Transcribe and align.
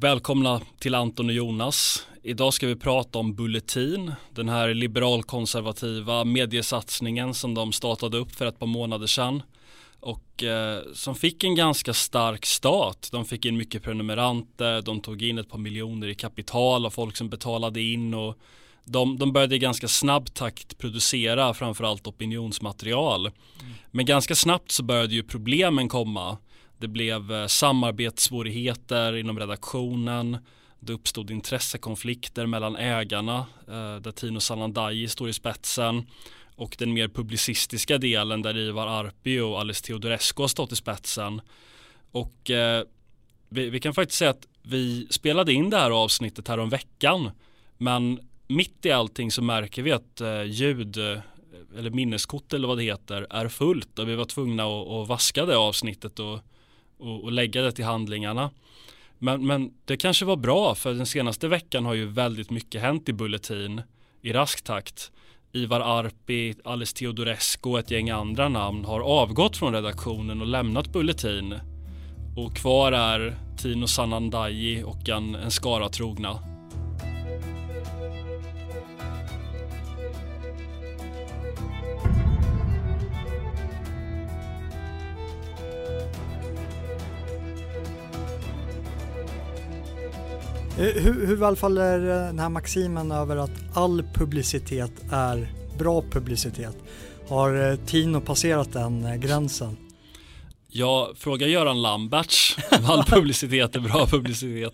Välkomna 0.00 0.60
till 0.78 0.94
Anton 0.94 1.26
och 1.26 1.34
Jonas. 1.34 2.06
Idag 2.22 2.54
ska 2.54 2.66
vi 2.66 2.76
prata 2.76 3.18
om 3.18 3.34
Bulletin, 3.34 4.12
den 4.30 4.48
här 4.48 4.74
liberalkonservativa 4.74 6.24
mediesatsningen 6.24 7.34
som 7.34 7.54
de 7.54 7.72
startade 7.72 8.18
upp 8.18 8.34
för 8.34 8.46
ett 8.46 8.58
par 8.58 8.66
månader 8.66 9.06
sedan 9.06 9.42
och 10.00 10.42
eh, 10.42 10.82
som 10.94 11.14
fick 11.14 11.44
en 11.44 11.54
ganska 11.54 11.94
stark 11.94 12.46
start. 12.46 13.08
De 13.12 13.24
fick 13.24 13.44
in 13.44 13.56
mycket 13.56 13.82
prenumeranter, 13.82 14.82
de 14.82 15.00
tog 15.00 15.22
in 15.22 15.38
ett 15.38 15.48
par 15.48 15.58
miljoner 15.58 16.08
i 16.08 16.14
kapital 16.14 16.86
av 16.86 16.90
folk 16.90 17.16
som 17.16 17.28
betalade 17.28 17.80
in 17.80 18.14
och 18.14 18.38
de, 18.84 19.18
de 19.18 19.32
började 19.32 19.54
i 19.54 19.58
ganska 19.58 19.88
snabb 19.88 20.34
takt 20.34 20.78
producera 20.78 21.54
framförallt 21.54 22.06
opinionsmaterial. 22.06 23.26
Mm. 23.26 23.72
Men 23.90 24.06
ganska 24.06 24.34
snabbt 24.34 24.70
så 24.70 24.82
började 24.82 25.14
ju 25.14 25.22
problemen 25.22 25.88
komma. 25.88 26.38
Det 26.78 26.88
blev 26.88 27.32
eh, 27.32 27.46
samarbetssvårigheter 27.46 29.16
inom 29.16 29.38
redaktionen. 29.38 30.38
Det 30.80 30.92
uppstod 30.92 31.30
intressekonflikter 31.30 32.46
mellan 32.46 32.76
ägarna 32.76 33.46
eh, 33.68 33.96
där 33.96 34.12
Tino 34.12 34.40
Sanandaji 34.40 35.08
står 35.08 35.28
i 35.28 35.32
spetsen 35.32 36.06
och 36.56 36.76
den 36.78 36.92
mer 36.92 37.08
publicistiska 37.08 37.98
delen 37.98 38.42
där 38.42 38.56
Ivar 38.56 38.86
Arpi 38.86 39.40
och 39.40 39.60
Alice 39.60 39.84
Teodorescu 39.84 40.42
har 40.42 40.48
stått 40.48 40.72
i 40.72 40.76
spetsen. 40.76 41.40
Och 42.10 42.50
eh, 42.50 42.84
vi, 43.48 43.70
vi, 43.70 43.80
kan 43.80 43.94
faktiskt 43.94 44.18
säga 44.18 44.30
att 44.30 44.46
vi 44.62 45.06
spelade 45.10 45.52
in 45.52 45.70
det 45.70 45.76
här 45.76 45.90
avsnittet 45.90 46.48
här 46.48 46.58
om 46.58 46.68
veckan 46.68 47.30
men 47.78 48.20
mitt 48.48 48.86
i 48.86 48.92
allting 48.92 49.30
så 49.30 49.42
märker 49.42 49.82
vi 49.82 49.92
att 49.92 50.20
eh, 50.20 50.42
ljud 50.42 50.96
eh, 50.96 51.18
eller 51.78 51.90
minneskort 51.90 52.52
eller 52.52 52.68
vad 52.68 52.78
det 52.78 52.84
heter 52.84 53.26
är 53.30 53.48
fullt 53.48 53.98
och 53.98 54.08
vi 54.08 54.14
var 54.14 54.24
tvungna 54.24 54.64
att, 54.64 54.88
att 54.88 55.08
vaska 55.08 55.46
det 55.46 55.56
avsnittet 55.56 56.18
och 56.18 56.40
och, 56.98 57.24
och 57.24 57.32
lägga 57.32 57.62
det 57.62 57.72
till 57.72 57.84
handlingarna. 57.84 58.50
Men, 59.18 59.46
men 59.46 59.70
det 59.84 59.96
kanske 59.96 60.24
var 60.24 60.36
bra 60.36 60.74
för 60.74 60.94
den 60.94 61.06
senaste 61.06 61.48
veckan 61.48 61.84
har 61.84 61.94
ju 61.94 62.06
väldigt 62.06 62.50
mycket 62.50 62.80
hänt 62.80 63.08
i 63.08 63.12
Bulletin 63.12 63.82
i 64.22 64.32
rask 64.32 64.64
takt. 64.64 65.12
Ivar 65.52 65.80
Arpi, 65.80 66.54
Alice 66.64 66.96
Teodorescu 66.96 67.70
och 67.70 67.78
ett 67.78 67.90
gäng 67.90 68.10
andra 68.10 68.48
namn 68.48 68.84
har 68.84 69.00
avgått 69.00 69.56
från 69.56 69.72
redaktionen 69.72 70.40
och 70.40 70.46
lämnat 70.46 70.92
Bulletin. 70.92 71.54
Och 72.36 72.56
kvar 72.56 72.92
är 72.92 73.36
Tino 73.58 73.86
Sanandaji 73.86 74.82
och 74.82 75.08
en, 75.08 75.34
en 75.34 75.50
skara 75.50 75.88
trogna. 75.88 76.53
Hur, 90.76 91.26
hur 91.26 91.36
vallfaller 91.36 91.98
den 91.98 92.38
här 92.38 92.48
maximen 92.48 93.12
över 93.12 93.36
att 93.36 93.50
all 93.74 94.02
publicitet 94.14 94.92
är 95.10 95.52
bra 95.78 96.02
publicitet? 96.10 96.76
Har 97.28 97.70
eh, 97.70 97.76
Tino 97.76 98.20
passerat 98.20 98.72
den 98.72 99.04
eh, 99.04 99.16
gränsen? 99.16 99.76
Ja, 100.68 101.12
fråga 101.16 101.46
Göran 101.46 101.82
Lamberts 101.82 102.56
om 102.78 102.84
all 102.84 103.04
publicitet 103.04 103.76
är 103.76 103.80
bra 103.80 104.06
publicitet. 104.06 104.72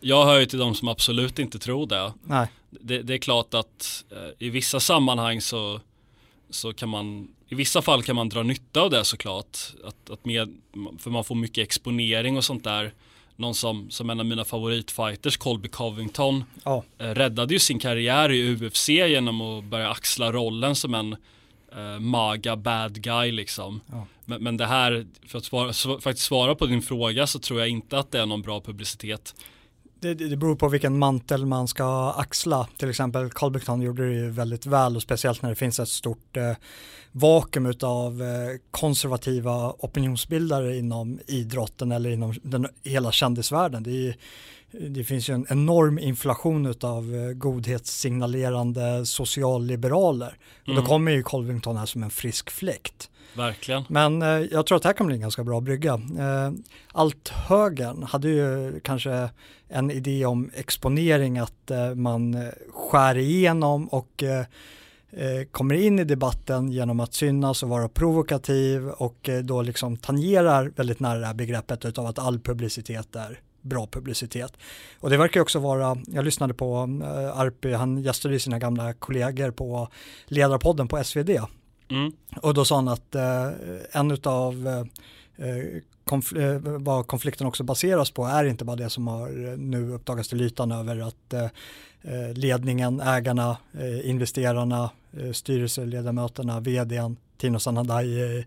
Jag 0.00 0.26
hör 0.26 0.40
ju 0.40 0.46
till 0.46 0.58
de 0.58 0.74
som 0.74 0.88
absolut 0.88 1.38
inte 1.38 1.58
tror 1.58 1.86
det. 1.86 2.12
Nej. 2.24 2.48
Det, 2.70 3.02
det 3.02 3.14
är 3.14 3.18
klart 3.18 3.54
att 3.54 4.04
eh, 4.10 4.46
i 4.46 4.50
vissa 4.50 4.80
sammanhang 4.80 5.40
så, 5.40 5.80
så 6.50 6.72
kan 6.72 6.88
man, 6.88 7.28
i 7.48 7.54
vissa 7.54 7.82
fall 7.82 8.02
kan 8.02 8.16
man 8.16 8.28
dra 8.28 8.42
nytta 8.42 8.80
av 8.80 8.90
det 8.90 9.04
såklart. 9.04 9.58
Att, 9.84 10.10
att 10.10 10.24
med, 10.24 10.54
för 10.98 11.10
man 11.10 11.24
får 11.24 11.34
mycket 11.34 11.62
exponering 11.62 12.36
och 12.36 12.44
sånt 12.44 12.64
där 12.64 12.92
någon 13.36 13.54
som, 13.54 13.90
som 13.90 14.10
en 14.10 14.20
av 14.20 14.26
mina 14.26 14.44
favoritfighters, 14.44 15.36
Colby 15.36 15.68
Covington, 15.68 16.44
ja. 16.64 16.84
eh, 16.98 17.06
räddade 17.06 17.54
ju 17.54 17.60
sin 17.60 17.78
karriär 17.78 18.32
i 18.32 18.54
UFC 18.54 18.88
genom 18.88 19.40
att 19.40 19.64
börja 19.64 19.90
axla 19.90 20.32
rollen 20.32 20.74
som 20.74 20.94
en 20.94 21.16
eh, 21.76 22.00
maga 22.00 22.56
bad 22.56 23.02
guy 23.02 23.32
liksom. 23.32 23.80
Ja. 23.90 24.06
Men, 24.24 24.42
men, 24.42 24.56
det 24.56 24.66
här, 24.66 25.06
för 25.26 25.38
att 25.38 25.44
svara, 25.44 25.72
sv 25.72 25.90
faktiskt 26.00 26.26
svara 26.26 26.54
på 26.54 26.66
din 26.66 26.82
fråga 26.82 27.26
så 27.26 27.38
tror 27.38 27.60
jag 27.60 27.68
inte 27.68 27.98
att 27.98 28.10
det 28.10 28.20
är 28.20 28.26
någon 28.26 28.42
bra 28.42 28.60
publicitet. 28.60 29.34
Det, 30.02 30.14
det 30.14 30.36
beror 30.36 30.56
på 30.56 30.68
vilken 30.68 30.98
mantel 30.98 31.46
man 31.46 31.68
ska 31.68 32.12
axla. 32.12 32.68
Till 32.76 32.90
exempel 32.90 33.30
Carl 33.30 33.50
Buktan 33.50 33.82
gjorde 33.82 34.06
det 34.06 34.14
ju 34.14 34.30
väldigt 34.30 34.66
väl 34.66 34.96
och 34.96 35.02
speciellt 35.02 35.42
när 35.42 35.50
det 35.50 35.56
finns 35.56 35.80
ett 35.80 35.88
stort 35.88 36.36
eh, 36.36 36.52
vakuum 37.12 37.74
av 37.82 38.22
eh, 38.22 38.58
konservativa 38.70 39.70
opinionsbildare 39.78 40.76
inom 40.76 41.20
idrotten 41.26 41.92
eller 41.92 42.10
inom 42.10 42.34
den, 42.42 42.68
hela 42.82 43.12
kändisvärlden. 43.12 43.82
Det, 43.82 44.08
är, 44.08 44.16
det 44.88 45.04
finns 45.04 45.30
ju 45.30 45.34
en 45.34 45.46
enorm 45.48 45.98
inflation 45.98 46.74
av 46.80 47.14
eh, 47.14 47.32
godhetssignalerande 47.32 49.06
socialliberaler. 49.06 50.36
Och 50.60 50.66
då 50.66 50.72
mm. 50.72 50.84
kommer 50.84 51.12
ju 51.12 51.22
Colvington 51.22 51.76
här 51.76 51.86
som 51.86 52.02
en 52.02 52.10
frisk 52.10 52.50
fläkt. 52.50 53.10
Verkligen. 53.34 53.84
Men 53.88 54.22
eh, 54.22 54.28
jag 54.28 54.66
tror 54.66 54.76
att 54.76 54.82
det 54.82 54.88
här 54.88 54.94
kan 54.94 55.06
bli 55.06 55.16
en 55.16 55.22
ganska 55.22 55.44
bra 55.44 55.60
brygga. 55.60 55.94
Eh, 55.94 56.50
allt 56.92 57.28
högern 57.28 58.02
hade 58.02 58.28
ju 58.28 58.80
kanske 58.80 59.28
en 59.72 59.90
idé 59.90 60.26
om 60.26 60.50
exponering 60.54 61.38
att 61.38 61.70
eh, 61.70 61.94
man 61.94 62.50
skär 62.70 63.18
igenom 63.18 63.88
och 63.88 64.22
eh, 64.22 64.44
eh, 65.10 65.44
kommer 65.50 65.74
in 65.74 65.98
i 65.98 66.04
debatten 66.04 66.72
genom 66.72 67.00
att 67.00 67.14
synas 67.14 67.62
och 67.62 67.68
vara 67.68 67.88
provokativ 67.88 68.88
och 68.88 69.28
eh, 69.28 69.42
då 69.42 69.62
liksom 69.62 69.96
tangerar 69.96 70.72
väldigt 70.76 71.00
nära 71.00 71.18
det 71.18 71.26
här 71.26 71.34
begreppet 71.34 71.84
utav 71.84 72.06
att 72.06 72.18
all 72.18 72.40
publicitet 72.40 73.16
är 73.16 73.40
bra 73.60 73.86
publicitet. 73.86 74.52
Och 75.00 75.10
det 75.10 75.16
verkar 75.16 75.40
också 75.40 75.58
vara, 75.58 75.96
jag 76.06 76.24
lyssnade 76.24 76.54
på 76.54 76.76
Arpi, 77.34 77.72
han 77.72 78.02
gästade 78.02 78.38
sina 78.38 78.58
gamla 78.58 78.92
kollegor 78.92 79.50
på 79.50 79.88
Ledarpodden 80.26 80.88
på 80.88 81.04
SvD 81.04 81.30
Mm. 81.92 82.12
Och 82.36 82.54
då 82.54 82.64
sa 82.64 82.76
han 82.76 82.88
att 82.88 83.14
eh, 83.14 83.48
en 83.92 84.18
av 84.24 84.68
eh, 85.36 85.82
konf 86.04 86.32
eh, 86.32 86.58
vad 86.60 87.06
konflikten 87.06 87.46
också 87.46 87.64
baseras 87.64 88.10
på 88.10 88.24
är 88.24 88.44
inte 88.44 88.64
bara 88.64 88.76
det 88.76 88.90
som 88.90 89.06
har 89.06 89.48
eh, 89.48 89.56
nu 89.56 89.92
uppdagats 89.92 90.28
till 90.28 90.40
ytan 90.40 90.72
över 90.72 91.08
att 91.08 91.32
eh, 91.32 91.48
ledningen, 92.34 93.00
ägarna, 93.00 93.56
investerarna, 94.04 94.90
styrelseledamöterna, 95.32 96.60
vdn, 96.60 97.16
Tino 97.36 97.58
Sanadai, 97.58 98.44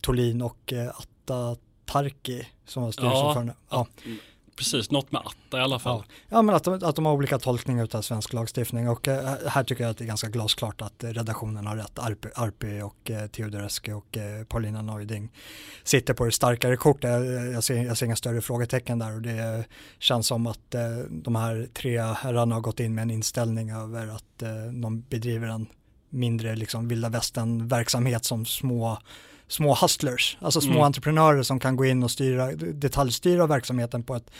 Tolin 0.00 0.42
och 0.42 0.72
Atta 0.94 1.56
Tarki 1.84 2.48
som 2.64 2.82
var 2.82 2.92
styrelseordförande. 2.92 3.54
Ja, 3.70 3.86
ja 4.04 4.10
precis, 4.56 4.90
något 4.90 5.12
med 5.12 5.22
atta 5.24 5.58
i 5.58 5.60
alla 5.60 5.78
fall. 5.78 6.04
Ja, 6.08 6.14
ja 6.28 6.42
men 6.42 6.54
att 6.54 6.64
de, 6.64 6.74
att 6.82 6.96
de 6.96 7.06
har 7.06 7.12
olika 7.12 7.38
tolkningar 7.38 7.88
av 7.92 8.02
svensk 8.02 8.32
lagstiftning 8.32 8.88
och 8.88 9.08
eh, 9.08 9.34
här 9.46 9.64
tycker 9.64 9.84
jag 9.84 9.90
att 9.90 9.98
det 9.98 10.04
är 10.04 10.06
ganska 10.06 10.28
glasklart 10.28 10.82
att 10.82 11.04
redaktionen 11.04 11.66
har 11.66 11.76
rätt. 11.76 11.98
Arpi, 11.98 12.28
Arpi 12.34 12.82
och 12.82 13.10
eh, 13.10 13.26
Teodorescu 13.26 13.92
och 13.92 14.16
eh, 14.16 14.44
Paulina 14.44 14.82
Neuding 14.82 15.32
sitter 15.84 16.14
på 16.14 16.24
det 16.24 16.32
starkare 16.32 16.76
kortet. 16.76 17.10
Jag, 17.10 17.52
jag, 17.52 17.64
ser, 17.64 17.84
jag 17.84 17.96
ser 17.96 18.06
inga 18.06 18.16
större 18.16 18.40
frågetecken 18.40 18.98
där 18.98 19.14
och 19.14 19.22
det 19.22 19.64
känns 19.98 20.26
som 20.26 20.46
att 20.46 20.74
eh, 20.74 20.98
de 21.10 21.36
här 21.36 21.68
tre 21.74 22.00
herrarna 22.00 22.54
har 22.54 22.62
gått 22.62 22.80
in 22.80 22.94
med 22.94 23.02
en 23.02 23.10
inställning 23.10 23.70
över 23.70 24.06
att 24.06 24.42
eh, 24.42 24.72
de 24.72 25.00
bedriver 25.00 25.48
en 25.48 25.66
mindre 26.10 26.56
liksom 26.56 26.88
vilda 26.88 27.08
västern 27.08 27.68
verksamhet 27.68 28.24
som 28.24 28.46
små 28.46 28.98
små 29.48 29.74
hustlers, 29.74 30.38
alltså 30.40 30.60
små 30.60 30.72
mm. 30.72 30.82
entreprenörer 30.82 31.42
som 31.42 31.60
kan 31.60 31.76
gå 31.76 31.84
in 31.84 32.02
och 32.02 32.10
styra, 32.10 32.52
detaljstyra 32.56 33.46
verksamheten 33.46 34.02
på 34.02 34.14
ett 34.14 34.30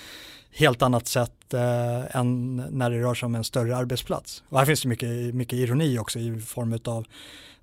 helt 0.51 0.83
annat 0.83 1.07
sätt 1.07 1.55
eh, 1.55 2.17
än 2.17 2.57
när 2.57 2.91
det 2.91 3.01
rör 3.01 3.15
sig 3.15 3.27
om 3.27 3.35
en 3.35 3.45
större 3.45 3.77
arbetsplats. 3.77 4.43
Och 4.49 4.59
här 4.59 4.67
finns 4.67 4.83
det 4.83 4.89
mycket, 4.89 5.35
mycket 5.35 5.59
ironi 5.59 5.99
också 5.99 6.19
i 6.19 6.41
form 6.41 6.79
av 6.85 7.07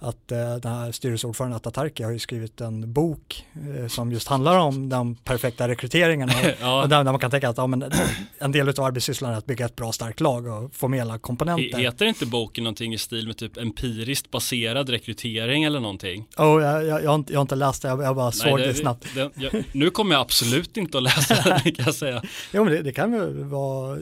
att 0.03 0.31
eh, 0.31 0.55
den 0.55 0.71
här 0.71 0.91
styrelseordföranden 0.91 1.55
Atatarki 1.55 2.03
har 2.03 2.11
ju 2.11 2.19
skrivit 2.19 2.61
en 2.61 2.93
bok 2.93 3.45
eh, 3.79 3.87
som 3.87 4.11
just 4.11 4.27
handlar 4.27 4.59
om 4.59 4.89
den 4.89 5.15
perfekta 5.15 5.67
rekryteringen 5.67 6.29
ja. 6.61 6.83
och 6.83 6.89
där, 6.89 7.03
där, 7.03 7.11
man 7.11 7.19
kan 7.19 7.31
tänka 7.31 7.49
att 7.49 7.57
ja, 7.57 7.67
men, 7.67 7.91
en 8.39 8.51
del 8.51 8.69
av 8.69 8.79
arbetssysslan 8.79 9.33
är 9.33 9.37
att 9.37 9.45
bygga 9.45 9.65
ett 9.65 9.75
bra 9.75 9.91
starkt 9.91 10.19
lag 10.19 10.47
och 10.47 10.75
få 10.75 10.87
med 10.87 11.01
alla 11.01 11.17
komponenter. 11.17 11.77
Heter 11.77 12.05
inte 12.05 12.25
boken 12.25 12.63
någonting 12.63 12.93
i 12.93 12.97
stil 12.97 13.27
med 13.27 13.37
typ 13.37 13.57
empiriskt 13.57 14.31
baserad 14.31 14.89
rekrytering 14.89 15.63
eller 15.63 15.79
någonting? 15.79 16.27
Oh, 16.37 16.63
jag, 16.63 16.85
jag, 16.85 17.03
jag, 17.03 17.09
har, 17.09 17.15
inte, 17.15 17.33
jag 17.33 17.39
har 17.39 17.41
inte 17.41 17.55
läst 17.55 17.81
det, 17.81 17.87
jag, 17.87 18.03
jag 18.03 18.15
bara 18.15 18.25
Nej, 18.25 18.33
såg 18.33 18.59
det, 18.59 18.67
det 18.67 18.73
snabbt. 18.73 19.07
Det, 19.15 19.31
jag, 19.35 19.63
nu 19.71 19.89
kommer 19.89 20.15
jag 20.15 20.21
absolut 20.21 20.77
inte 20.77 20.97
att 20.97 21.03
läsa 21.03 21.59
det 21.63 21.71
kan 21.75 21.85
jag 21.85 21.95
säga. 21.95 22.23
jo 22.53 22.63
men 22.63 22.73
det, 22.73 22.81
det 22.81 22.91
kan 22.91 23.13
ju 23.13 23.43
vara, 23.43 23.97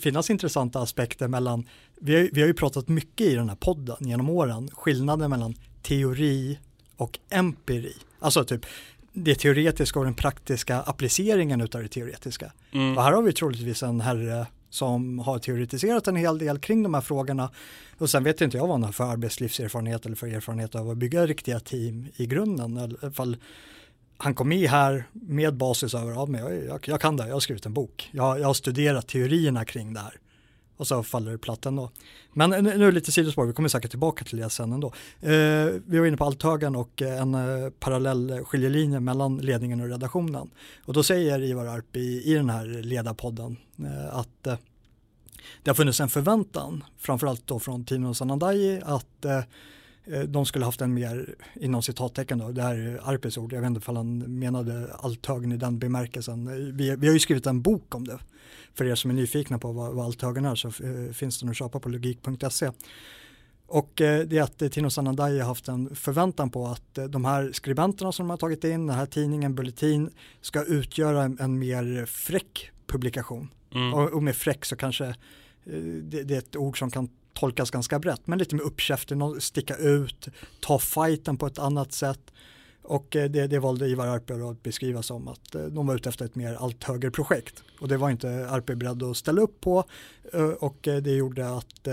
finnas 0.00 0.30
intressanta 0.30 0.80
aspekter 0.80 1.28
mellan 1.28 1.66
vi 2.00 2.16
har, 2.16 2.28
vi 2.32 2.40
har 2.40 2.48
ju 2.48 2.54
pratat 2.54 2.88
mycket 2.88 3.26
i 3.26 3.34
den 3.34 3.48
här 3.48 3.56
podden 3.56 3.96
genom 4.00 4.30
åren, 4.30 4.68
skillnaden 4.72 5.30
mellan 5.30 5.54
teori 5.82 6.58
och 6.96 7.18
empiri. 7.30 7.94
Alltså 8.18 8.44
typ 8.44 8.66
det 9.12 9.34
teoretiska 9.34 9.98
och 9.98 10.04
den 10.04 10.14
praktiska 10.14 10.80
appliceringen 10.80 11.60
utav 11.60 11.82
det 11.82 11.88
teoretiska. 11.88 12.52
Mm. 12.72 12.96
Och 12.96 13.02
här 13.02 13.12
har 13.12 13.22
vi 13.22 13.32
troligtvis 13.32 13.82
en 13.82 14.00
herre 14.00 14.46
som 14.70 15.18
har 15.18 15.38
teoretiserat 15.38 16.08
en 16.08 16.16
hel 16.16 16.38
del 16.38 16.58
kring 16.58 16.82
de 16.82 16.94
här 16.94 17.00
frågorna. 17.00 17.50
Och 17.98 18.10
sen 18.10 18.24
vet 18.24 18.40
inte 18.40 18.56
jag 18.56 18.62
vad 18.62 18.70
han 18.70 18.82
har 18.82 18.92
för 18.92 19.04
arbetslivserfarenhet 19.04 20.06
eller 20.06 20.16
för 20.16 20.26
erfarenhet 20.26 20.74
av 20.74 20.90
att 20.90 20.96
bygga 20.96 21.26
riktiga 21.26 21.60
team 21.60 22.06
i 22.16 22.26
grunden. 22.26 22.78
I 22.78 22.80
alla 22.80 23.12
fall 23.12 23.36
han 24.16 24.34
kom 24.34 24.48
med 24.48 24.70
här 24.70 25.04
med 25.12 25.56
basis 25.56 25.94
över, 25.94 26.12
ja 26.12 26.26
men 26.26 26.40
jag, 26.40 26.64
jag, 26.64 26.88
jag 26.88 27.00
kan 27.00 27.16
det, 27.16 27.26
jag 27.26 27.34
har 27.34 27.40
skrivit 27.40 27.66
en 27.66 27.74
bok, 27.74 28.10
jag, 28.12 28.40
jag 28.40 28.46
har 28.46 28.54
studerat 28.54 29.08
teorierna 29.08 29.64
kring 29.64 29.94
det 29.94 30.00
här. 30.00 30.14
Och 30.80 30.86
så 30.86 31.02
faller 31.02 31.32
det 31.32 31.38
platt 31.38 31.66
ändå. 31.66 31.90
Men 32.32 32.50
nu 32.50 32.70
är 32.70 32.78
det 32.78 32.92
lite 32.92 33.12
sidospår, 33.12 33.46
vi 33.46 33.52
kommer 33.52 33.68
säkert 33.68 33.90
tillbaka 33.90 34.24
till 34.24 34.38
det 34.38 34.50
sen 34.50 34.72
ändå. 34.72 34.92
Eh, 35.20 35.80
vi 35.86 35.98
var 35.98 36.06
inne 36.06 36.16
på 36.16 36.24
Althögen 36.24 36.76
och 36.76 37.02
en 37.02 37.34
eh, 37.34 37.70
parallell 37.70 38.44
skiljelinje 38.44 39.00
mellan 39.00 39.38
ledningen 39.38 39.80
och 39.80 39.88
redaktionen. 39.88 40.50
Och 40.84 40.92
då 40.92 41.02
säger 41.02 41.42
Ivar 41.42 41.66
Arp 41.66 41.96
i, 41.96 42.32
i 42.32 42.34
den 42.34 42.50
här 42.50 42.66
ledarpodden 42.66 43.56
eh, 43.78 44.16
att 44.16 44.46
eh, 44.46 44.56
det 45.62 45.70
har 45.70 45.74
funnits 45.74 46.00
en 46.00 46.08
förväntan, 46.08 46.84
framförallt 46.98 47.46
då 47.46 47.58
från 47.58 47.84
Tino 47.84 48.14
Sanandaji, 48.14 48.80
att 48.84 49.24
eh, 49.24 49.42
de 50.28 50.46
skulle 50.46 50.64
haft 50.64 50.80
en 50.80 50.94
mer, 50.94 51.34
inom 51.54 51.82
citattecken 51.82 52.38
då, 52.38 52.52
det 52.52 52.62
här 52.62 52.74
är 52.74 53.10
Arpes 53.10 53.38
ord, 53.38 53.52
jag 53.52 53.60
vet 53.60 53.70
inte 53.70 53.90
om 53.90 53.96
han 53.96 54.38
menade 54.38 54.94
Althögen 54.94 55.52
i 55.52 55.56
den 55.56 55.78
bemärkelsen. 55.78 56.46
Vi, 56.76 56.96
vi 56.96 57.06
har 57.06 57.14
ju 57.14 57.20
skrivit 57.20 57.46
en 57.46 57.62
bok 57.62 57.94
om 57.94 58.06
det. 58.06 58.18
För 58.74 58.84
er 58.84 58.94
som 58.94 59.10
är 59.10 59.14
nyfikna 59.14 59.58
på 59.58 59.72
vad, 59.72 59.94
vad 59.94 60.06
Althögen 60.06 60.44
är 60.44 60.54
så 60.54 60.68
eh, 60.68 61.12
finns 61.12 61.40
den 61.40 61.48
att 61.48 61.56
köpa 61.56 61.80
på 61.80 61.88
logik.se. 61.88 62.70
Och 63.70 64.00
eh, 64.00 64.26
det 64.26 64.38
är 64.38 64.42
att 64.42 64.62
eh, 64.62 64.68
Tino 64.68 64.90
Sanandaji 64.90 65.38
har 65.38 65.46
haft 65.46 65.68
en 65.68 65.94
förväntan 65.94 66.50
på 66.50 66.66
att 66.66 66.98
eh, 66.98 67.04
de 67.04 67.24
här 67.24 67.52
skribenterna 67.52 68.12
som 68.12 68.26
de 68.26 68.30
har 68.30 68.36
tagit 68.36 68.64
in, 68.64 68.86
den 68.86 68.96
här 68.96 69.06
tidningen, 69.06 69.54
Bulletin, 69.54 70.10
ska 70.40 70.64
utgöra 70.64 71.22
en, 71.22 71.38
en 71.40 71.58
mer 71.58 72.06
fräck 72.06 72.70
publikation. 72.86 73.48
Mm. 73.74 73.94
Och, 73.94 74.12
och, 74.12 74.22
med 74.22 74.36
fräck 74.36 74.64
så 74.64 74.76
kanske 74.76 75.04
eh, 75.06 75.14
det, 76.02 76.22
det, 76.22 76.34
är 76.34 76.38
ett 76.38 76.56
ord 76.56 76.78
som 76.78 76.90
kan 76.90 77.08
tolkas 77.40 77.70
ganska 77.70 77.98
brett, 77.98 78.26
men 78.26 78.38
lite 78.38 78.54
mer 78.54 78.62
uppkäftig, 78.62 79.18
sticka 79.38 79.76
ut, 79.76 80.28
ta 80.60 80.78
fighten 80.78 81.36
på 81.36 81.46
ett 81.46 81.58
annat 81.58 81.92
sätt. 81.92 82.32
Och 82.82 83.16
eh, 83.16 83.30
det, 83.30 83.46
det 83.46 83.58
valde 83.58 83.88
Ivar 83.88 84.06
Arpe 84.06 84.34
att 84.50 84.62
beskriva 84.62 85.02
som 85.02 85.28
att 85.28 85.54
eh, 85.54 85.62
de 85.62 85.86
var 85.86 85.94
ute 85.94 86.08
efter 86.08 86.24
ett 86.24 86.34
mer 86.34 86.54
allt 86.54 86.84
högre 86.84 87.10
projekt. 87.10 87.62
Och 87.80 87.88
det 87.88 87.96
var 87.96 88.10
inte 88.10 88.48
Arpe 88.50 88.76
beredd 88.76 89.02
att 89.02 89.16
ställa 89.16 89.40
upp 89.40 89.60
på 89.60 89.84
eh, 90.32 90.44
och 90.44 90.78
det 90.82 91.10
gjorde 91.10 91.48
att 91.48 91.88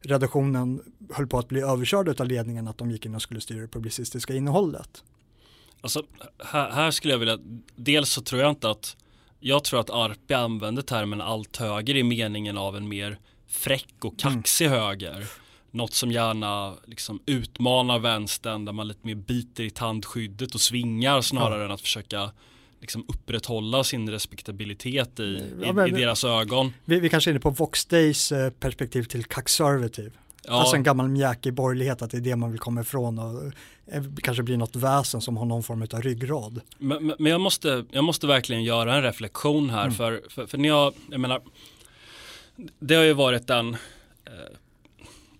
redaktionen 0.00 0.82
höll 1.12 1.26
på 1.26 1.38
att 1.38 1.48
bli 1.48 1.60
överkörd 1.60 2.20
av 2.20 2.26
ledningen 2.26 2.68
att 2.68 2.78
de 2.78 2.90
gick 2.90 3.06
in 3.06 3.14
och 3.14 3.22
skulle 3.22 3.40
styra 3.40 3.60
det 3.60 3.68
publicistiska 3.68 4.34
innehållet. 4.34 5.04
Alltså, 5.80 6.02
här, 6.44 6.70
här, 6.70 6.90
skulle 6.90 7.14
jag 7.14 7.18
vilja, 7.18 7.38
dels 7.76 8.08
så 8.08 8.22
tror 8.22 8.40
jag 8.40 8.50
inte 8.50 8.70
att 8.70 8.96
jag 9.40 9.64
tror 9.64 9.80
att 9.80 9.90
Arpi 9.90 10.34
använder 10.34 10.82
termen 10.82 11.20
allt 11.20 11.56
högre 11.56 11.98
i 11.98 12.02
meningen 12.02 12.58
av 12.58 12.76
en 12.76 12.88
mer 12.88 13.18
fräck 13.54 13.94
och 14.04 14.18
kaxig 14.18 14.66
mm. 14.66 14.80
höger. 14.80 15.26
Något 15.70 15.94
som 15.94 16.10
gärna 16.10 16.74
liksom 16.86 17.20
utmanar 17.26 17.98
vänstern 17.98 18.64
där 18.64 18.72
man 18.72 18.88
lite 18.88 19.06
mer 19.06 19.14
biter 19.14 19.64
i 19.64 19.70
tandskyddet 19.70 20.54
och 20.54 20.60
svingar 20.60 21.20
snarare 21.20 21.58
ja. 21.58 21.64
än 21.64 21.70
att 21.70 21.80
försöka 21.80 22.30
liksom 22.80 23.04
upprätthålla 23.08 23.84
sin 23.84 24.10
respektabilitet 24.10 25.20
i, 25.20 25.42
ja, 25.62 25.72
men, 25.72 25.88
i, 25.88 25.90
deras 25.90 26.24
ögon. 26.24 26.72
Vi, 26.84 27.00
vi 27.00 27.08
kanske 27.08 27.30
är 27.30 27.32
inne 27.32 27.40
på 27.40 27.50
Vox 27.50 27.84
Days 27.84 28.32
eh, 28.32 28.50
perspektiv 28.50 29.02
till 29.02 29.24
conservative. 29.24 30.10
Ja. 30.46 30.52
Alltså 30.52 30.76
en 30.76 30.82
gammal 30.82 31.08
mjäkig 31.08 31.54
borgerlighet, 31.54 32.02
att 32.02 32.10
det 32.10 32.16
är 32.16 32.20
det 32.20 32.36
man 32.36 32.50
vill 32.50 32.60
komma 32.60 32.80
ifrån 32.80 33.18
och 33.18 33.44
eh, 33.86 34.02
kanske 34.22 34.42
blir 34.42 34.56
något 34.56 34.76
väsen 34.76 35.20
som 35.20 35.36
har 35.36 35.44
någon 35.44 35.62
form 35.62 35.82
av 35.92 36.02
ryggrad. 36.02 36.60
Men, 36.78 37.14
men 37.18 37.32
jag, 37.32 37.40
måste, 37.40 37.84
jag 37.90 38.04
måste 38.04 38.26
verkligen 38.26 38.64
göra 38.64 38.96
en 38.96 39.02
reflektion 39.02 39.70
här, 39.70 39.82
mm. 39.82 39.94
för, 39.94 40.22
för, 40.28 40.46
för 40.46 40.58
när 40.58 40.68
jag, 40.68 40.94
jag 41.10 41.20
menar, 41.20 41.40
det 42.78 42.94
har 42.94 43.04
ju 43.04 43.12
varit 43.12 43.50
en 43.50 43.74
eh, 44.24 44.56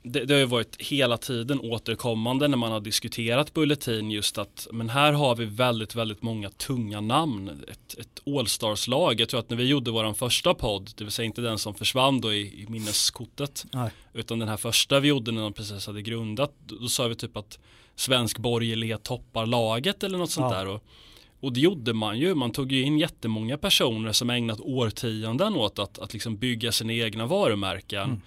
det, 0.07 0.25
det, 0.25 0.35
har 0.35 0.39
ju 0.39 0.47
varit 0.47 0.77
hela 0.79 1.17
tiden 1.17 1.61
återkommande 1.61 2.49
när 2.49 2.57
man 2.57 2.73
har 2.73 2.81
diskuterat 2.81 3.55
Bulletin 3.55 4.11
just 4.11 4.39
att 4.39 4.67
men 4.73 4.89
här 4.89 5.13
har 5.13 5.37
vi 5.37 5.45
väldigt, 5.45 5.95
väldigt 5.95 6.23
många 6.23 6.51
tunga 6.51 7.01
namn. 7.01 7.65
Ett, 7.69 7.99
ett 7.99 8.21
Allstars-lag. 8.27 9.21
Jag 9.21 9.29
tror 9.29 9.41
att 9.41 9.51
när 9.51 9.57
vi 9.57 9.65
gjorde 9.65 9.91
vår 9.91 10.15
första 10.15 10.55
podd, 10.55 10.91
det 10.97 11.05
vill 11.05 11.13
säga 11.13 11.27
inte 11.27 11.41
den 11.41 11.59
som 11.59 11.75
försvann 11.75 12.21
då 12.21 12.33
i, 12.33 12.63
i 12.63 12.67
minneskortet, 12.69 13.67
Nej. 13.73 13.91
utan 14.13 14.39
den 14.39 14.49
här 14.49 14.57
första 14.57 15.01
vi 15.01 15.09
gjorde 15.09 15.33
när 15.33 15.43
de 15.43 15.53
precis 15.53 15.87
hade 15.87 16.03
grundat, 16.03 16.53
då, 16.67 16.77
då 16.77 16.89
sa 16.89 17.09
vi 17.09 17.15
typ 17.15 17.37
att 17.37 17.59
svensk 17.97 18.39
borgerlighet 18.39 19.03
toppar 19.03 19.47
laget 19.47 20.03
eller 20.03 20.19
något 20.19 20.31
sånt 20.31 20.53
ja. 20.53 20.59
där. 20.59 20.67
Och, 20.69 20.85
och 21.45 21.53
det 21.53 21.61
gjorde 21.61 21.93
man 21.93 22.19
ju. 22.19 22.35
Man 22.35 22.51
tog 22.51 22.73
ju 22.73 22.83
in 22.83 22.99
jättemånga 22.99 23.59
personer 23.59 24.13
som 24.13 24.31
ägnat 24.31 24.61
årtionden 24.61 25.55
åt 25.55 25.79
att, 25.79 25.99
att 25.99 26.13
liksom 26.13 26.37
bygga 26.37 26.73
sina 26.73 26.93
egna 26.93 27.27
varumärken. 27.27 28.03
Mm 28.03 28.21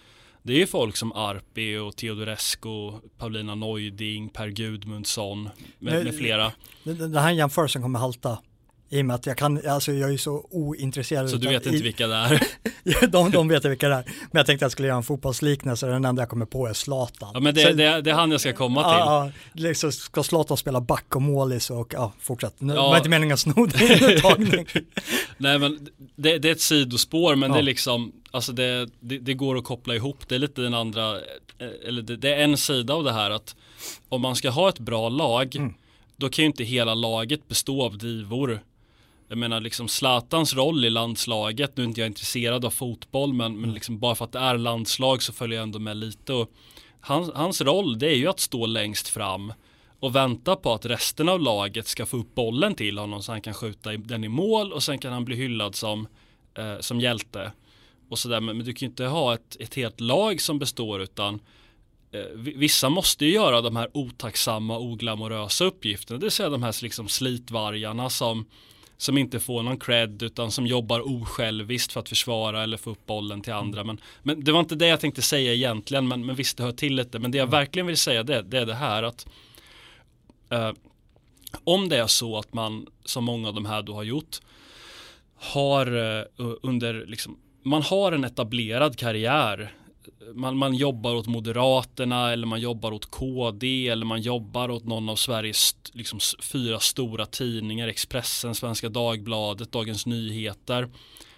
det 0.48 0.54
är 0.54 0.58
ju 0.58 0.68
folk 0.68 0.98
som 0.98 1.12
Arpi 1.12 1.78
och 1.78 1.96
Teodorescu, 1.96 2.92
Paulina 3.18 3.56
Neuding, 3.56 4.30
Per 4.30 4.48
Gudmundsson 4.48 5.50
med, 5.80 6.04
med 6.04 6.16
flera. 6.16 6.52
Den 6.84 7.16
här 7.16 7.32
jämförelsen 7.32 7.82
kommer 7.82 8.00
halta. 8.00 8.38
I 8.90 9.02
och 9.02 9.06
med 9.06 9.16
att 9.16 9.26
jag 9.26 9.38
kan, 9.38 9.68
alltså 9.68 9.92
jag 9.92 10.14
är 10.14 10.18
så 10.18 10.48
ointresserad. 10.52 11.30
Så 11.30 11.38
du 11.38 11.48
vet 11.48 11.66
inte 11.66 11.84
vilka 11.84 12.08
det 12.08 12.16
är? 12.16 12.42
de, 13.08 13.32
de 13.32 13.48
vet 13.48 13.66
vilka 13.66 13.90
det 13.90 13.96
är. 13.96 14.04
Men 14.06 14.30
jag 14.32 14.46
tänkte 14.46 14.54
att 14.54 14.62
jag 14.62 14.72
skulle 14.72 14.88
göra 14.88 14.98
en 14.98 15.04
fotbollsliknelse 15.04 15.88
den 15.88 16.06
enda 16.06 16.22
jag 16.22 16.30
kommer 16.30 16.46
på 16.46 16.68
är 16.68 16.74
Zlatan. 16.74 17.32
Ja 17.34 17.40
men 17.40 17.56
det, 17.56 17.62
så, 17.62 17.74
det, 17.74 18.02
det 18.02 18.10
är 18.10 18.14
han 18.14 18.32
jag 18.32 18.42
ska 18.42 18.54
komma 18.54 18.84
till. 18.84 19.00
Ja, 19.00 19.32
liksom 19.54 19.92
ska 19.92 20.24
Zlatan 20.24 20.58
spela 20.58 20.82
back 20.82 21.16
och 21.16 21.22
målis 21.22 21.70
och 21.70 21.94
ja, 21.94 22.14
fortsätt. 22.20 22.62
Nu 22.62 22.74
ja. 22.74 22.90
var 22.90 22.98
inte 22.98 23.10
meningen 23.10 23.34
att 23.34 23.40
sno 23.40 23.66
din. 23.66 24.66
Nej 25.38 25.60
men 25.60 25.90
det, 26.16 26.38
det, 26.38 26.48
är 26.48 26.52
ett 26.52 26.62
sidospår 26.62 27.36
men 27.36 27.50
ja. 27.50 27.56
det 27.56 27.62
är 27.62 27.64
liksom, 27.64 28.12
alltså 28.32 28.52
det, 28.52 28.90
det, 29.00 29.18
det, 29.18 29.34
går 29.34 29.58
att 29.58 29.64
koppla 29.64 29.96
ihop. 29.96 30.28
Det 30.28 30.36
är 30.36 30.40
lite 30.40 30.62
den 30.62 30.74
andra, 30.74 31.16
eh, 31.16 31.88
eller 31.88 32.02
det, 32.02 32.18
det, 32.18 32.34
är 32.34 32.44
en 32.44 32.58
sida 32.58 32.94
av 32.94 33.04
det 33.04 33.14
här 33.14 33.32
att 33.32 33.56
om 34.10 34.22
man 34.22 34.36
ska 34.36 34.50
ha 34.50 34.70
ett 34.70 34.80
bra 34.80 35.10
lag, 35.10 35.56
mm. 35.56 35.74
då 36.16 36.30
kan 36.30 36.44
ju 36.44 36.48
inte 36.48 36.64
hela 36.64 36.94
laget 36.94 37.48
bestå 37.48 37.84
av 37.84 37.98
divor. 37.98 38.62
Jag 39.28 39.38
menar 39.38 39.60
liksom 39.60 39.88
Zlatans 39.88 40.54
roll 40.54 40.86
i 40.86 40.90
landslaget, 40.90 41.78
nu 41.78 41.84
är 41.84 41.88
inte 41.88 42.02
jag 42.02 42.08
intresserad 42.08 42.66
av 42.66 42.70
fotboll 42.70 43.34
men, 43.34 43.62
men 43.62 43.74
liksom 43.74 44.00
bara 44.00 44.16
för 44.16 44.26
att 44.26 44.32
det 44.32 44.40
är 44.40 44.58
landslag 44.58 45.24
så 45.24 45.34
följer 45.34 45.58
jag 45.58 45.64
ändå 45.64 45.80
med 45.80 45.98
lite. 45.98 46.34
Och 46.34 46.52
hans, 47.02 47.32
hans 47.36 47.62
roll 47.62 48.00
det 48.00 48.08
är 48.08 48.16
ju 48.16 48.28
att 48.28 48.40
stå 48.40 48.66
längst 48.66 49.08
fram 49.08 49.54
och 50.00 50.16
vänta 50.16 50.56
på 50.56 50.74
att 50.74 50.86
resten 50.86 51.30
av 51.30 51.40
laget 51.40 51.88
ska 51.88 52.06
få 52.06 52.18
upp 52.18 52.36
bollen 52.36 52.76
till 52.76 52.98
honom 52.98 53.24
så 53.24 53.32
han 53.32 53.42
kan 53.42 53.54
skjuta 53.54 53.92
den 53.92 54.24
i 54.24 54.28
mål 54.28 54.74
och 54.74 54.84
sen 54.84 55.00
kan 55.00 55.14
han 55.14 55.26
bli 55.26 55.36
hyllad 55.36 55.76
som, 55.76 56.08
eh, 56.58 56.80
som 56.80 57.00
hjälte. 57.00 57.52
Och 58.10 58.20
sådär, 58.20 58.40
men, 58.40 58.58
men, 58.58 58.66
du 58.66 58.74
kan 58.74 58.86
ju 58.86 58.90
inte 58.90 59.06
ha 59.06 59.34
ett, 59.34 59.58
ett 59.60 59.76
helt 59.76 60.00
lag 60.00 60.42
som 60.42 60.60
består 60.60 61.02
utan 61.02 61.40
eh, 62.12 62.22
vissa 62.36 62.90
måste 62.90 63.26
ju 63.26 63.32
göra 63.32 63.62
de 63.62 63.76
här 63.76 63.90
otacksamma, 63.94 64.78
oglamorösa 64.78 65.66
uppgifterna, 65.66 66.20
det 66.20 66.26
vill 66.26 66.32
säga 66.32 66.50
de 66.50 66.64
här 66.64 66.84
liksom 66.84 67.08
slitvargarna 67.08 68.10
som 68.10 68.46
som 68.98 69.18
inte 69.18 69.40
får 69.40 69.64
någon 69.64 69.80
cred 69.80 70.24
utan 70.24 70.52
som 70.52 70.68
jobbar 70.68 71.22
osjälviskt 71.22 71.94
för 71.94 72.00
att 72.00 72.10
försvara 72.10 72.64
eller 72.64 72.78
få 72.78 72.90
upp 72.90 73.06
bollen 73.06 73.42
till 73.42 73.54
andra. 73.54 73.84
Men, 73.84 74.02
men 74.24 74.44
det 74.44 74.52
var 74.52 74.60
inte 74.60 74.76
det 74.76 74.88
jag 74.88 75.00
tänkte 75.00 75.22
säga 75.22 75.54
egentligen, 75.54 76.08
men, 76.08 76.26
men 76.26 76.36
visst 76.36 76.58
det 76.58 76.64
hör 76.64 76.72
till 76.72 76.96
lite. 76.96 77.20
Men 77.20 77.32
det 77.32 77.38
jag 77.38 77.48
verkligen 77.48 77.88
vill 77.88 77.98
säga 77.98 78.24
det, 78.24 78.42
det 78.42 78.58
är 78.58 78.66
det 78.66 78.74
här 78.74 79.04
att 79.04 79.28
eh, 80.50 80.72
om 81.64 81.90
det 81.90 81.98
är 81.98 82.08
så 82.08 82.38
att 82.38 82.54
man, 82.54 82.88
som 83.06 83.24
många 83.24 83.48
av 83.48 83.54
de 83.54 83.66
här 83.66 83.82
då 83.82 83.94
har 83.94 84.04
gjort, 84.04 84.38
har 85.36 86.18
eh, 86.18 86.24
under, 86.62 87.06
liksom, 87.06 87.38
man 87.64 87.82
har 87.82 88.12
en 88.12 88.24
etablerad 88.24 88.98
karriär 88.98 89.74
man, 90.34 90.58
man 90.58 90.74
jobbar 90.74 91.16
åt 91.16 91.28
Moderaterna 91.28 92.32
eller 92.32 92.48
man 92.48 92.60
jobbar 92.60 92.92
åt 92.92 93.12
KD 93.12 93.88
eller 93.88 94.06
man 94.06 94.22
jobbar 94.22 94.70
åt 94.72 94.86
någon 94.86 95.10
av 95.10 95.16
Sveriges 95.16 95.76
liksom, 95.92 96.20
fyra 96.42 96.80
stora 96.80 97.26
tidningar, 97.26 97.88
Expressen, 97.88 98.56
Svenska 98.56 98.90
Dagbladet, 98.90 99.72
Dagens 99.72 100.06
Nyheter. 100.06 100.90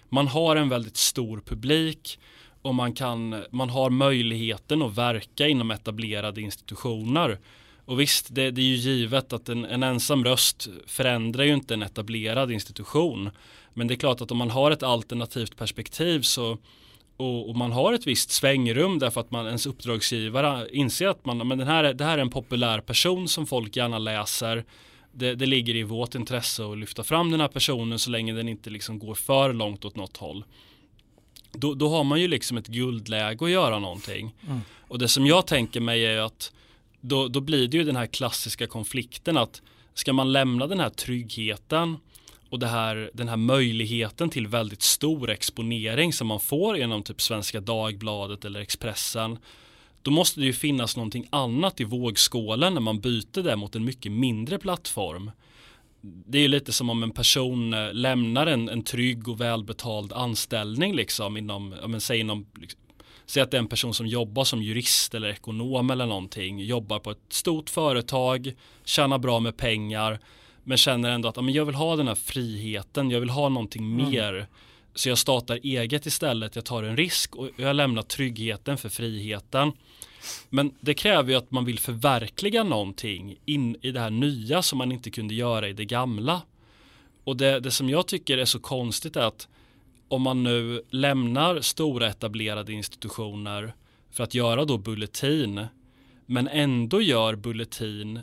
Man 0.08 0.28
har 0.28 0.56
en 0.56 0.68
väldigt 0.68 0.96
stor 0.96 1.40
publik 1.40 2.18
och 2.62 2.74
man, 2.74 2.92
kan, 2.92 3.42
man 3.50 3.70
har 3.70 3.90
möjligheten 3.90 4.82
att 4.82 4.98
verka 4.98 5.48
inom 5.48 5.70
etablerade 5.70 6.40
institutioner. 6.40 7.38
Och 7.84 8.00
visst, 8.00 8.34
det, 8.34 8.50
det 8.50 8.60
är 8.60 8.64
ju 8.64 8.74
givet 8.74 9.32
att 9.32 9.48
en, 9.48 9.64
en, 9.64 9.82
ensam 9.82 10.24
röst 10.24 10.68
förändrar 10.86 11.44
ju 11.44 11.54
inte 11.54 11.74
en 11.74 11.82
etablerad 11.82 12.50
institution. 12.50 13.30
Men 13.74 13.86
det 13.86 13.94
är 13.94 13.96
klart 13.96 14.20
att 14.20 14.30
om 14.30 14.38
man 14.38 14.50
har 14.50 14.70
ett 14.70 14.82
alternativt 14.82 15.56
perspektiv 15.56 16.20
så 16.22 16.58
och, 17.20 17.48
och, 17.48 17.56
man 17.56 17.72
har 17.72 17.92
ett 17.92 18.06
visst 18.06 18.30
svängrum 18.30 18.98
därför 18.98 19.20
att 19.20 19.30
man, 19.30 19.46
ens 19.46 19.66
uppdragsgivare 19.66 20.68
inser 20.72 21.08
att 21.08 21.24
man, 21.24 21.48
men 21.48 21.58
den 21.58 21.66
här, 21.66 21.94
det 21.94 22.04
här 22.04 22.18
är 22.18 22.22
en 22.22 22.30
populär 22.30 22.80
person 22.80 23.28
som 23.28 23.46
folk 23.46 23.76
gärna 23.76 23.98
läser. 23.98 24.64
Det, 25.12 25.34
det 25.34 25.46
ligger 25.46 25.76
i 25.76 25.82
vårt 25.82 26.14
intresse 26.14 26.64
att 26.64 26.78
lyfta 26.78 27.02
fram 27.04 27.30
den 27.30 27.40
här 27.40 27.48
personen 27.48 27.98
så 27.98 28.10
länge 28.10 28.32
den 28.32 28.48
inte 28.48 28.70
liksom 28.70 28.98
går 28.98 29.14
för 29.14 29.52
långt 29.52 29.84
åt 29.84 29.96
något 29.96 30.16
håll. 30.16 30.44
Då, 31.52 31.74
då 31.74 31.88
har 31.88 32.04
man 32.04 32.20
ju 32.20 32.28
liksom 32.28 32.56
ett 32.56 32.66
guldläge 32.66 33.44
att 33.44 33.50
göra 33.50 33.78
någonting. 33.78 34.34
Mm. 34.46 34.60
Och 34.88 34.98
det 34.98 35.08
som 35.08 35.26
jag 35.26 35.46
tänker 35.46 35.80
mig 35.80 36.06
är 36.06 36.18
att 36.18 36.52
då, 37.00 37.28
då 37.28 37.40
blir 37.40 37.68
det 37.68 37.76
ju 37.76 37.84
den 37.84 37.96
här 37.96 38.06
klassiska 38.06 38.66
konflikten 38.66 39.36
att 39.36 39.62
ska 39.94 40.12
man 40.12 40.32
lämna 40.32 40.66
den 40.66 40.80
här 40.80 40.90
tryggheten 40.90 41.96
och 42.50 42.58
det 42.58 42.66
här, 42.66 43.10
den 43.14 43.28
här 43.28 43.36
möjligheten 43.36 44.30
till 44.30 44.46
väldigt 44.46 44.82
stor 44.82 45.30
exponering 45.30 46.12
som 46.12 46.26
man 46.26 46.40
får 46.40 46.76
genom 46.76 47.02
typ 47.02 47.20
Svenska 47.20 47.60
Dagbladet 47.60 48.44
eller 48.44 48.60
Expressen 48.60 49.38
då 50.02 50.10
måste 50.10 50.40
det 50.40 50.46
ju 50.46 50.52
finnas 50.52 50.96
någonting 50.96 51.26
annat 51.30 51.80
i 51.80 51.84
vågskålen 51.84 52.74
när 52.74 52.80
man 52.80 53.00
byter 53.00 53.42
det 53.42 53.56
mot 53.56 53.76
en 53.76 53.84
mycket 53.84 54.12
mindre 54.12 54.58
plattform. 54.58 55.30
det 56.00 56.38
är 56.38 56.48
lite 56.48 56.72
som 56.72 56.90
om 56.90 57.02
en 57.02 57.10
person 57.10 57.74
eh, 57.74 57.92
lämnar 57.92 58.46
en, 58.46 58.68
en 58.68 58.82
trygg 58.82 59.28
och 59.28 59.40
välbetald 59.40 60.12
anställning 60.12 60.94
liksom 60.94 61.36
inom, 61.36 61.68
men, 61.86 62.00
säg 62.00 62.20
inom 62.20 62.46
liksom, 62.60 62.80
Säg 63.26 63.42
att 63.42 63.50
det 63.50 63.56
är 63.56 63.58
en 63.58 63.68
person 63.68 63.94
som 63.94 64.06
jobbar 64.06 64.44
som 64.44 64.62
jurist 64.62 65.14
eller 65.14 65.28
ekonom 65.28 65.90
eller 65.90 66.06
någonting, 66.06 66.60
jobbar 66.60 66.98
på 66.98 67.10
ett 67.10 67.18
stort 67.28 67.70
företag, 67.70 68.52
tjänar 68.84 69.18
bra 69.18 69.40
med 69.40 69.56
pengar, 69.56 70.20
men 70.64 70.78
känner 70.78 71.10
ändå 71.10 71.28
att 71.28 71.36
ja, 71.36 71.42
men 71.42 71.54
jag 71.54 71.64
vill 71.64 71.74
ha 71.74 71.96
den 71.96 72.08
här 72.08 72.14
friheten, 72.14 73.10
jag 73.10 73.20
vill 73.20 73.30
ha 73.30 73.48
någonting 73.48 73.84
mm. 73.84 74.10
mer. 74.10 74.46
Så 74.94 75.08
jag 75.08 75.18
startar 75.18 75.58
eget 75.62 76.06
istället, 76.06 76.56
jag 76.56 76.64
tar 76.64 76.82
en 76.82 76.96
risk 76.96 77.36
och 77.36 77.48
jag 77.56 77.76
lämnar 77.76 78.02
tryggheten 78.02 78.78
för 78.78 78.88
friheten. 78.88 79.72
Men 80.48 80.74
det 80.80 80.94
kräver 80.94 81.30
ju 81.30 81.38
att 81.38 81.50
man 81.50 81.64
vill 81.64 81.78
förverkliga 81.78 82.62
någonting 82.62 83.36
in 83.44 83.76
i 83.82 83.90
det 83.90 84.00
här 84.00 84.10
nya 84.10 84.62
som 84.62 84.78
man 84.78 84.92
inte 84.92 85.10
kunde 85.10 85.34
göra 85.34 85.68
i 85.68 85.72
det 85.72 85.84
gamla. 85.84 86.42
Och 87.24 87.36
det, 87.36 87.60
det 87.60 87.70
som 87.70 87.88
jag 87.88 88.06
tycker 88.06 88.38
är 88.38 88.44
så 88.44 88.60
konstigt 88.60 89.16
är 89.16 89.24
att 89.24 89.48
om 90.08 90.22
man 90.22 90.42
nu 90.42 90.82
lämnar 90.90 91.60
stora 91.60 92.08
etablerade 92.08 92.72
institutioner 92.72 93.74
för 94.10 94.24
att 94.24 94.34
göra 94.34 94.64
då 94.64 94.78
Bulletin 94.78 95.66
men 96.26 96.48
ändå 96.48 97.02
gör 97.02 97.34
Bulletin 97.34 98.20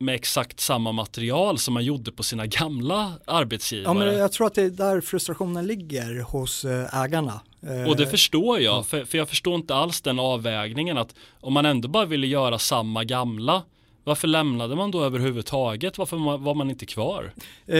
med 0.00 0.14
exakt 0.14 0.60
samma 0.60 0.92
material 0.92 1.58
som 1.58 1.74
man 1.74 1.84
gjorde 1.84 2.12
på 2.12 2.22
sina 2.22 2.46
gamla 2.46 3.12
arbetsgivare. 3.24 3.98
Ja, 3.98 4.04
men 4.04 4.18
jag 4.18 4.32
tror 4.32 4.46
att 4.46 4.54
det 4.54 4.62
är 4.62 4.70
där 4.70 5.00
frustrationen 5.00 5.66
ligger 5.66 6.20
hos 6.20 6.64
eh, 6.64 7.02
ägarna. 7.02 7.40
Och 7.88 7.96
det 7.96 8.06
förstår 8.06 8.60
jag, 8.60 8.78
ja. 8.78 8.82
för, 8.82 9.04
för 9.04 9.18
jag 9.18 9.28
förstår 9.28 9.54
inte 9.54 9.74
alls 9.74 10.00
den 10.00 10.18
avvägningen 10.18 10.98
att 10.98 11.14
om 11.40 11.52
man 11.52 11.66
ändå 11.66 11.88
bara 11.88 12.06
ville 12.06 12.26
göra 12.26 12.58
samma 12.58 13.04
gamla 13.04 13.62
varför 14.04 14.28
lämnade 14.28 14.76
man 14.76 14.90
då 14.90 15.04
överhuvudtaget? 15.04 15.98
Varför 15.98 16.38
var 16.38 16.54
man 16.54 16.70
inte 16.70 16.86
kvar? 16.86 17.32
Eh, 17.66 17.74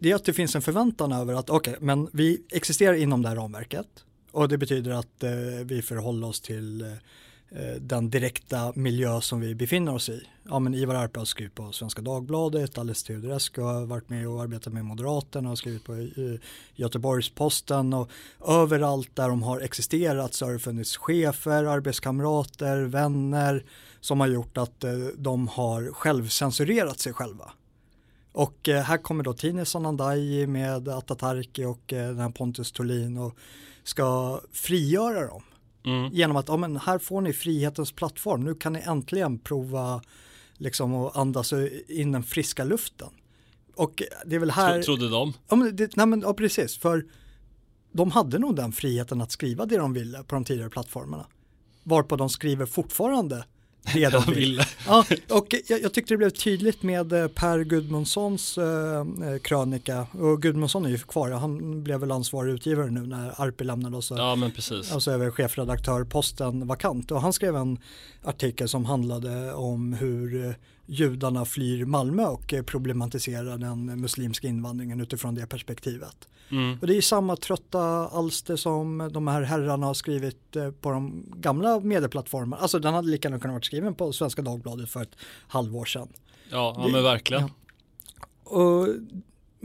det 0.00 0.10
är 0.10 0.14
att 0.14 0.24
det 0.24 0.32
finns 0.32 0.56
en 0.56 0.62
förväntan 0.62 1.12
över 1.12 1.34
att 1.34 1.50
okej, 1.50 1.72
okay, 1.72 1.86
men 1.86 2.08
vi 2.12 2.42
existerar 2.52 2.94
inom 2.94 3.22
det 3.22 3.28
här 3.28 3.36
ramverket 3.36 3.86
och 4.32 4.48
det 4.48 4.58
betyder 4.58 4.90
att 4.90 5.22
eh, 5.22 5.30
vi 5.64 5.82
förhåller 5.82 6.26
oss 6.26 6.40
till 6.40 6.80
eh, 6.80 6.86
Eh, 6.88 6.96
Eh, 7.50 7.74
den 7.80 8.10
direkta 8.10 8.72
miljö 8.74 9.20
som 9.20 9.40
vi 9.40 9.54
befinner 9.54 9.94
oss 9.94 10.08
i. 10.08 10.26
Ja, 10.48 10.58
men 10.58 10.74
Ivar 10.74 10.94
Arpe 10.94 11.18
har 11.18 11.24
skrivit 11.24 11.54
på 11.54 11.72
Svenska 11.72 12.02
Dagbladet, 12.02 12.78
Alice 12.78 13.06
Teodorescu 13.06 13.60
har 13.60 13.86
varit 13.86 14.08
med 14.08 14.28
och 14.28 14.42
arbetat 14.42 14.72
med 14.72 14.84
Moderaterna 14.84 15.50
och 15.50 15.58
skrivit 15.58 15.84
på 15.84 15.94
eh, 15.94 16.40
Göteborgs-Posten 16.74 17.94
och 17.94 18.10
överallt 18.48 19.16
där 19.16 19.28
de 19.28 19.42
har 19.42 19.60
existerat 19.60 20.34
så 20.34 20.44
har 20.44 20.52
det 20.52 20.58
funnits 20.58 20.96
chefer, 20.96 21.64
arbetskamrater, 21.64 22.82
vänner 22.82 23.64
som 24.00 24.20
har 24.20 24.26
gjort 24.26 24.56
att 24.56 24.84
eh, 24.84 24.92
de 25.16 25.48
har 25.48 25.92
självcensurerat 25.92 26.98
sig 26.98 27.12
själva. 27.12 27.50
Och 28.32 28.68
här 28.68 28.98
kommer 28.98 29.24
då 29.24 29.32
Tine 29.32 29.64
Sanandaji 29.64 30.46
med 30.46 30.88
Atatarki 30.88 31.64
och 31.64 31.82
den 31.86 32.18
här 32.18 32.30
Pontus 32.30 32.72
Tolin 32.72 33.18
och 33.18 33.36
ska 33.84 34.40
frigöra 34.52 35.26
dem 35.26 35.42
Mm. 35.86 36.12
Genom 36.12 36.36
att, 36.36 36.48
ja 36.48 36.56
men 36.56 36.76
här 36.76 36.98
får 36.98 37.20
ni 37.20 37.32
frihetens 37.32 37.92
plattform, 37.92 38.44
nu 38.44 38.54
kan 38.54 38.72
ni 38.72 38.80
äntligen 38.80 39.38
prova 39.38 40.02
liksom 40.54 40.94
att 40.94 41.16
andas 41.16 41.52
in 41.88 42.12
den 42.12 42.22
friska 42.22 42.64
luften. 42.64 43.08
Och 43.74 44.02
det 44.26 44.36
är 44.36 44.40
väl 44.40 44.50
här... 44.50 44.82
Trodde 44.82 45.08
de? 45.08 45.32
Ja, 45.48 45.56
men 45.56 45.76
det, 45.76 45.96
nej 45.96 46.06
men, 46.06 46.20
ja, 46.20 46.34
precis, 46.34 46.78
för 46.78 47.04
de 47.92 48.10
hade 48.10 48.38
nog 48.38 48.56
den 48.56 48.72
friheten 48.72 49.20
att 49.20 49.32
skriva 49.32 49.66
det 49.66 49.76
de 49.76 49.92
ville 49.92 50.22
på 50.22 50.34
de 50.34 50.44
tidigare 50.44 50.70
plattformarna. 50.70 51.26
Varpå 51.82 52.16
de 52.16 52.30
skriver 52.30 52.66
fortfarande 52.66 53.44
det 53.94 54.10
de 54.10 54.34
vill. 54.34 54.62
Ja, 54.86 55.04
och 55.30 55.54
jag, 55.68 55.82
jag, 55.82 55.92
tyckte 55.92 56.14
det 56.14 56.18
blev 56.18 56.30
tydligt 56.30 56.82
med 56.82 57.12
eh, 57.12 57.28
Per 57.28 57.64
Gudmundssons 57.64 58.58
eh, 58.58 59.00
eh, 59.00 59.38
krönika 59.42 60.06
och 60.12 60.42
Gudmundsson 60.42 60.86
är 60.86 60.90
ju 60.90 60.98
kvar, 60.98 61.30
han 61.30 61.82
blev 61.82 62.00
väl 62.00 62.10
ansvarig 62.10 62.52
utgivare 62.52 62.90
nu 62.90 63.06
när 63.06 63.40
Arpi 63.40 63.64
lämnade 63.64 63.96
och 63.96 64.04
så, 64.04 64.14
ja, 64.14 64.36
men 64.36 64.50
precis. 64.50 64.92
alltså 64.92 65.10
över 65.10 65.30
chefredaktörposten 65.30 66.66
vakant 66.66 67.10
och 67.10 67.20
han 67.20 67.32
skrev 67.32 67.56
en 67.56 67.78
artikel 68.22 68.68
som 68.68 68.84
handlade 68.84 69.54
om 69.54 69.92
hur 69.92 70.46
eh, 70.46 70.52
judarna 70.86 71.44
flyr 71.44 71.84
Malmö 71.84 72.24
och 72.26 72.54
problematiserar 72.66 73.58
den 73.58 74.00
muslimska 74.00 74.48
invandringen 74.48 75.00
utifrån 75.00 75.34
det 75.34 75.46
perspektivet. 75.46 76.28
Mm. 76.50 76.78
Och 76.80 76.86
det 76.86 76.96
är 76.96 77.00
samma 77.00 77.36
trötta 77.36 77.80
alster 78.08 78.56
som 78.56 79.10
de 79.12 79.28
här 79.28 79.42
herrarna 79.42 79.86
har 79.86 79.94
skrivit 79.94 80.56
eh, 80.56 80.70
på 80.70 80.90
de 80.90 81.24
gamla 81.36 81.80
medieplattformarna. 81.80 82.62
Alltså 82.62 82.78
den 82.78 82.94
hade 82.94 83.08
lika 83.08 83.28
gärna 83.28 83.40
kunnat 83.40 83.54
vara 83.54 83.62
skriven 83.62 83.94
på 83.94 84.12
Svenska 84.12 84.42
Dagbladet 84.42 84.90
för 84.90 85.02
ett 85.02 85.16
halvår 85.48 85.84
sedan. 85.84 86.08
Ja, 86.50 86.74
ja 86.78 86.88
men 86.88 87.02
verkligen. 87.02 87.42
Ja. 87.42 87.50
Och, 88.44 88.88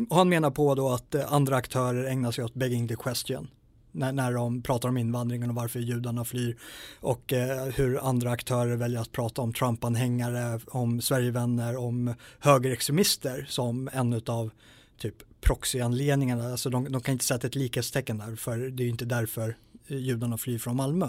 och 0.10 0.16
han 0.16 0.30
menar 0.30 0.52
på 0.52 0.76
då 0.76 0.90
att 0.90 1.16
eh, 1.16 1.34
andra 1.34 1.56
aktörer 1.56 2.06
ägnar 2.06 2.32
sig 2.32 2.44
åt 2.44 2.54
begging 2.54 2.88
the 2.88 2.96
question 2.96 3.48
när, 3.92 4.12
när 4.12 4.34
de 4.34 4.62
pratar 4.62 4.90
om 4.90 4.98
invandringen 4.98 5.50
och 5.50 5.56
varför 5.56 5.80
judarna 5.80 6.26
flyr 6.26 6.58
och 7.00 7.34
eh, 7.34 7.66
hur 7.66 8.08
andra 8.08 8.32
aktörer 8.32 8.76
väljer 8.76 9.02
att 9.02 9.12
prata 9.12 9.42
om 9.42 9.54
Trump-anhängare, 9.54 10.60
om 10.68 11.02
Sverigevänner, 11.02 11.78
om 11.78 12.14
högerextremister 12.40 13.46
som 13.50 13.90
en 13.94 14.22
av 14.26 14.52
typ 14.98 15.16
proxyanledningarna. 15.42 16.52
Alltså 16.52 16.70
de, 16.70 16.92
de 16.92 17.02
kan 17.02 17.12
inte 17.14 17.26
sätta 17.26 17.48
ett 17.48 17.56
likhetstecken 17.56 18.18
där 18.18 18.36
för 18.36 18.58
det 18.58 18.84
är 18.84 18.86
ju 18.86 18.92
inte 18.92 19.06
därför 19.06 19.58
judarna 19.88 20.38
flyr 20.38 20.58
från 20.58 20.76
Malmö 20.76 21.08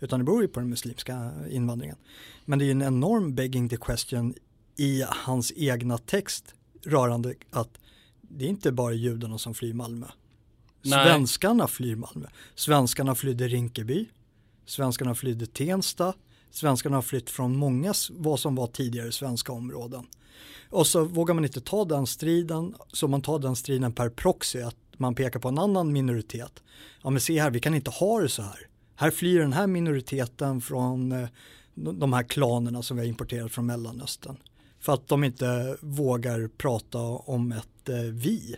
utan 0.00 0.18
det 0.18 0.24
beror 0.24 0.42
ju 0.42 0.48
på 0.48 0.60
den 0.60 0.68
muslimska 0.68 1.32
invandringen. 1.50 1.96
Men 2.44 2.58
det 2.58 2.64
är 2.64 2.66
ju 2.66 2.72
en 2.72 2.82
enorm 2.82 3.34
begging 3.34 3.68
the 3.68 3.76
question 3.76 4.34
i 4.76 5.04
hans 5.08 5.52
egna 5.56 5.98
text 5.98 6.54
rörande 6.84 7.34
att 7.50 7.78
det 8.20 8.44
är 8.44 8.48
inte 8.48 8.72
bara 8.72 8.92
judarna 8.92 9.38
som 9.38 9.54
flyr 9.54 9.72
Malmö. 9.72 10.06
Nej. 10.82 11.06
Svenskarna 11.06 11.68
flyr 11.68 11.96
Malmö. 11.96 12.26
Svenskarna 12.54 13.14
flydde 13.14 13.48
Rinkeby. 13.48 14.06
Svenskarna 14.66 15.14
flydde 15.14 15.46
Tensta. 15.46 16.14
Svenskarna 16.50 16.96
har 16.96 17.02
flytt 17.02 17.30
från 17.30 17.56
många 17.56 17.94
vad 18.10 18.40
som 18.40 18.54
var 18.54 18.66
tidigare 18.66 19.12
svenska 19.12 19.52
områden. 19.52 20.06
Och 20.70 20.86
så 20.86 21.04
vågar 21.04 21.34
man 21.34 21.44
inte 21.44 21.60
ta 21.60 21.84
den 21.84 22.06
striden, 22.06 22.74
så 22.92 23.08
man 23.08 23.22
tar 23.22 23.38
den 23.38 23.56
striden 23.56 23.92
per 23.92 24.08
proxy, 24.08 24.60
att 24.60 24.76
man 24.96 25.14
pekar 25.14 25.40
på 25.40 25.48
en 25.48 25.58
annan 25.58 25.92
minoritet. 25.92 26.62
Ja 27.02 27.10
men 27.10 27.20
se 27.20 27.40
här, 27.40 27.50
vi 27.50 27.60
kan 27.60 27.74
inte 27.74 27.90
ha 27.90 28.20
det 28.20 28.28
så 28.28 28.42
här. 28.42 28.66
Här 28.94 29.10
flyr 29.10 29.40
den 29.40 29.52
här 29.52 29.66
minoriteten 29.66 30.60
från 30.60 31.12
eh, 31.12 31.28
de 31.74 32.12
här 32.12 32.22
klanerna 32.22 32.82
som 32.82 32.96
vi 32.96 33.02
har 33.02 33.08
importerat 33.08 33.52
från 33.52 33.66
Mellanöstern. 33.66 34.36
För 34.80 34.94
att 34.94 35.08
de 35.08 35.24
inte 35.24 35.76
vågar 35.80 36.48
prata 36.48 36.98
om 36.98 37.52
ett 37.52 37.88
eh, 37.88 37.96
vi 37.96 38.56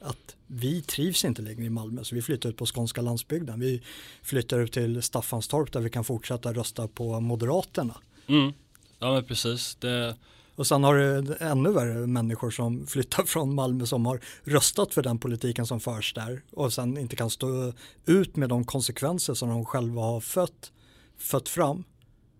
att 0.00 0.36
vi 0.46 0.82
trivs 0.82 1.24
inte 1.24 1.42
längre 1.42 1.64
i 1.64 1.70
Malmö 1.70 2.04
så 2.04 2.14
vi 2.14 2.22
flyttar 2.22 2.48
ut 2.48 2.56
på 2.56 2.66
skånska 2.66 3.02
landsbygden. 3.02 3.60
Vi 3.60 3.82
flyttar 4.22 4.58
ut 4.58 4.72
till 4.72 5.02
Staffanstorp 5.02 5.72
där 5.72 5.80
vi 5.80 5.90
kan 5.90 6.04
fortsätta 6.04 6.52
rösta 6.52 6.88
på 6.88 7.20
Moderaterna. 7.20 7.94
Mm. 8.26 8.52
Ja 8.98 9.12
men 9.12 9.24
precis. 9.24 9.74
Det... 9.74 10.16
Och 10.60 10.66
sen 10.66 10.84
har 10.84 10.94
du 10.94 11.36
ännu 11.40 11.72
värre 11.72 12.06
människor 12.06 12.50
som 12.50 12.86
flyttar 12.86 13.24
från 13.24 13.54
Malmö 13.54 13.86
som 13.86 14.06
har 14.06 14.20
röstat 14.44 14.94
för 14.94 15.02
den 15.02 15.18
politiken 15.18 15.66
som 15.66 15.80
förs 15.80 16.14
där 16.14 16.42
och 16.52 16.72
sen 16.72 16.98
inte 16.98 17.16
kan 17.16 17.30
stå 17.30 17.72
ut 18.06 18.36
med 18.36 18.48
de 18.48 18.64
konsekvenser 18.64 19.34
som 19.34 19.48
de 19.48 19.64
själva 19.64 20.02
har 20.02 20.20
fött, 20.20 20.72
fött 21.18 21.48
fram 21.48 21.84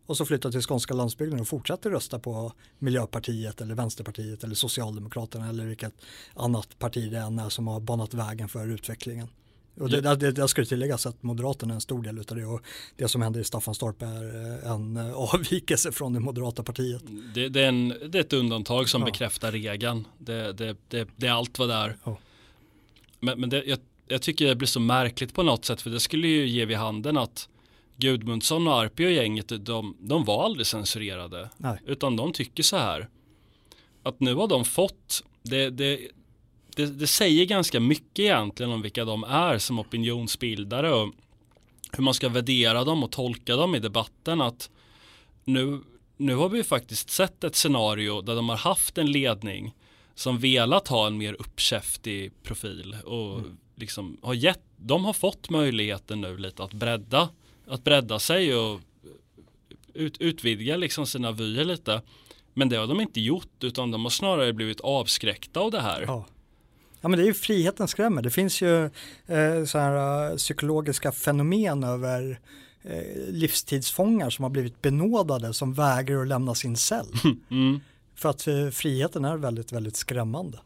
och 0.07 0.17
så 0.17 0.25
flyttar 0.25 0.51
till 0.51 0.63
skånska 0.63 0.95
landsbygden 0.95 1.41
och 1.41 1.49
fortsätter 1.49 1.91
rösta 1.91 2.19
på 2.19 2.53
Miljöpartiet 2.79 3.61
eller 3.61 3.75
Vänsterpartiet 3.75 4.45
eller 4.45 4.55
Socialdemokraterna 4.55 5.49
eller 5.49 5.67
vilket 5.67 5.95
annat 6.35 6.79
parti 6.79 7.11
det 7.11 7.19
än 7.19 7.39
är 7.39 7.49
som 7.49 7.69
har 7.69 7.81
banat 7.81 8.15
vägen 8.15 8.49
för 8.49 8.69
utvecklingen. 8.69 9.29
Och 9.81 9.91
det, 9.91 10.17
det, 10.17 10.33
det 10.33 10.49
ska 10.49 10.65
tilläggas 10.65 11.07
att 11.07 11.23
Moderaterna 11.23 11.73
är 11.73 11.75
en 11.75 11.81
stor 11.81 12.03
del 12.03 12.19
av 12.19 12.37
det 12.37 12.45
och 12.45 12.61
det 12.97 13.09
som 13.09 13.23
händer 13.23 13.41
i 13.41 13.45
Staffanstorp 13.45 14.03
är 14.03 14.65
eh, 14.65 14.71
en 14.73 14.97
eh, 14.97 15.13
avvikelse 15.35 15.93
från 15.93 16.13
det 16.13 16.21
moderata 16.21 16.63
partiet. 16.63 17.03
Det, 17.35 17.49
det 17.49 17.61
är, 17.61 17.69
en, 17.69 17.89
det 17.89 18.19
är 18.19 18.21
ett 18.21 18.33
undantag 18.33 18.89
som 18.89 19.03
ja. 19.03 19.07
bekräftar 19.07 19.53
regeln. 19.53 20.07
Det, 20.19 20.53
det, 20.89 21.27
är 21.27 21.31
allt 21.31 21.59
vad 21.59 21.69
det 21.69 21.75
är. 21.75 21.97
Ja. 22.05 22.19
Men, 23.21 23.41
men 23.41 23.51
jag, 23.51 23.79
jag 24.09 24.23
tycker 24.23 24.47
det 24.47 24.57
blir 24.57 24.69
så 24.69 24.81
märkligt 24.81 25.35
på 25.35 25.43
något 25.43 25.65
sätt 25.65 25.81
för 25.83 25.91
det 25.91 26.01
skulle 26.01 26.29
ju 26.29 26.47
ge 26.47 26.65
vid 26.65 26.77
handen 26.77 27.17
att 27.17 27.49
Gudmundsson 27.97 28.69
och 28.69 28.75
Arpi 28.75 29.07
och 29.07 29.11
gänget, 29.11 29.67
de, 29.67 29.97
de 30.01 30.25
var 30.25 30.45
aldrig 30.45 30.67
censurerade. 30.67 31.51
Nej. 31.57 31.79
Utan 31.87 32.17
de 32.17 32.33
tycker 32.33 32.63
så 32.63 32.77
här. 32.77 33.09
Att 34.03 34.21
nu 34.21 34.35
har 34.35 34.49
de 34.49 34.65
fått, 34.65 35.25
det, 35.43 35.71
det, 35.71 36.01
det, 36.77 36.87
det, 36.87 37.07
säger 37.07 37.45
ganska 37.45 37.81
mycket 37.81 38.19
egentligen 38.19 38.73
om 38.73 38.83
vilka 38.83 39.05
de 39.05 39.25
är 39.25 39.59
som 39.59 39.79
opinionsbildare 39.79 40.93
och 40.93 41.13
hur 41.93 42.05
man 42.05 42.15
ska 42.15 42.29
värdera 42.29 42.85
dem 42.85 43.05
och 43.05 43.13
tolka 43.13 43.57
dem 43.57 43.75
i 43.75 43.79
debatten. 43.79 44.41
Att 44.41 44.71
nu, 45.45 45.81
nu 46.17 46.35
har 46.35 46.49
vi 46.49 46.65
faktiskt 46.65 47.11
sett 47.11 47.45
ett 47.45 47.57
scenario 47.57 48.21
där 48.21 48.35
de 48.35 48.49
har 48.49 48.57
haft 48.57 48.99
en 48.99 49.13
ledning 49.13 49.75
som 50.15 50.39
velat 50.39 50.89
ha 50.89 51.07
en 51.07 51.19
mer 51.19 51.37
uppkäftig 51.39 52.43
profil 52.43 52.97
och 53.05 53.39
mm. 53.39 53.57
liksom 53.75 54.17
har 54.23 54.35
gett, 54.35 54.63
de 54.77 55.05
har 55.05 55.13
fått 55.13 55.51
möjligheten 55.51 56.21
nu 56.21 56.39
lite 56.39 56.63
att 56.65 56.73
bredda 56.73 57.29
att 57.71 57.85
bredda 57.85 58.19
sig 58.19 58.55
och 58.55 58.81
ut, 59.95 60.21
utvidga 60.21 60.77
liksom 60.77 61.07
sina 61.07 61.33
vyer 61.33 61.65
lite. 61.65 62.03
Men 62.55 62.69
det 62.69 62.77
har 62.77 62.87
de 62.87 63.01
inte 63.01 63.21
gjort 63.21 63.65
utan 63.65 63.91
de 63.91 64.03
har 64.03 64.11
snarare 64.11 64.53
blivit 64.53 64.81
avskräckta 64.81 65.61
av 65.61 65.71
det 65.71 65.81
här. 65.81 66.05
Ja. 66.07 66.27
Ja 67.01 67.09
men 67.09 67.19
det 67.19 67.25
är 67.25 67.27
ju 67.27 67.35
friheten 67.35 67.89
skrämmer. 67.89 68.23
Det 68.23 68.31
finns 68.31 68.63
ju 68.63 68.85
eh, 69.27 69.65
så 69.67 69.79
här, 69.79 70.31
uh, 70.31 70.37
psykologiska 70.37 71.13
fenomen 71.13 71.85
över 71.85 72.41
eh, 72.83 73.29
livstidsfångar 73.29 74.31
som 74.31 74.43
har 74.43 74.51
blivit 74.51 74.83
benådade 74.83 75.55
som 75.55 75.75
vägrar 75.75 76.23
att 76.23 76.29
lämna 76.29 76.55
sin 76.55 76.77
cell. 76.77 77.07
Mm. 77.51 77.81
För 78.15 78.29
att 78.29 78.47
eh, 78.47 78.69
friheten 78.69 79.25
är 79.25 79.37
väldigt, 79.37 79.73
väldigt 79.73 79.97
skrämmande. 79.97 80.59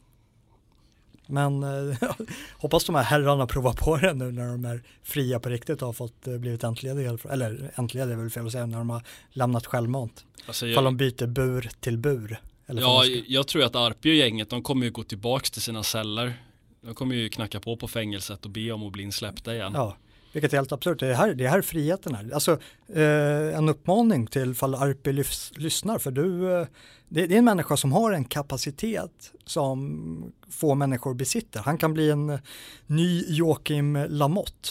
Men 1.26 1.62
eh, 1.62 1.96
hoppas 2.52 2.84
de 2.84 2.94
här 2.94 3.02
herrarna 3.02 3.46
provar 3.46 3.72
på 3.72 3.96
det 3.96 4.14
nu 4.14 4.32
när 4.32 4.46
de 4.46 4.64
är 4.64 4.82
fria 5.02 5.40
på 5.40 5.48
riktigt 5.48 5.82
och 5.82 5.88
har 5.88 5.92
fått 5.92 6.26
eh, 6.26 6.36
blivit 6.36 6.64
entlediga. 6.64 7.18
Eller 7.30 7.70
entlediga 7.74 8.14
är 8.14 8.20
väl 8.20 8.30
fel 8.30 8.46
att 8.46 8.52
säga, 8.52 8.66
när 8.66 8.78
de 8.78 8.90
har 8.90 9.02
lämnat 9.30 9.66
självmant. 9.66 10.24
Alltså 10.46 10.66
jag... 10.66 10.72
Ifall 10.72 10.84
de 10.84 10.96
byter 10.96 11.26
bur 11.26 11.70
till 11.80 11.98
bur. 11.98 12.40
Ja, 12.66 13.04
jag 13.26 13.46
tror 13.46 13.64
att 13.64 13.76
Arpi 13.76 14.10
och 14.10 14.14
gänget, 14.14 14.50
de 14.50 14.62
kommer 14.62 14.86
ju 14.86 14.92
gå 14.92 15.02
tillbaka 15.02 15.46
till 15.52 15.62
sina 15.62 15.82
celler. 15.82 16.34
De 16.80 16.94
kommer 16.94 17.14
ju 17.14 17.28
knacka 17.28 17.60
på 17.60 17.76
på 17.76 17.88
fängelset 17.88 18.44
och 18.44 18.50
be 18.50 18.72
om 18.72 18.86
att 18.86 18.92
bli 18.92 19.02
insläppta 19.02 19.54
igen. 19.54 19.72
Ja, 19.74 19.96
vilket 20.34 20.52
är 20.52 20.56
helt 20.56 20.72
absurt. 20.72 21.00
Det 21.00 21.06
är 21.06 21.14
här, 21.14 21.34
det 21.34 21.44
är 21.44 21.48
här 21.48 21.62
friheten 21.62 22.14
är. 22.14 22.34
Alltså 22.34 22.52
eh, 22.94 23.58
en 23.58 23.68
uppmaning 23.68 24.26
till 24.26 24.54
fall 24.54 24.74
Arpi 24.74 25.12
lys, 25.12 25.52
lyssnar 25.56 25.98
för 25.98 26.10
du, 26.10 26.52
eh, 26.52 26.66
det, 27.08 27.26
det, 27.26 27.34
är 27.34 27.38
en 27.38 27.44
människa 27.44 27.76
som 27.76 27.92
har 27.92 28.12
en 28.12 28.24
kapacitet 28.24 29.32
som 29.44 30.32
få 30.50 30.74
människor 30.74 31.14
besitter. 31.14 31.60
Han 31.60 31.78
kan 31.78 31.94
bli 31.94 32.10
en 32.10 32.38
ny 32.86 33.24
Joakim 33.28 34.06
Lamotte. 34.08 34.68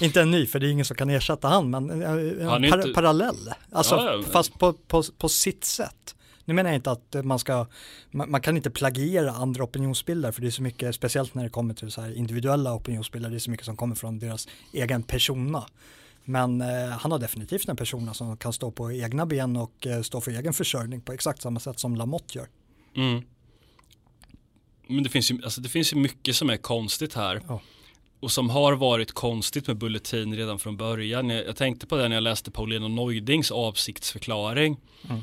inte 0.00 0.20
en 0.20 0.30
ny 0.30 0.46
för 0.46 0.58
det 0.58 0.66
är 0.66 0.70
ingen 0.70 0.84
som 0.84 0.96
kan 0.96 1.10
ersätta 1.10 1.48
han 1.48 1.70
men 1.70 1.90
en 1.90 2.48
han 2.48 2.62
par, 2.62 2.78
inte... 2.78 2.92
parallell. 2.94 3.50
Alltså 3.70 3.94
ja, 3.94 4.10
ja, 4.10 4.16
men... 4.16 4.24
fast 4.24 4.58
på, 4.58 4.72
på, 4.72 5.02
på 5.18 5.28
sitt 5.28 5.64
sätt. 5.64 6.13
Nu 6.44 6.54
menar 6.54 6.70
jag 6.70 6.76
inte 6.76 6.90
att 6.90 7.16
man 7.24 7.38
ska, 7.38 7.66
man, 8.10 8.30
man, 8.30 8.40
kan 8.40 8.56
inte 8.56 8.70
plagiera 8.70 9.30
andra 9.30 9.64
opinionsbilder 9.64 10.32
för 10.32 10.40
det 10.40 10.46
är 10.46 10.50
så 10.50 10.62
mycket, 10.62 10.94
speciellt 10.94 11.34
när 11.34 11.42
det 11.42 11.50
kommer 11.50 11.74
till 11.74 11.90
så 11.90 12.00
här 12.00 12.16
individuella 12.16 12.74
opinionsbilder, 12.74 13.30
det 13.30 13.36
är 13.36 13.38
så 13.38 13.50
mycket 13.50 13.66
som 13.66 13.76
kommer 13.76 13.94
från 13.94 14.18
deras 14.18 14.48
egen 14.72 15.02
persona. 15.02 15.64
Men 16.24 16.60
eh, 16.60 16.88
han 16.88 17.12
har 17.12 17.18
definitivt 17.18 17.68
en 17.68 17.76
persona 17.76 18.14
som 18.14 18.36
kan 18.36 18.52
stå 18.52 18.70
på 18.70 18.92
egna 18.92 19.26
ben 19.26 19.56
och 19.56 19.86
eh, 19.86 20.02
stå 20.02 20.20
för 20.20 20.30
egen 20.30 20.52
försörjning 20.52 21.00
på 21.00 21.12
exakt 21.12 21.42
samma 21.42 21.60
sätt 21.60 21.78
som 21.78 21.96
Lamotte 21.96 22.38
gör. 22.38 22.48
Mm. 22.96 23.22
Men 24.88 25.02
det 25.02 25.10
finns, 25.10 25.30
ju, 25.30 25.44
alltså 25.44 25.60
det 25.60 25.68
finns 25.68 25.92
ju 25.92 25.96
mycket 25.96 26.36
som 26.36 26.50
är 26.50 26.56
konstigt 26.56 27.14
här. 27.14 27.42
Ja. 27.48 27.60
Och 28.20 28.30
som 28.30 28.50
har 28.50 28.72
varit 28.72 29.12
konstigt 29.12 29.66
med 29.66 29.76
Bulletin 29.76 30.34
redan 30.34 30.58
från 30.58 30.76
början. 30.76 31.30
Jag, 31.30 31.46
jag 31.46 31.56
tänkte 31.56 31.86
på 31.86 31.96
det 31.96 32.08
när 32.08 32.16
jag 32.16 32.22
läste 32.22 32.50
Paulina 32.50 32.88
Neudings 32.88 33.50
avsiktsförklaring. 33.50 34.76
Mm 35.08 35.22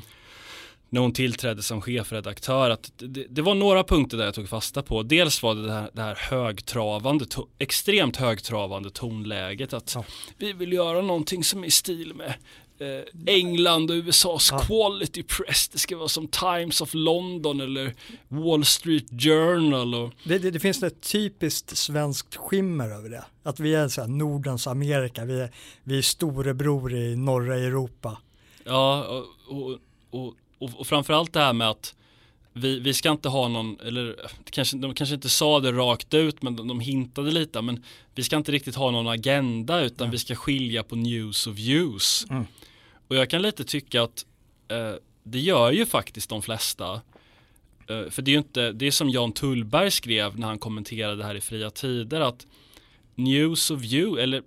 när 0.92 1.00
hon 1.00 1.12
tillträdde 1.12 1.62
som 1.62 1.80
chefredaktör 1.80 2.70
att 2.70 2.92
det, 2.96 3.26
det, 3.30 3.42
var 3.42 3.54
några 3.54 3.84
punkter 3.84 4.16
där 4.16 4.24
jag 4.24 4.34
tog 4.34 4.48
fasta 4.48 4.82
på. 4.82 5.02
Dels 5.02 5.42
var 5.42 5.54
det 5.54 5.62
det 5.62 5.72
här, 5.72 5.90
det 5.92 6.02
här 6.02 6.14
högtravande, 6.14 7.26
to, 7.26 7.46
extremt 7.58 8.16
högtravande 8.16 8.90
tonläget 8.90 9.72
att 9.72 9.92
ja. 9.94 10.04
vi 10.38 10.52
vill 10.52 10.72
göra 10.72 11.02
någonting 11.02 11.44
som 11.44 11.62
är 11.62 11.66
i 11.66 11.70
stil 11.70 12.14
med 12.14 12.34
eh, 12.78 13.34
England 13.34 13.90
och 13.90 13.94
USAs 13.94 14.48
ja. 14.52 14.58
quality 14.58 15.22
press. 15.22 15.68
Det 15.68 15.78
ska 15.78 15.96
vara 15.96 16.08
som 16.08 16.28
Times 16.28 16.80
of 16.80 16.90
London 16.94 17.60
eller 17.60 17.94
Wall 18.28 18.64
Street 18.64 19.08
Journal. 19.10 19.94
Och... 19.94 20.12
Det, 20.24 20.38
det, 20.38 20.50
det 20.50 20.60
finns 20.60 20.82
ett 20.82 21.00
typiskt 21.00 21.76
svenskt 21.76 22.36
skimmer 22.36 22.88
över 22.90 23.08
det. 23.08 23.24
Att 23.42 23.60
vi 23.60 23.74
är 23.74 23.88
så 23.88 24.00
här 24.00 24.08
Nordens 24.08 24.66
Amerika, 24.66 25.24
vi 25.24 25.40
är, 25.40 25.50
vi 25.84 25.98
är 25.98 26.02
storebror 26.02 26.94
i 26.94 27.16
norra 27.16 27.56
Europa. 27.56 28.18
Ja, 28.64 29.04
och, 29.04 29.56
och, 29.56 29.78
och 30.10 30.34
och, 30.62 30.70
och 30.80 30.86
framförallt 30.86 31.32
det 31.32 31.40
här 31.40 31.52
med 31.52 31.70
att 31.70 31.94
vi, 32.52 32.80
vi 32.80 32.94
ska 32.94 33.10
inte 33.10 33.28
ha 33.28 33.48
någon, 33.48 33.80
eller 33.80 34.16
kanske, 34.50 34.76
de 34.76 34.94
kanske 34.94 35.14
inte 35.14 35.28
sa 35.28 35.60
det 35.60 35.72
rakt 35.72 36.14
ut 36.14 36.42
men 36.42 36.56
de, 36.56 36.68
de 36.68 36.80
hintade 36.80 37.30
lite, 37.30 37.62
men 37.62 37.84
vi 38.14 38.22
ska 38.22 38.36
inte 38.36 38.52
riktigt 38.52 38.74
ha 38.74 38.90
någon 38.90 39.08
agenda 39.08 39.80
utan 39.80 40.04
mm. 40.04 40.10
vi 40.10 40.18
ska 40.18 40.34
skilja 40.34 40.82
på 40.82 40.96
news 40.96 41.46
och 41.46 41.58
views. 41.58 42.26
Mm. 42.30 42.44
Och 43.08 43.16
jag 43.16 43.30
kan 43.30 43.42
lite 43.42 43.64
tycka 43.64 44.02
att 44.02 44.26
eh, 44.68 44.94
det 45.22 45.38
gör 45.38 45.72
ju 45.72 45.86
faktiskt 45.86 46.28
de 46.28 46.42
flesta. 46.42 47.00
Eh, 47.88 48.10
för 48.10 48.22
det 48.22 48.30
är 48.30 48.32
ju 48.32 48.38
inte, 48.38 48.72
det 48.72 48.86
är 48.86 48.90
som 48.90 49.08
Jan 49.10 49.32
Tullberg 49.32 49.90
skrev 49.90 50.38
när 50.38 50.46
han 50.46 50.58
kommenterade 50.58 51.16
det 51.16 51.24
här 51.24 51.34
i 51.34 51.40
fria 51.40 51.70
tider 51.70 52.20
att 52.20 52.46
news 53.14 53.70
och 53.70 53.84
view, 53.84 54.22
eller 54.22 54.42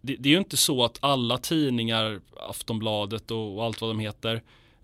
det, 0.00 0.16
det 0.16 0.28
är 0.28 0.30
ju 0.30 0.38
inte 0.38 0.56
så 0.56 0.84
att 0.84 0.98
alla 1.00 1.38
tidningar, 1.38 2.20
Aftonbladet 2.36 3.30
och, 3.30 3.56
och 3.56 3.64
allt 3.64 3.80
vad 3.80 3.90
de 3.90 3.98
heter, 3.98 4.42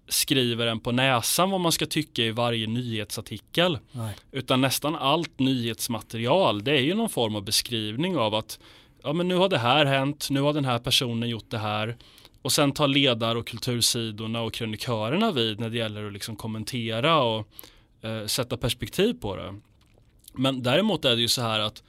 skriver 0.09 0.67
en 0.67 0.81
på 0.81 0.93
näsan 0.93 1.51
vad 1.51 1.61
man 1.61 1.73
ska 1.73 1.87
tycka 1.87 2.23
i 2.23 2.31
varje 2.31 2.67
nyhetsartikel. 2.67 3.79
Nej. 3.93 4.15
Utan 4.33 4.61
nästan 4.61 4.97
allt 4.97 5.39
nyhetsmaterial 5.39 6.65
det 6.65 6.73
är 6.73 6.81
ju 6.83 6.95
någon 6.95 7.09
form 7.09 7.37
av 7.37 7.45
beskrivning 7.45 8.17
av 8.17 8.35
att 8.35 8.59
ja 9.03 9.13
men 9.13 9.29
nu 9.29 9.35
har 9.35 9.49
det 9.49 9.59
här 9.59 9.85
hänt, 9.85 10.31
nu 10.31 10.41
har 10.41 10.53
den 10.53 10.65
här 10.65 10.79
personen 10.79 11.29
gjort 11.29 11.51
det 11.51 11.59
här. 11.59 11.97
Och 12.43 12.53
sen 12.53 12.73
tar 12.73 12.89
ledar 12.89 13.37
och 13.37 13.47
kultursidorna 13.47 14.43
och 14.43 14.53
krönikörerna 14.53 15.33
vid 15.33 15.61
när 15.61 15.71
det 15.71 15.77
gäller 15.77 16.07
att 16.07 16.13
liksom 16.13 16.37
kommentera 16.37 17.23
och 17.23 17.49
eh, 18.01 18.27
sätta 18.27 18.57
perspektiv 18.57 19.15
på 19.21 19.37
det. 19.37 19.55
Men 20.33 20.63
däremot 20.63 21.05
är 21.05 21.17
det 21.17 21.23
ju 21.23 21.29
så 21.29 21.43
här 21.43 21.61
att, 21.61 21.83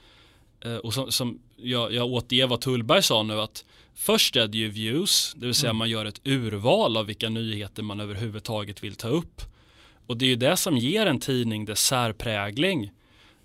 eh, 0.64 0.76
och 0.76 0.94
som, 0.94 1.12
som 1.12 1.38
jag, 1.56 1.92
jag 1.92 2.06
återger 2.06 2.46
vad 2.46 2.60
Tullberg 2.60 3.02
sa 3.02 3.22
nu, 3.22 3.40
att 3.40 3.64
Först 4.00 4.36
är 4.36 4.48
det 4.48 4.58
ju 4.58 4.68
views, 4.68 5.34
det 5.36 5.46
vill 5.46 5.54
säga 5.54 5.70
mm. 5.70 5.78
man 5.78 5.90
gör 5.90 6.04
ett 6.04 6.20
urval 6.24 6.96
av 6.96 7.06
vilka 7.06 7.28
nyheter 7.28 7.82
man 7.82 8.00
överhuvudtaget 8.00 8.84
vill 8.84 8.94
ta 8.94 9.08
upp. 9.08 9.42
Och 10.06 10.16
det 10.16 10.24
är 10.24 10.28
ju 10.28 10.36
det 10.36 10.56
som 10.56 10.76
ger 10.76 11.06
en 11.06 11.20
tidning 11.20 11.64
dess 11.64 11.80
särprägling. 11.80 12.90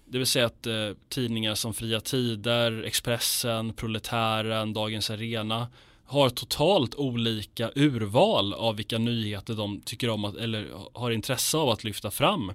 Det 0.05 0.17
vill 0.17 0.27
säga 0.27 0.45
att 0.45 0.67
eh, 0.67 0.89
tidningar 1.09 1.55
som 1.55 1.73
Fria 1.73 1.99
Tider, 1.99 2.83
Expressen, 2.83 3.73
Proletären, 3.73 4.73
Dagens 4.73 5.09
Arena 5.09 5.67
har 6.05 6.29
totalt 6.29 6.95
olika 6.95 7.71
urval 7.75 8.53
av 8.53 8.75
vilka 8.75 8.97
nyheter 8.97 9.53
de 9.53 9.81
tycker 9.81 10.09
om 10.09 10.25
att, 10.25 10.35
eller 10.35 10.69
har 10.93 11.11
intresse 11.11 11.57
av 11.57 11.69
att 11.69 11.83
lyfta 11.83 12.11
fram. 12.11 12.51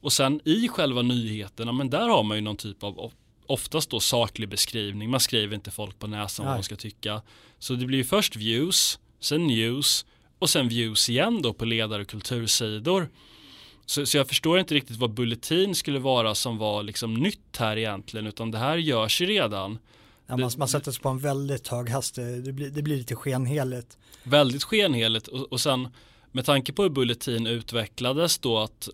Och 0.00 0.12
sen 0.12 0.40
i 0.44 0.68
själva 0.68 1.02
nyheterna, 1.02 1.72
men 1.72 1.90
där 1.90 2.08
har 2.08 2.22
man 2.22 2.36
ju 2.36 2.40
någon 2.40 2.56
typ 2.56 2.82
av 2.84 2.98
oftast 3.46 3.90
då 3.90 4.00
saklig 4.00 4.48
beskrivning. 4.48 5.10
Man 5.10 5.20
skriver 5.20 5.54
inte 5.54 5.70
folk 5.70 5.98
på 5.98 6.06
näsan 6.06 6.46
Nej. 6.46 6.50
vad 6.52 6.58
de 6.58 6.64
ska 6.64 6.76
tycka. 6.76 7.22
Så 7.58 7.74
det 7.74 7.86
blir 7.86 8.04
först 8.04 8.36
views, 8.36 8.98
sen 9.20 9.46
news 9.46 10.06
och 10.38 10.50
sen 10.50 10.68
views 10.68 11.08
igen 11.08 11.42
då 11.42 11.52
på 11.52 11.64
ledare 11.64 12.02
och 12.02 12.08
kultursidor. 12.08 13.08
Så, 13.86 14.06
så 14.06 14.16
jag 14.16 14.28
förstår 14.28 14.58
inte 14.58 14.74
riktigt 14.74 14.96
vad 14.96 15.14
Bulletin 15.14 15.74
skulle 15.74 15.98
vara 15.98 16.34
som 16.34 16.58
var 16.58 16.82
liksom 16.82 17.14
nytt 17.14 17.56
här 17.56 17.76
egentligen 17.76 18.26
utan 18.26 18.50
det 18.50 18.58
här 18.58 18.76
görs 18.76 19.20
ju 19.20 19.26
redan. 19.26 19.78
Ja, 20.26 20.36
man, 20.36 20.50
man 20.56 20.68
sätter 20.68 20.92
sig 20.92 21.02
på 21.02 21.08
en 21.08 21.18
väldigt 21.18 21.68
hög 21.68 21.90
hastighet, 21.90 22.44
det 22.44 22.52
blir, 22.52 22.70
det 22.70 22.82
blir 22.82 22.96
lite 22.96 23.14
skenheligt. 23.14 23.98
Väldigt 24.22 24.64
skenheligt 24.64 25.28
och, 25.28 25.52
och 25.52 25.60
sen 25.60 25.88
med 26.32 26.44
tanke 26.44 26.72
på 26.72 26.82
hur 26.82 26.90
Bulletin 26.90 27.46
utvecklades 27.46 28.38
då 28.38 28.58
att 28.58 28.88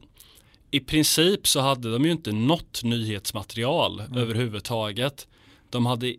i 0.70 0.80
princip 0.80 1.46
så 1.46 1.60
hade 1.60 1.92
de 1.92 2.04
ju 2.04 2.10
inte 2.10 2.32
något 2.32 2.82
nyhetsmaterial 2.82 4.00
mm. 4.00 4.18
överhuvudtaget. 4.18 5.28
De 5.70 5.86
hade 5.86 6.14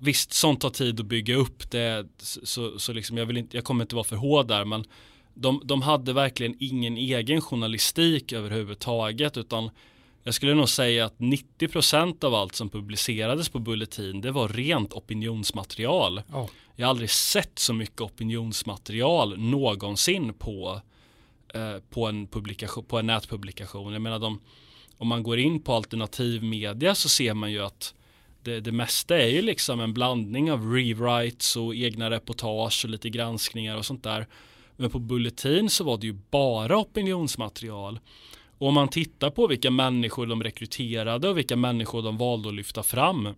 Visst, 0.00 0.32
sånt 0.32 0.60
tar 0.60 0.70
tid 0.70 1.00
att 1.00 1.06
bygga 1.06 1.36
upp 1.36 1.70
det, 1.70 2.06
så, 2.18 2.78
så 2.78 2.92
liksom 2.92 3.16
jag, 3.16 3.26
vill 3.26 3.36
inte, 3.36 3.56
jag 3.56 3.64
kommer 3.64 3.84
inte 3.84 3.94
vara 3.94 4.04
för 4.04 4.16
hård 4.16 4.48
där, 4.48 4.64
men 4.64 4.84
de, 5.34 5.62
de 5.64 5.82
hade 5.82 6.12
verkligen 6.12 6.56
ingen 6.60 6.96
egen 6.96 7.40
journalistik 7.40 8.32
överhuvudtaget, 8.32 9.36
utan 9.36 9.70
jag 10.22 10.34
skulle 10.34 10.54
nog 10.54 10.68
säga 10.68 11.04
att 11.04 11.18
90% 11.18 12.24
av 12.24 12.34
allt 12.34 12.54
som 12.54 12.70
publicerades 12.70 13.48
på 13.48 13.58
Bulletin, 13.58 14.20
det 14.20 14.30
var 14.30 14.48
rent 14.48 14.92
opinionsmaterial. 14.92 16.22
Oh. 16.32 16.46
Jag 16.76 16.86
har 16.86 16.90
aldrig 16.90 17.10
sett 17.10 17.58
så 17.58 17.72
mycket 17.72 18.00
opinionsmaterial 18.00 19.38
någonsin 19.38 20.34
på 20.34 20.80
Eh, 21.54 21.76
på, 21.90 22.06
en 22.06 22.26
publikation, 22.26 22.84
på 22.84 22.98
en 22.98 23.06
nätpublikation. 23.06 23.92
Jag 23.92 24.02
menar 24.02 24.18
de, 24.18 24.40
om 24.96 25.08
man 25.08 25.22
går 25.22 25.38
in 25.38 25.62
på 25.62 25.74
alternativ 25.74 26.42
media 26.42 26.94
så 26.94 27.08
ser 27.08 27.34
man 27.34 27.52
ju 27.52 27.64
att 27.64 27.94
det, 28.42 28.60
det 28.60 28.72
mesta 28.72 29.18
är 29.18 29.28
ju 29.28 29.42
liksom 29.42 29.80
en 29.80 29.94
blandning 29.94 30.52
av 30.52 30.72
rewrites 30.72 31.56
och 31.56 31.74
egna 31.74 32.10
reportage 32.10 32.84
och 32.84 32.90
lite 32.90 33.10
granskningar 33.10 33.76
och 33.76 33.86
sånt 33.86 34.02
där. 34.02 34.26
Men 34.76 34.90
på 34.90 34.98
Bulletin 34.98 35.70
så 35.70 35.84
var 35.84 35.98
det 35.98 36.06
ju 36.06 36.18
bara 36.30 36.78
opinionsmaterial. 36.78 38.00
Och 38.58 38.68
om 38.68 38.74
man 38.74 38.88
tittar 38.88 39.30
på 39.30 39.46
vilka 39.46 39.70
människor 39.70 40.26
de 40.26 40.42
rekryterade 40.42 41.28
och 41.28 41.38
vilka 41.38 41.56
människor 41.56 42.02
de 42.02 42.16
valde 42.16 42.48
att 42.48 42.54
lyfta 42.54 42.82
fram. 42.82 43.28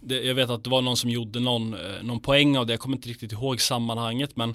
Det, 0.00 0.24
jag 0.24 0.34
vet 0.34 0.50
att 0.50 0.64
det 0.64 0.70
var 0.70 0.82
någon 0.82 0.96
som 0.96 1.10
gjorde 1.10 1.40
någon, 1.40 1.74
eh, 1.74 2.02
någon 2.02 2.20
poäng 2.20 2.58
av 2.58 2.66
det, 2.66 2.72
jag 2.72 2.80
kommer 2.80 2.96
inte 2.96 3.08
riktigt 3.08 3.32
ihåg 3.32 3.60
sammanhanget 3.60 4.36
men 4.36 4.54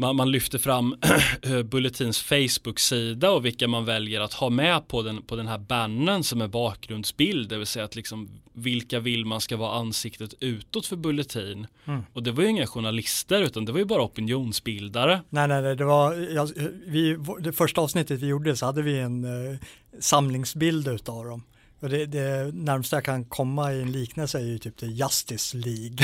man, 0.00 0.16
man 0.16 0.30
lyfter 0.30 0.58
fram 0.58 0.96
Bulletins 1.64 2.22
Facebook-sida 2.22 3.30
och 3.30 3.44
vilka 3.44 3.68
man 3.68 3.84
väljer 3.84 4.20
att 4.20 4.32
ha 4.32 4.50
med 4.50 4.88
på 4.88 5.02
den, 5.02 5.22
på 5.22 5.36
den 5.36 5.46
här 5.46 5.58
bannen 5.58 6.24
som 6.24 6.40
är 6.40 6.48
bakgrundsbild, 6.48 7.48
det 7.48 7.58
vill 7.58 7.66
säga 7.66 7.84
att 7.84 7.96
liksom 7.96 8.28
vilka 8.52 9.00
vill 9.00 9.26
man 9.26 9.40
ska 9.40 9.56
vara 9.56 9.78
ansiktet 9.78 10.34
utåt 10.40 10.86
för 10.86 10.96
Bulletin. 10.96 11.66
Mm. 11.84 12.02
Och 12.12 12.22
det 12.22 12.32
var 12.32 12.42
ju 12.42 12.48
inga 12.48 12.66
journalister 12.66 13.42
utan 13.42 13.64
det 13.64 13.72
var 13.72 13.78
ju 13.78 13.84
bara 13.84 14.02
opinionsbildare. 14.02 15.22
Nej, 15.30 15.48
nej, 15.48 15.62
nej 15.62 15.76
det 15.76 15.84
var, 15.84 16.14
ja, 16.14 16.48
vi, 16.86 17.16
det 17.40 17.52
första 17.52 17.80
avsnittet 17.80 18.20
vi 18.20 18.26
gjorde 18.26 18.56
så 18.56 18.66
hade 18.66 18.82
vi 18.82 18.98
en 18.98 19.24
uh, 19.24 19.56
samlingsbild 19.98 20.88
utav 20.88 21.24
dem. 21.24 21.42
Och 21.80 21.88
det, 21.88 22.06
det 22.06 22.54
närmsta 22.54 22.96
jag 22.96 23.04
kan 23.04 23.24
komma 23.24 23.72
i 23.72 23.82
en 23.82 23.92
liknelse 23.92 24.38
är 24.38 24.42
ju 24.42 24.58
typ 24.58 24.76
det 24.76 24.86
Justice 24.86 25.56
League. 25.56 25.96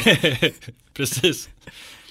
Precis. 0.94 1.48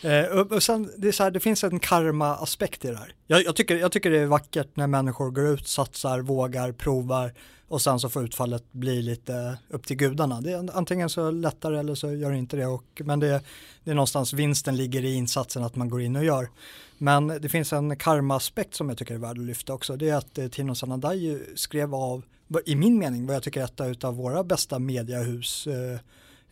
Eh, 0.05 0.25
och, 0.25 0.51
och 0.51 0.63
sen, 0.63 0.91
det, 0.97 1.07
är 1.07 1.11
så 1.11 1.23
här, 1.23 1.31
det 1.31 1.39
finns 1.39 1.63
en 1.63 1.79
karma-aspekt 1.79 2.85
i 2.85 2.87
det 2.87 2.97
här. 2.97 3.13
Jag, 3.27 3.43
jag, 3.43 3.55
tycker, 3.55 3.75
jag 3.75 3.91
tycker 3.91 4.11
det 4.11 4.19
är 4.19 4.25
vackert 4.25 4.67
när 4.73 4.87
människor 4.87 5.31
går 5.31 5.47
ut, 5.47 5.67
satsar, 5.67 6.19
vågar, 6.19 6.71
provar 6.71 7.33
och 7.67 7.81
sen 7.81 7.99
så 7.99 8.09
får 8.09 8.23
utfallet 8.23 8.63
bli 8.71 9.01
lite 9.01 9.57
upp 9.69 9.87
till 9.87 9.97
gudarna. 9.97 10.41
Det 10.41 10.51
är 10.51 10.77
antingen 10.77 11.09
så 11.09 11.31
lättar 11.31 11.71
det 11.71 11.79
eller 11.79 11.95
så 11.95 12.13
gör 12.13 12.31
det 12.31 12.37
inte 12.37 12.57
det. 12.57 12.65
Och, 12.65 13.01
men 13.05 13.19
det, 13.19 13.41
det 13.83 13.91
är 13.91 13.95
någonstans 13.95 14.33
vinsten 14.33 14.75
ligger 14.75 15.05
i 15.05 15.13
insatsen 15.13 15.63
att 15.63 15.75
man 15.75 15.89
går 15.89 16.01
in 16.01 16.15
och 16.15 16.25
gör. 16.25 16.49
Men 16.97 17.27
det 17.27 17.49
finns 17.49 17.73
en 17.73 17.97
karma-aspekt 17.97 18.75
som 18.75 18.89
jag 18.89 18.97
tycker 18.97 19.13
är 19.13 19.19
värd 19.19 19.37
att 19.37 19.45
lyfta 19.45 19.73
också. 19.73 19.95
Det 19.95 20.09
är 20.09 20.15
att 20.15 20.37
eh, 20.37 20.47
Tino 20.47 20.75
Sanandaji 20.75 21.39
skrev 21.55 21.95
av, 21.95 22.23
i 22.65 22.75
min 22.75 22.99
mening, 22.99 23.27
vad 23.27 23.35
jag 23.35 23.43
tycker 23.43 23.61
är 23.61 23.91
ett 23.91 24.03
av 24.03 24.15
våra 24.15 24.43
bästa 24.43 24.79
mediehus 24.79 25.67
eh, 25.67 25.99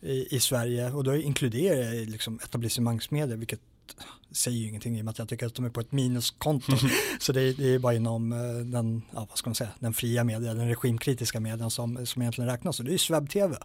i, 0.04 0.36
i 0.36 0.40
Sverige 0.40 0.90
och 0.90 1.04
då 1.04 1.16
inkluderar 1.16 1.94
jag 1.94 2.08
liksom 2.08 2.40
etablissemangsmedia 2.44 3.36
vilket 3.36 3.60
säger 4.30 4.58
ju 4.58 4.68
ingenting 4.68 4.98
i 4.98 5.00
och 5.00 5.04
med 5.04 5.12
att 5.12 5.18
jag 5.18 5.28
tycker 5.28 5.46
att 5.46 5.54
de 5.54 5.64
är 5.64 5.70
på 5.70 5.80
ett 5.80 5.92
minuskonto. 5.92 6.72
så 7.20 7.32
det 7.32 7.40
är, 7.40 7.54
det 7.54 7.74
är, 7.74 7.78
bara 7.78 7.94
inom 7.94 8.32
eh, 8.32 8.66
den, 8.66 9.02
ja, 9.14 9.26
vad 9.28 9.38
ska 9.38 9.50
man 9.50 9.54
säga, 9.54 9.70
den 9.78 9.94
fria 9.94 10.24
media, 10.24 10.54
den 10.54 10.68
regimkritiska 10.68 11.40
medien 11.40 11.70
som, 11.70 12.06
som 12.06 12.22
egentligen 12.22 12.50
räknas. 12.50 12.78
Och 12.78 12.84
det 12.84 12.90
är 12.90 12.92
ju 12.92 12.98
Swebb-TV 12.98 13.56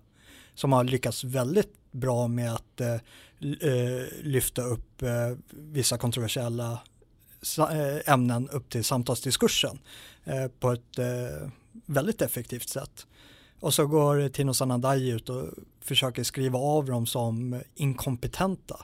som 0.53 0.73
har 0.73 0.83
lyckats 0.83 1.23
väldigt 1.23 1.73
bra 1.91 2.27
med 2.27 2.53
att 2.53 2.81
eh, 2.81 2.93
eh 3.39 4.05
lyfta 4.21 4.61
upp 4.61 5.01
eh, 5.01 5.09
vissa 5.49 5.97
kontroversiella 5.97 6.79
eh, 7.57 8.13
ämnen 8.13 8.49
upp 8.49 8.69
till 8.69 8.83
samtalsdiskursen 8.83 9.79
eh, 10.23 10.47
på 10.59 10.71
ett 10.71 10.99
väldigt 11.85 12.21
effektivt 12.21 12.69
sätt. 12.69 13.07
Och 13.59 13.73
så 13.73 13.87
går 13.87 14.29
Tino 14.29 14.53
Sanandaji 14.53 15.09
ut 15.09 15.29
och 15.29 15.47
försöker 15.89 16.23
skriva 16.23 16.59
av 16.59 16.85
dem 16.85 17.05
som 17.05 17.61
inkompetenta. 17.75 18.79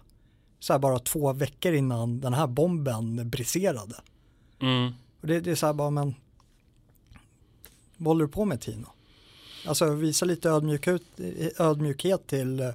Så 0.60 0.74
här 0.74 0.80
bara 0.80 1.00
två 1.00 1.34
veckor 1.34 1.74
innan 1.74 2.20
den 2.20 2.34
här 2.34 2.48
bomben 2.48 3.30
briserade. 3.30 3.96
Mm. 4.62 4.94
Och 5.22 5.28
det, 5.28 5.40
det, 5.40 5.52
är 5.52 5.56
så 5.56 5.66
här 5.66 5.74
bara, 5.74 5.90
men 5.90 6.16
vad 7.98 8.08
håller 8.08 8.26
du 8.26 8.32
på 8.32 8.46
med 8.46 8.62
Tino? 8.62 8.88
Alltså 9.68 9.94
visa 9.94 10.26
lite 10.26 10.50
ödmjukhet, 10.50 11.02
ödmjukhet 11.58 12.28
till 12.28 12.60
eh, 12.60 12.74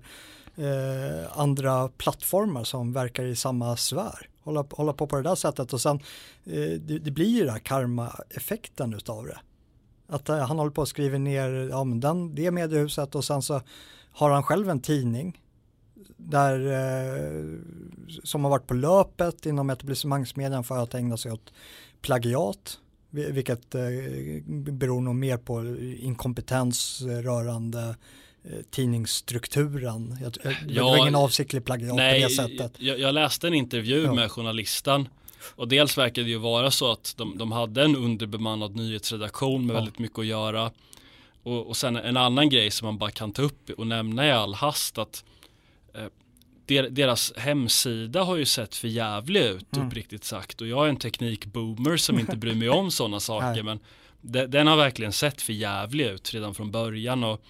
andra 1.32 1.88
plattformar 1.88 2.64
som 2.64 2.92
verkar 2.92 3.24
i 3.24 3.36
samma 3.36 3.76
sfär. 3.76 4.28
Hålla, 4.42 4.64
hålla 4.70 4.92
på 4.92 5.06
på 5.06 5.16
det 5.16 5.22
där 5.22 5.34
sättet 5.34 5.72
och 5.72 5.80
sen 5.80 5.96
eh, 6.44 6.80
det, 6.80 6.98
det, 6.98 7.10
blir 7.10 7.28
ju 7.28 7.40
den 7.40 7.52
här 7.52 7.58
karma-effekten 7.58 8.94
utav 8.94 9.26
det. 9.26 9.40
Att 10.06 10.28
eh, 10.28 10.38
han 10.38 10.58
håller 10.58 10.70
på 10.70 10.82
att 10.82 10.88
skriva 10.88 11.18
ner 11.18 11.68
ja, 11.70 11.84
men 11.84 12.00
den, 12.00 12.34
det 12.34 12.50
mediehuset 12.50 13.14
och 13.14 13.24
sen 13.24 13.42
så 13.42 13.60
har 14.12 14.30
han 14.30 14.42
själv 14.42 14.70
en 14.70 14.80
tidning 14.80 15.40
där, 16.16 16.66
eh, 16.66 17.58
som 18.24 18.44
har 18.44 18.50
varit 18.50 18.66
på 18.66 18.74
löpet 18.74 19.46
inom 19.46 19.70
etablissemangsmedien 19.70 20.64
för 20.64 20.78
att 20.78 20.94
ägna 20.94 21.16
sig 21.16 21.32
åt 21.32 21.52
plagiat. 22.02 22.78
Vilket 23.10 23.74
eh, 23.74 23.82
beror 24.46 25.00
nog 25.00 25.14
mer 25.14 25.36
på 25.36 25.76
inkompetens 26.00 27.02
rörande 27.02 27.96
eh, 28.44 28.58
tidningsstrukturen. 28.70 30.18
Jag, 30.22 30.36
ja, 30.44 30.52
det 30.68 30.80
var 30.80 30.96
ingen 30.96 31.14
avsiktlig 31.14 31.64
plagiat 31.64 31.96
nej, 31.96 32.22
på 32.22 32.28
det 32.28 32.34
sättet. 32.34 32.72
Jag, 32.78 32.98
jag 32.98 33.14
läste 33.14 33.46
en 33.46 33.54
intervju 33.54 34.02
ja. 34.02 34.14
med 34.14 34.30
journalisten 34.30 35.08
och 35.54 35.68
dels 35.68 35.98
verkade 35.98 36.26
det 36.26 36.30
ju 36.30 36.38
vara 36.38 36.70
så 36.70 36.92
att 36.92 37.14
de, 37.16 37.38
de 37.38 37.52
hade 37.52 37.84
en 37.84 37.96
underbemannad 37.96 38.76
nyhetsredaktion 38.76 39.66
med 39.66 39.74
ja. 39.74 39.78
väldigt 39.78 39.98
mycket 39.98 40.18
att 40.18 40.26
göra. 40.26 40.70
Och, 41.42 41.66
och 41.66 41.76
sen 41.76 41.96
en 41.96 42.16
annan 42.16 42.48
grej 42.48 42.70
som 42.70 42.86
man 42.86 42.98
bara 42.98 43.10
kan 43.10 43.32
ta 43.32 43.42
upp 43.42 43.70
och 43.70 43.86
nämna 43.86 44.26
i 44.26 44.30
all 44.30 44.54
hast 44.54 44.98
att 44.98 45.24
eh, 45.94 46.06
deras 46.90 47.32
hemsida 47.36 48.22
har 48.22 48.36
ju 48.36 48.44
sett 48.44 48.74
för 48.74 48.88
jävlig 48.88 49.40
ut 49.40 49.76
mm. 49.76 49.86
uppriktigt 49.86 50.24
sagt. 50.24 50.60
Och 50.60 50.66
jag 50.66 50.84
är 50.84 50.88
en 50.88 50.96
teknikboomer 50.96 51.96
som 51.96 52.18
inte 52.18 52.36
bryr 52.36 52.54
mig 52.54 52.68
om 52.68 52.90
sådana 52.90 53.20
saker 53.30 53.62
men 53.62 53.80
de, 54.20 54.46
den 54.46 54.66
har 54.66 54.76
verkligen 54.76 55.12
sett 55.12 55.42
för 55.42 55.52
jävlig 55.52 56.06
ut 56.06 56.34
redan 56.34 56.54
från 56.54 56.70
början. 56.70 57.24
Och 57.24 57.44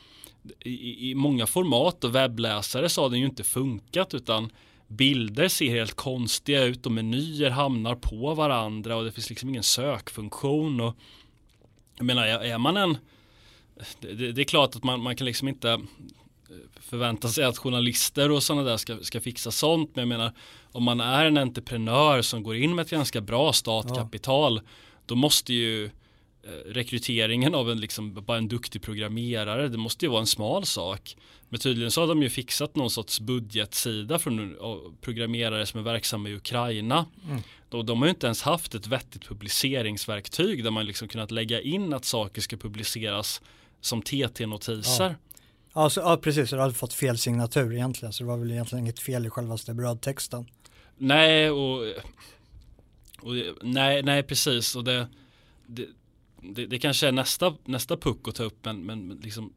i, 0.61 1.11
i 1.11 1.15
många 1.15 1.47
format 1.47 2.05
och 2.05 2.15
webbläsare 2.15 2.89
så 2.89 3.03
har 3.03 3.11
den 3.11 3.21
ju 3.21 3.27
inte 3.27 3.45
funkat 3.45 4.15
utan 4.15 4.53
bilder 4.89 5.49
ser 5.49 5.71
helt 5.71 5.95
konstiga 5.95 6.65
ut 6.65 6.87
och 6.87 6.93
menyer 6.93 7.51
hamnar 7.51 7.95
på 7.95 8.35
varandra 8.35 8.97
och 8.97 9.05
det 9.05 9.13
finns 9.13 9.31
liksom 9.31 9.49
ingen 9.49 9.63
sökfunktion. 9.63 10.81
Och 10.81 10.97
jag 11.97 12.07
menar 12.07 12.27
är 12.27 12.59
man 12.59 12.77
en 12.77 12.99
det, 14.01 14.33
det 14.33 14.43
är 14.43 14.45
klart 14.45 14.77
att 14.77 14.85
man, 14.85 15.01
man 15.01 15.17
kan 15.17 15.25
liksom 15.25 15.49
inte 15.49 15.81
förvänta 16.81 17.29
sig 17.29 17.45
att 17.45 17.59
journalister 17.59 18.31
och 18.31 18.43
sådana 18.43 18.63
där 18.63 18.77
ska, 18.77 18.99
ska 19.03 19.21
fixa 19.21 19.51
sånt 19.51 19.91
men 19.97 20.03
jag 20.03 20.09
menar 20.09 20.33
om 20.73 20.85
man 20.85 21.01
är 21.01 21.27
en 21.27 21.37
entreprenör 21.37 22.23
som 22.23 22.43
går 22.43 22.57
in 22.57 22.75
med 22.75 22.83
ett 22.83 22.91
ganska 22.91 23.21
bra 23.21 23.53
startkapital 23.53 24.61
ja. 24.65 24.71
då 25.07 25.15
måste 25.15 25.55
ju 25.55 25.85
eh, 25.85 25.91
rekryteringen 26.67 27.55
av 27.55 27.71
en, 27.71 27.81
liksom, 27.81 28.15
bara 28.15 28.39
en 28.39 28.49
duktig 28.49 28.83
programmerare, 28.83 29.69
det 29.69 29.79
måste 29.79 30.05
ju 30.05 30.11
vara 30.11 30.21
en 30.21 30.27
smal 30.27 30.67
sak. 30.67 31.17
Men 31.49 31.61
tydligen 31.61 31.91
så 31.91 32.01
har 32.01 32.09
de 32.09 32.23
ju 32.23 32.31
fixat 32.31 32.77
någon 32.77 32.91
sorts 32.91 33.21
budgetsida 33.21 34.19
från 34.19 34.57
programmerare 35.01 35.67
som 35.67 35.81
är 35.81 35.85
verksamma 35.85 36.29
i 36.29 36.35
Ukraina. 36.35 37.07
Mm. 37.29 37.43
De, 37.69 37.87
de 37.87 37.99
har 37.99 38.07
ju 38.07 38.11
inte 38.11 38.27
ens 38.27 38.43
haft 38.43 38.75
ett 38.75 38.87
vettigt 38.87 39.29
publiceringsverktyg 39.29 40.65
där 40.65 40.71
man 40.71 40.87
liksom 40.87 41.09
kunnat 41.09 41.31
lägga 41.31 41.61
in 41.61 41.95
att 41.95 42.05
saker 42.05 42.41
ska 42.41 42.57
publiceras 42.57 43.43
som 43.81 44.03
TT-notiser. 44.03 45.05
Ja. 45.05 45.15
Alltså, 45.73 46.01
ja, 46.01 46.17
precis, 46.17 46.51
du 46.51 46.59
hade 46.59 46.75
fått 46.75 46.95
fel 46.95 47.19
signatur 47.19 47.73
egentligen, 47.73 48.13
så 48.13 48.25
det 48.25 48.29
var 48.29 48.37
väl 48.37 48.51
egentligen 48.51 48.85
inget 48.85 48.99
fel 48.99 49.27
i 49.27 49.31
självaste 49.31 49.75
brödtexten. 49.75 50.47
Nej, 50.99 51.51
och, 51.51 51.87
och 53.21 53.35
nej, 53.63 54.03
nej, 54.03 54.23
precis, 54.23 54.77
och 54.77 54.85
det, 54.85 55.09
det, 55.67 55.87
det, 56.43 56.67
det, 56.67 56.79
kanske 56.79 57.09
är 57.09 57.13
nästa, 57.13 57.55
nästa 57.65 57.97
puck 57.97 58.29
att 58.29 58.35
ta 58.35 58.43
upp, 58.43 58.65
men, 58.65 58.87
men 58.87 59.21
liksom, 59.23 59.53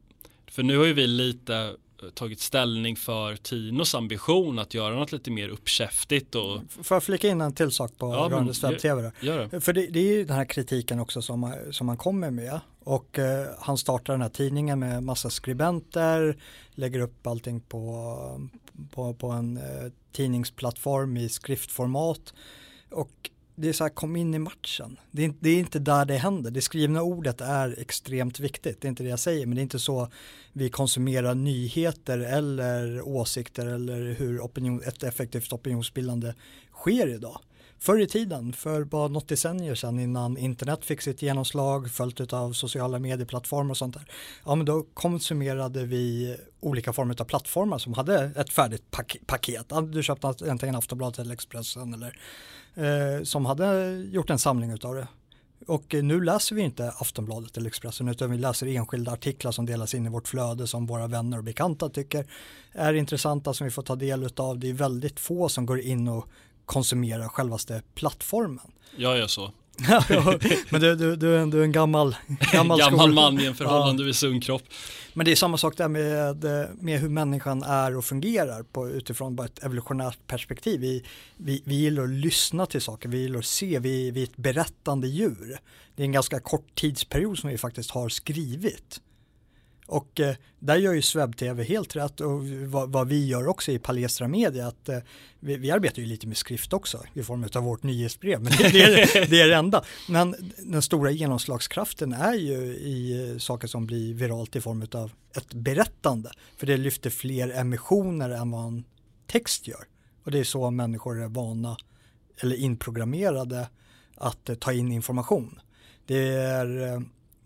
för 0.46 0.62
nu 0.62 0.78
har 0.78 0.84
ju 0.84 0.92
vi 0.92 1.06
lite 1.06 1.76
tagit 2.14 2.40
ställning 2.40 2.96
för 2.96 3.36
Tinos 3.36 3.94
ambition 3.94 4.58
att 4.58 4.74
göra 4.74 4.94
något 4.94 5.12
lite 5.12 5.30
mer 5.30 5.48
uppkäftigt. 5.48 6.34
Och... 6.34 6.60
Får 6.82 6.94
jag 6.94 7.02
flika 7.02 7.28
in 7.28 7.40
en 7.40 7.54
till 7.54 7.70
sak 7.70 7.98
på 7.98 8.06
ja, 8.06 8.28
rörande 8.30 8.52
webb-tv? 8.62 9.12
För 9.60 9.72
det, 9.72 9.86
det, 9.86 10.00
är 10.00 10.16
ju 10.16 10.24
den 10.24 10.36
här 10.36 10.44
kritiken 10.44 11.00
också 11.00 11.22
som, 11.22 11.54
som 11.70 11.86
man 11.86 11.96
kommer 11.96 12.30
med 12.30 12.60
och 12.84 13.18
eh, 13.18 13.46
han 13.58 13.78
startar 13.78 14.12
den 14.12 14.22
här 14.22 14.28
tidningen 14.28 14.78
med 14.78 15.02
massa 15.02 15.30
skribenter, 15.30 16.36
lägger 16.70 17.00
upp 17.00 17.26
allting 17.26 17.60
på, 17.60 18.48
på, 18.90 19.14
på 19.14 19.30
en 19.30 19.56
eh, 19.56 19.92
tidningsplattform 20.12 21.16
i 21.16 21.28
skriftformat 21.28 22.34
och 22.90 23.30
det 23.56 23.68
är 23.68 23.72
så 23.72 23.84
här, 23.84 23.90
kom 23.90 24.16
in 24.16 24.34
i 24.34 24.38
matchen. 24.38 24.98
Det 25.10 25.24
är, 25.24 25.34
det 25.40 25.50
är, 25.50 25.58
inte 25.58 25.78
där 25.78 26.04
det 26.04 26.16
händer. 26.16 26.50
Det 26.50 26.60
skrivna 26.60 27.02
ordet 27.02 27.40
är 27.40 27.78
extremt 27.78 28.40
viktigt. 28.40 28.80
Det 28.80 28.86
är 28.86 28.88
inte 28.88 29.02
det 29.02 29.08
jag 29.08 29.18
säger, 29.18 29.46
men 29.46 29.54
det 29.54 29.60
är 29.60 29.62
inte 29.62 29.78
så 29.78 30.08
vi 30.52 30.70
konsumerar 30.70 31.34
nyheter 31.34 32.18
eller 32.18 33.08
åsikter 33.08 33.66
eller 33.66 34.12
hur 34.12 34.40
opinion, 34.40 34.82
ett 34.86 35.02
effektivt 35.02 35.52
opinionsbildande 35.52 36.32
sker 36.72 37.08
idag. 37.08 37.40
Förr 37.78 38.00
i 38.00 38.06
tiden, 38.06 38.52
för 38.52 38.84
bara 38.84 39.08
något 39.08 39.28
decennier 39.28 39.74
sedan 39.74 40.00
innan 40.00 40.36
internet 40.36 40.84
fick 40.84 41.00
sitt 41.00 41.22
genomslag 41.22 41.90
följt 41.90 42.32
av 42.32 42.52
sociala 42.52 42.98
medieplattformar 42.98 43.70
och 43.70 43.76
sånt 43.76 43.94
där. 43.94 44.06
Ja 44.44 44.54
men 44.54 44.66
då 44.66 44.86
konsumerade 44.94 45.84
vi 45.84 46.36
olika 46.60 46.92
former 46.92 47.20
av 47.20 47.24
plattformar 47.24 47.78
som 47.78 47.94
hade 47.94 48.30
ett 48.36 48.52
färdigt 48.52 48.90
pak 48.90 49.16
paket. 49.26 49.72
Du 49.92 50.02
köpte 50.02 50.26
antingen 50.26 50.76
Aftonbladet 50.76 51.18
eller 51.18 51.34
Expressen 51.34 51.94
eller 51.94 52.18
eh, 52.74 53.22
som 53.22 53.46
hade 53.46 53.94
gjort 54.10 54.30
en 54.30 54.38
samling 54.38 54.70
utav 54.70 54.94
det. 54.94 55.08
Och 55.66 55.94
nu 56.02 56.20
läser 56.20 56.56
vi 56.56 56.62
inte 56.62 56.90
Aftonbladet 56.90 57.56
eller 57.56 57.68
Expressen 57.68 58.08
utan 58.08 58.30
vi 58.30 58.38
läser 58.38 58.66
enskilda 58.66 59.12
artiklar 59.12 59.52
som 59.52 59.66
delas 59.66 59.94
in 59.94 60.06
i 60.06 60.08
vårt 60.08 60.28
flöde 60.28 60.66
som 60.66 60.86
våra 60.86 61.06
vänner 61.06 61.38
och 61.38 61.44
bekanta 61.44 61.88
tycker 61.88 62.26
är 62.72 62.94
intressanta 62.94 63.54
som 63.54 63.64
vi 63.64 63.70
får 63.70 63.82
ta 63.82 63.96
del 63.96 64.28
av. 64.36 64.58
Det 64.58 64.70
är 64.70 64.74
väldigt 64.74 65.20
få 65.20 65.48
som 65.48 65.66
går 65.66 65.80
in 65.80 66.08
och 66.08 66.28
konsumerar 66.66 67.28
självaste 67.28 67.82
plattformen. 67.94 68.70
Jag 68.96 69.18
gör 69.18 69.26
så. 69.26 69.52
men 70.70 70.80
du, 70.80 70.94
du, 70.94 71.16
du, 71.16 71.36
är 71.36 71.38
en, 71.38 71.50
du 71.50 71.60
är 71.60 71.64
en 71.64 71.72
gammal, 71.72 72.16
gammal, 72.52 72.78
gammal 72.90 73.12
man 73.12 73.40
i 73.40 73.46
en 73.46 73.54
förhållandevis 73.54 74.22
ja. 74.22 74.28
ung 74.28 74.40
kropp. 74.40 74.62
Men 75.14 75.26
det 75.26 75.32
är 75.32 75.36
samma 75.36 75.58
sak 75.58 75.76
där 75.76 75.88
med, 75.88 76.44
med 76.80 77.00
hur 77.00 77.08
människan 77.08 77.62
är 77.62 77.96
och 77.96 78.04
fungerar 78.04 78.62
på, 78.62 78.88
utifrån 78.88 79.36
bara 79.36 79.46
ett 79.46 79.64
evolutionärt 79.64 80.18
perspektiv. 80.26 80.80
Vi, 80.80 81.04
vi, 81.36 81.62
vi 81.64 81.74
gillar 81.74 82.02
att 82.02 82.10
lyssna 82.10 82.66
till 82.66 82.80
saker, 82.80 83.08
vi 83.08 83.18
gillar 83.18 83.38
att 83.38 83.44
se, 83.44 83.78
vi, 83.78 84.10
vi 84.10 84.20
är 84.20 84.24
ett 84.24 84.36
berättande 84.36 85.08
djur. 85.08 85.58
Det 85.96 86.02
är 86.02 86.04
en 86.04 86.12
ganska 86.12 86.40
kort 86.40 86.74
tidsperiod 86.74 87.38
som 87.38 87.50
vi 87.50 87.58
faktiskt 87.58 87.90
har 87.90 88.08
skrivit. 88.08 89.00
Och 89.86 90.20
eh, 90.20 90.34
där 90.58 90.76
gör 90.76 90.92
ju 90.92 91.02
SwebTV 91.02 91.62
helt 91.62 91.96
rätt 91.96 92.20
och 92.20 92.44
vad, 92.46 92.92
vad, 92.92 93.08
vi 93.08 93.26
gör 93.26 93.46
också 93.46 93.72
i 93.72 93.78
Palestra 93.78 94.28
Media 94.28 94.66
att 94.66 94.88
eh, 94.88 94.98
vi, 95.40 95.56
vi, 95.56 95.70
arbetar 95.70 96.02
ju 96.02 96.08
lite 96.08 96.26
med 96.26 96.36
skrift 96.36 96.72
också 96.72 97.02
i 97.14 97.22
form 97.22 97.48
av 97.54 97.62
vårt 97.62 97.82
nyhetsbrev. 97.82 98.42
Men 98.42 98.52
det, 98.58 98.68
det, 98.68 98.82
är, 98.82 99.26
det 99.30 99.40
är 99.40 99.48
det 99.48 99.54
enda. 99.54 99.84
Men 100.08 100.52
den 100.58 100.82
stora 100.82 101.10
genomslagskraften 101.10 102.12
är 102.12 102.34
ju 102.34 102.56
i 102.64 103.36
saker 103.40 103.68
som 103.68 103.86
blir 103.86 104.14
viralt 104.14 104.56
i 104.56 104.60
form 104.60 104.86
av 104.92 105.10
ett 105.36 105.54
berättande. 105.54 106.30
För 106.56 106.66
det 106.66 106.76
lyfter 106.76 107.10
fler 107.10 107.50
emissioner 107.50 108.30
än 108.30 108.50
vad 108.50 108.66
en 108.66 108.84
text 109.26 109.68
gör. 109.68 109.84
Och 110.24 110.30
det 110.30 110.38
är 110.38 110.44
så 110.44 110.70
människor 110.70 111.22
är 111.22 111.28
vana 111.28 111.76
eller 112.40 112.56
inprogrammerade 112.56 113.68
att 114.16 114.48
eh, 114.48 114.54
ta 114.54 114.72
in 114.72 114.92
information. 114.92 115.60
Det 116.06 116.28
är 116.28 116.92
eh, 116.92 117.00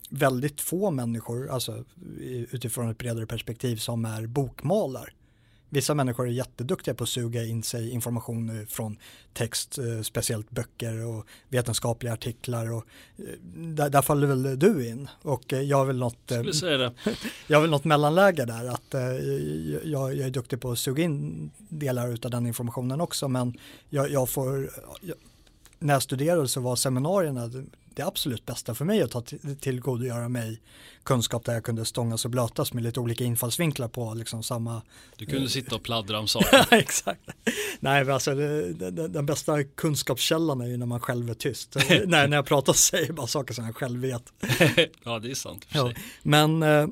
väldigt 0.09 0.61
få 0.61 0.91
människor, 0.91 1.51
alltså 1.51 1.85
utifrån 2.51 2.91
ett 2.91 2.99
bredare 2.99 3.27
perspektiv, 3.27 3.77
som 3.77 4.05
är 4.05 4.27
bokmalar. 4.27 5.13
Vissa 5.71 5.95
människor 5.95 6.27
är 6.27 6.33
jätteduktiga 6.33 6.95
på 6.95 7.05
att 7.05 7.11
suga 7.11 7.45
in 7.45 7.63
sig 7.63 7.91
information 7.91 8.67
från 8.69 8.99
text, 9.33 9.79
eh, 9.79 10.03
speciellt 10.03 10.51
böcker 10.51 11.07
och 11.07 11.27
vetenskapliga 11.49 12.13
artiklar. 12.13 12.73
Och 12.73 12.85
eh, 13.17 13.25
där, 13.55 13.91
där 13.91 14.03
faller 14.03 14.27
väl 14.27 14.59
du 14.59 14.89
in 14.89 15.09
och 15.23 15.53
eh, 15.53 15.61
jag 15.61 15.87
väl 15.87 15.99
något, 15.99 16.33
jag 17.47 17.61
väl 17.61 17.71
något 17.71 17.85
mellanläge 17.85 18.45
där. 18.45 18.69
att 18.69 18.95
jag, 19.85 20.15
jag, 20.15 20.27
är 20.27 20.31
duktig 20.31 20.61
på 20.61 20.71
att 20.71 20.79
suga 20.79 21.05
in 21.05 21.51
delar 21.57 22.09
av 22.09 22.31
den 22.31 22.47
informationen 22.47 23.01
också 23.01 23.29
men 23.29 23.59
jag, 23.91 24.11
jag 24.11 24.29
får, 24.29 24.71
när 25.79 25.95
jag 25.95 26.03
studerade 26.03 26.49
så 26.49 26.61
var 26.61 26.77
seminarierna 26.77 27.51
det 27.99 28.07
absolut 28.07 28.47
bästa 28.47 28.75
för 28.75 28.85
mig 28.85 29.03
att 29.03 29.11
ta 29.11 29.23
tillgodogöra 29.61 30.29
mig 30.29 30.61
kunskap 31.03 31.45
där 31.45 31.55
jag 31.55 31.65
kunde 31.65 31.85
stångas 31.85 32.25
och 32.25 32.31
blötas 32.31 32.73
med 32.73 32.83
lite 32.83 33.01
olika 33.01 33.25
infallsvinklar 33.25 33.89
på 33.89 34.15
liksom 34.15 34.43
samma. 34.43 34.83
Du 35.17 35.27
kunde 35.27 35.49
sitta 35.49 35.77
och 35.77 35.83
pladdra 35.83 36.19
om 36.19 36.29
saker. 36.29 36.75
Exakt. 36.75 37.21
Nej, 37.81 38.11
alltså 38.11 38.35
det, 38.35 38.73
det, 38.73 39.09
den 39.09 39.27
bästa 39.27 39.65
kunskapskällan 39.65 40.61
är 40.61 40.67
ju 40.67 40.77
när 40.77 40.87
man 40.87 41.01
själv 41.01 41.31
är 41.31 41.35
tyst. 41.35 41.77
Nej, 41.89 42.29
när 42.29 42.37
jag 42.37 42.47
pratar 42.47 42.73
säger 42.73 43.07
jag 43.07 43.15
bara 43.15 43.27
saker 43.27 43.55
som 43.55 43.65
jag 43.65 43.77
själv 43.77 44.01
vet. 44.01 44.33
ja, 45.05 45.19
det 45.19 45.31
är 45.31 45.35
sant. 45.35 45.67
Ja, 45.69 45.93
men 46.23 46.63
eh, 46.63 46.89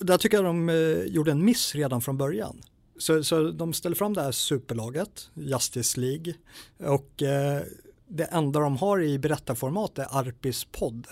där 0.00 0.18
tycker 0.18 0.36
jag 0.36 0.44
de 0.44 0.68
eh, 0.68 0.74
gjorde 1.04 1.30
en 1.30 1.44
miss 1.44 1.74
redan 1.74 2.00
från 2.00 2.18
början. 2.18 2.62
Så, 2.98 3.24
så 3.24 3.50
de 3.50 3.72
ställer 3.72 3.96
fram 3.96 4.14
det 4.14 4.22
här 4.22 4.32
superlaget, 4.32 5.30
Justice 5.34 6.00
League, 6.00 6.34
och 6.78 7.22
eh, 7.22 7.62
det 8.10 8.24
enda 8.24 8.60
de 8.60 8.76
har 8.76 9.02
i 9.02 9.18
berättarformat 9.18 9.98
är 9.98 10.06
Arpis 10.10 10.64
podd. 10.64 11.06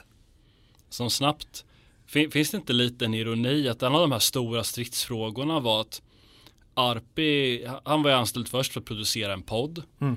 Som 0.89 1.11
snabbt, 1.11 1.65
finns 2.07 2.51
det 2.51 2.57
inte 2.57 2.73
lite 2.73 3.05
en 3.05 3.15
ironi 3.15 3.69
att 3.69 3.83
en 3.83 3.95
av 3.95 4.01
de 4.01 4.13
här 4.13 4.19
stora 4.19 4.65
stridsfrågorna 4.65 5.61
var 5.61 5.81
att 5.81 6.03
Arpi, 6.75 7.67
han 7.85 8.03
var 8.03 8.11
ju 8.11 8.17
anställd 8.17 8.49
först 8.49 8.73
för 8.73 8.81
att 8.81 8.87
producera 8.87 9.33
en 9.33 9.43
podd. 9.43 9.83
Mm. 10.01 10.17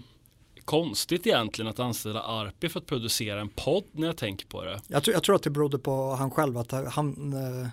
Konstigt 0.66 1.28
egentligen 1.28 1.72
att 1.72 1.80
anställa 1.80 2.22
Arpi 2.22 2.70
för 2.70 2.80
att 2.80 2.86
producera 2.86 3.42
en 3.42 3.50
podd 3.50 3.84
när 3.92 4.08
jag 4.08 4.18
tänker 4.18 4.48
på 4.48 4.64
det. 4.64 4.82
Jag 4.88 5.04
tror, 5.04 5.14
jag 5.14 5.24
tror 5.24 5.36
att 5.36 5.44
det 5.44 5.50
berodde 5.50 5.80
på 5.80 6.16
han 6.16 6.32
själv 6.32 6.58
att 6.58 6.72
han, 6.72 7.34
eh, 7.34 7.68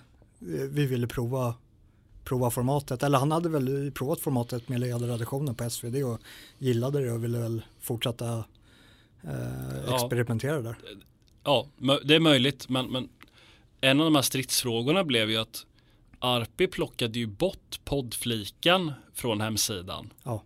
vi 0.70 0.86
ville 0.86 1.06
prova 1.06 1.54
prova 2.24 2.50
formatet. 2.50 3.02
Eller 3.02 3.18
han 3.18 3.32
hade 3.32 3.48
väl 3.48 3.92
provat 3.94 4.20
formatet 4.20 4.68
med 4.68 4.82
redaktionen 4.82 5.54
på 5.54 5.70
SvD 5.70 6.04
och 6.04 6.18
gillade 6.58 7.04
det 7.04 7.12
och 7.12 7.24
ville 7.24 7.38
väl 7.38 7.62
fortsätta 7.80 8.44
eh, 9.28 9.94
experimentera 9.94 10.62
där. 10.62 10.78
Ja, 11.44 11.66
det 12.04 12.14
är 12.14 12.20
möjligt, 12.20 12.68
men, 12.68 12.86
men 12.86 13.08
en 13.80 14.00
av 14.00 14.04
de 14.04 14.14
här 14.14 14.22
stridsfrågorna 14.22 15.04
blev 15.04 15.30
ju 15.30 15.36
att 15.36 15.66
Arpi 16.18 16.66
plockade 16.66 17.18
ju 17.18 17.26
bort 17.26 17.80
poddfliken 17.84 18.92
från 19.14 19.40
hemsidan. 19.40 20.12
Ja. 20.22 20.42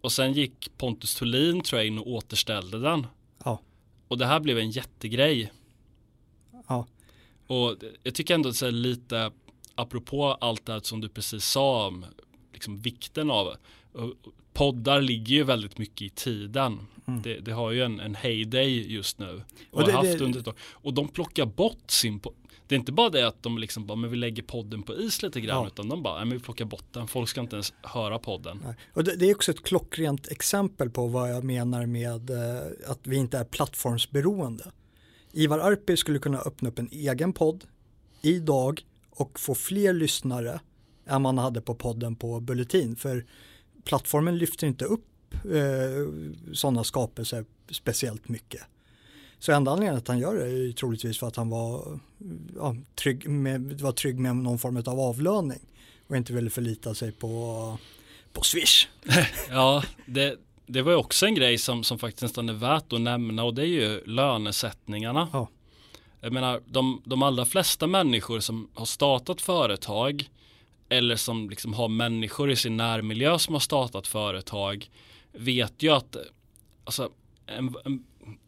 Och 0.00 0.12
sen 0.12 0.32
gick 0.32 0.78
Pontus 0.78 1.14
Thulin 1.14 1.60
tror 1.60 1.80
jag 1.80 1.86
in 1.86 1.98
och 1.98 2.08
återställde 2.08 2.78
den. 2.78 3.06
Ja. 3.44 3.60
Och 4.08 4.18
det 4.18 4.26
här 4.26 4.40
blev 4.40 4.58
en 4.58 4.70
jättegrej. 4.70 5.52
Ja. 6.68 6.86
Och 7.46 7.76
jag 8.02 8.14
tycker 8.14 8.34
ändå 8.34 8.48
att 8.48 8.60
det 8.60 8.66
är 8.66 8.70
lite 8.70 9.30
apropå 9.74 10.32
allt 10.40 10.66
det 10.66 10.72
här 10.72 10.80
som 10.80 11.00
du 11.00 11.08
precis 11.08 11.44
sa 11.44 11.86
om 11.86 12.04
liksom 12.52 12.78
vikten 12.78 13.30
av 13.30 13.56
poddar 14.54 15.00
ligger 15.00 15.34
ju 15.34 15.44
väldigt 15.44 15.78
mycket 15.78 16.02
i 16.02 16.10
tiden. 16.10 16.80
Mm. 17.06 17.22
Det, 17.22 17.40
det, 17.40 17.52
har 17.52 17.70
ju 17.70 17.82
en, 17.82 18.00
en 18.00 18.14
heyday 18.14 18.92
just 18.92 19.18
nu. 19.18 19.42
Och, 19.70 19.80
och, 19.80 19.86
det, 19.86 19.92
haft 19.92 20.20
under 20.20 20.54
och 20.58 20.94
de 20.94 21.08
plockar 21.08 21.46
bort 21.46 21.90
sin 21.90 22.20
det 22.66 22.74
är 22.74 22.78
inte 22.78 22.92
bara 22.92 23.10
det 23.10 23.26
att 23.26 23.42
de 23.42 23.58
liksom 23.58 23.86
bara, 23.86 23.96
men 23.96 24.10
vi 24.10 24.16
lägger 24.16 24.42
podden 24.42 24.82
på 24.82 24.94
is 24.94 25.22
lite 25.22 25.40
grann, 25.40 25.62
ja. 25.62 25.66
utan 25.66 25.88
de 25.88 26.02
bara, 26.02 26.24
men 26.24 26.38
vi 26.38 26.44
plockar 26.44 26.64
bort 26.64 26.84
den, 26.92 27.08
folk 27.08 27.28
ska 27.28 27.40
inte 27.40 27.56
ens 27.56 27.72
höra 27.82 28.18
podden. 28.18 28.60
Nej. 28.64 28.74
Och 28.92 29.04
det, 29.04 29.16
det, 29.16 29.30
är 29.30 29.34
också 29.34 29.50
ett 29.50 29.62
klockrent 29.62 30.28
exempel 30.28 30.90
på 30.90 31.06
vad 31.06 31.30
jag 31.30 31.44
menar 31.44 31.86
med 31.86 32.30
eh, 32.30 32.90
att 32.90 33.00
vi 33.02 33.16
inte 33.16 33.38
är 33.38 33.44
plattformsberoende. 33.44 34.64
Ivar 35.32 35.58
Arpi 35.58 35.96
skulle 35.96 36.18
kunna 36.18 36.38
öppna 36.38 36.68
upp 36.68 36.78
en 36.78 36.88
egen 36.92 37.32
podd 37.32 37.64
idag 38.22 38.80
och 39.10 39.40
få 39.40 39.54
fler 39.54 39.92
lyssnare 39.92 40.60
än 41.06 41.22
man 41.22 41.38
hade 41.38 41.60
på 41.60 41.74
podden 41.74 42.16
på 42.16 42.40
Bulletin. 42.40 42.96
För 42.96 43.24
plattformen 43.84 44.38
lyfter 44.38 44.66
inte 44.66 44.84
upp 44.84 45.34
eh, 45.34 46.52
sådana 46.52 46.84
skapelser 46.84 47.44
speciellt 47.70 48.28
mycket. 48.28 48.62
Så 49.38 49.52
enda 49.52 49.70
anledningen 49.70 49.98
att 49.98 50.08
han 50.08 50.18
gör 50.18 50.34
det 50.34 50.46
är 50.46 50.72
troligtvis 50.72 51.18
för 51.18 51.26
att 51.28 51.36
han 51.36 51.50
var, 51.50 51.98
ja, 52.56 52.76
trygg, 52.94 53.28
med, 53.28 53.80
var 53.80 53.92
trygg 53.92 54.18
med 54.18 54.36
någon 54.36 54.58
form 54.58 54.76
av 54.76 55.00
avlöning 55.00 55.60
och 56.08 56.16
inte 56.16 56.32
ville 56.32 56.50
förlita 56.50 56.94
sig 56.94 57.12
på, 57.12 57.78
på 58.32 58.42
Swish. 58.42 58.88
ja, 59.50 59.82
det, 60.06 60.36
det 60.66 60.82
var 60.82 60.94
också 60.94 61.26
en 61.26 61.34
grej 61.34 61.58
som, 61.58 61.84
som 61.84 61.98
faktiskt 61.98 62.22
nästan 62.22 62.48
är 62.48 62.52
värt 62.52 62.92
att 62.92 63.00
nämna 63.00 63.44
och 63.44 63.54
det 63.54 63.62
är 63.62 63.66
ju 63.66 64.04
lönesättningarna. 64.06 65.28
Ja. 65.32 65.48
Jag 66.20 66.32
menar, 66.32 66.62
de, 66.66 67.02
de 67.04 67.22
allra 67.22 67.44
flesta 67.44 67.86
människor 67.86 68.40
som 68.40 68.68
har 68.74 68.86
startat 68.86 69.40
företag 69.40 70.28
eller 70.88 71.16
som 71.16 71.50
liksom 71.50 71.74
har 71.74 71.88
människor 71.88 72.50
i 72.50 72.56
sin 72.56 72.76
närmiljö 72.76 73.38
som 73.38 73.54
har 73.54 73.60
startat 73.60 74.06
företag 74.06 74.90
vet 75.32 75.82
ju 75.82 75.90
att 75.90 76.16
alltså, 76.84 77.10
en, 77.46 77.74
en, 77.84 78.04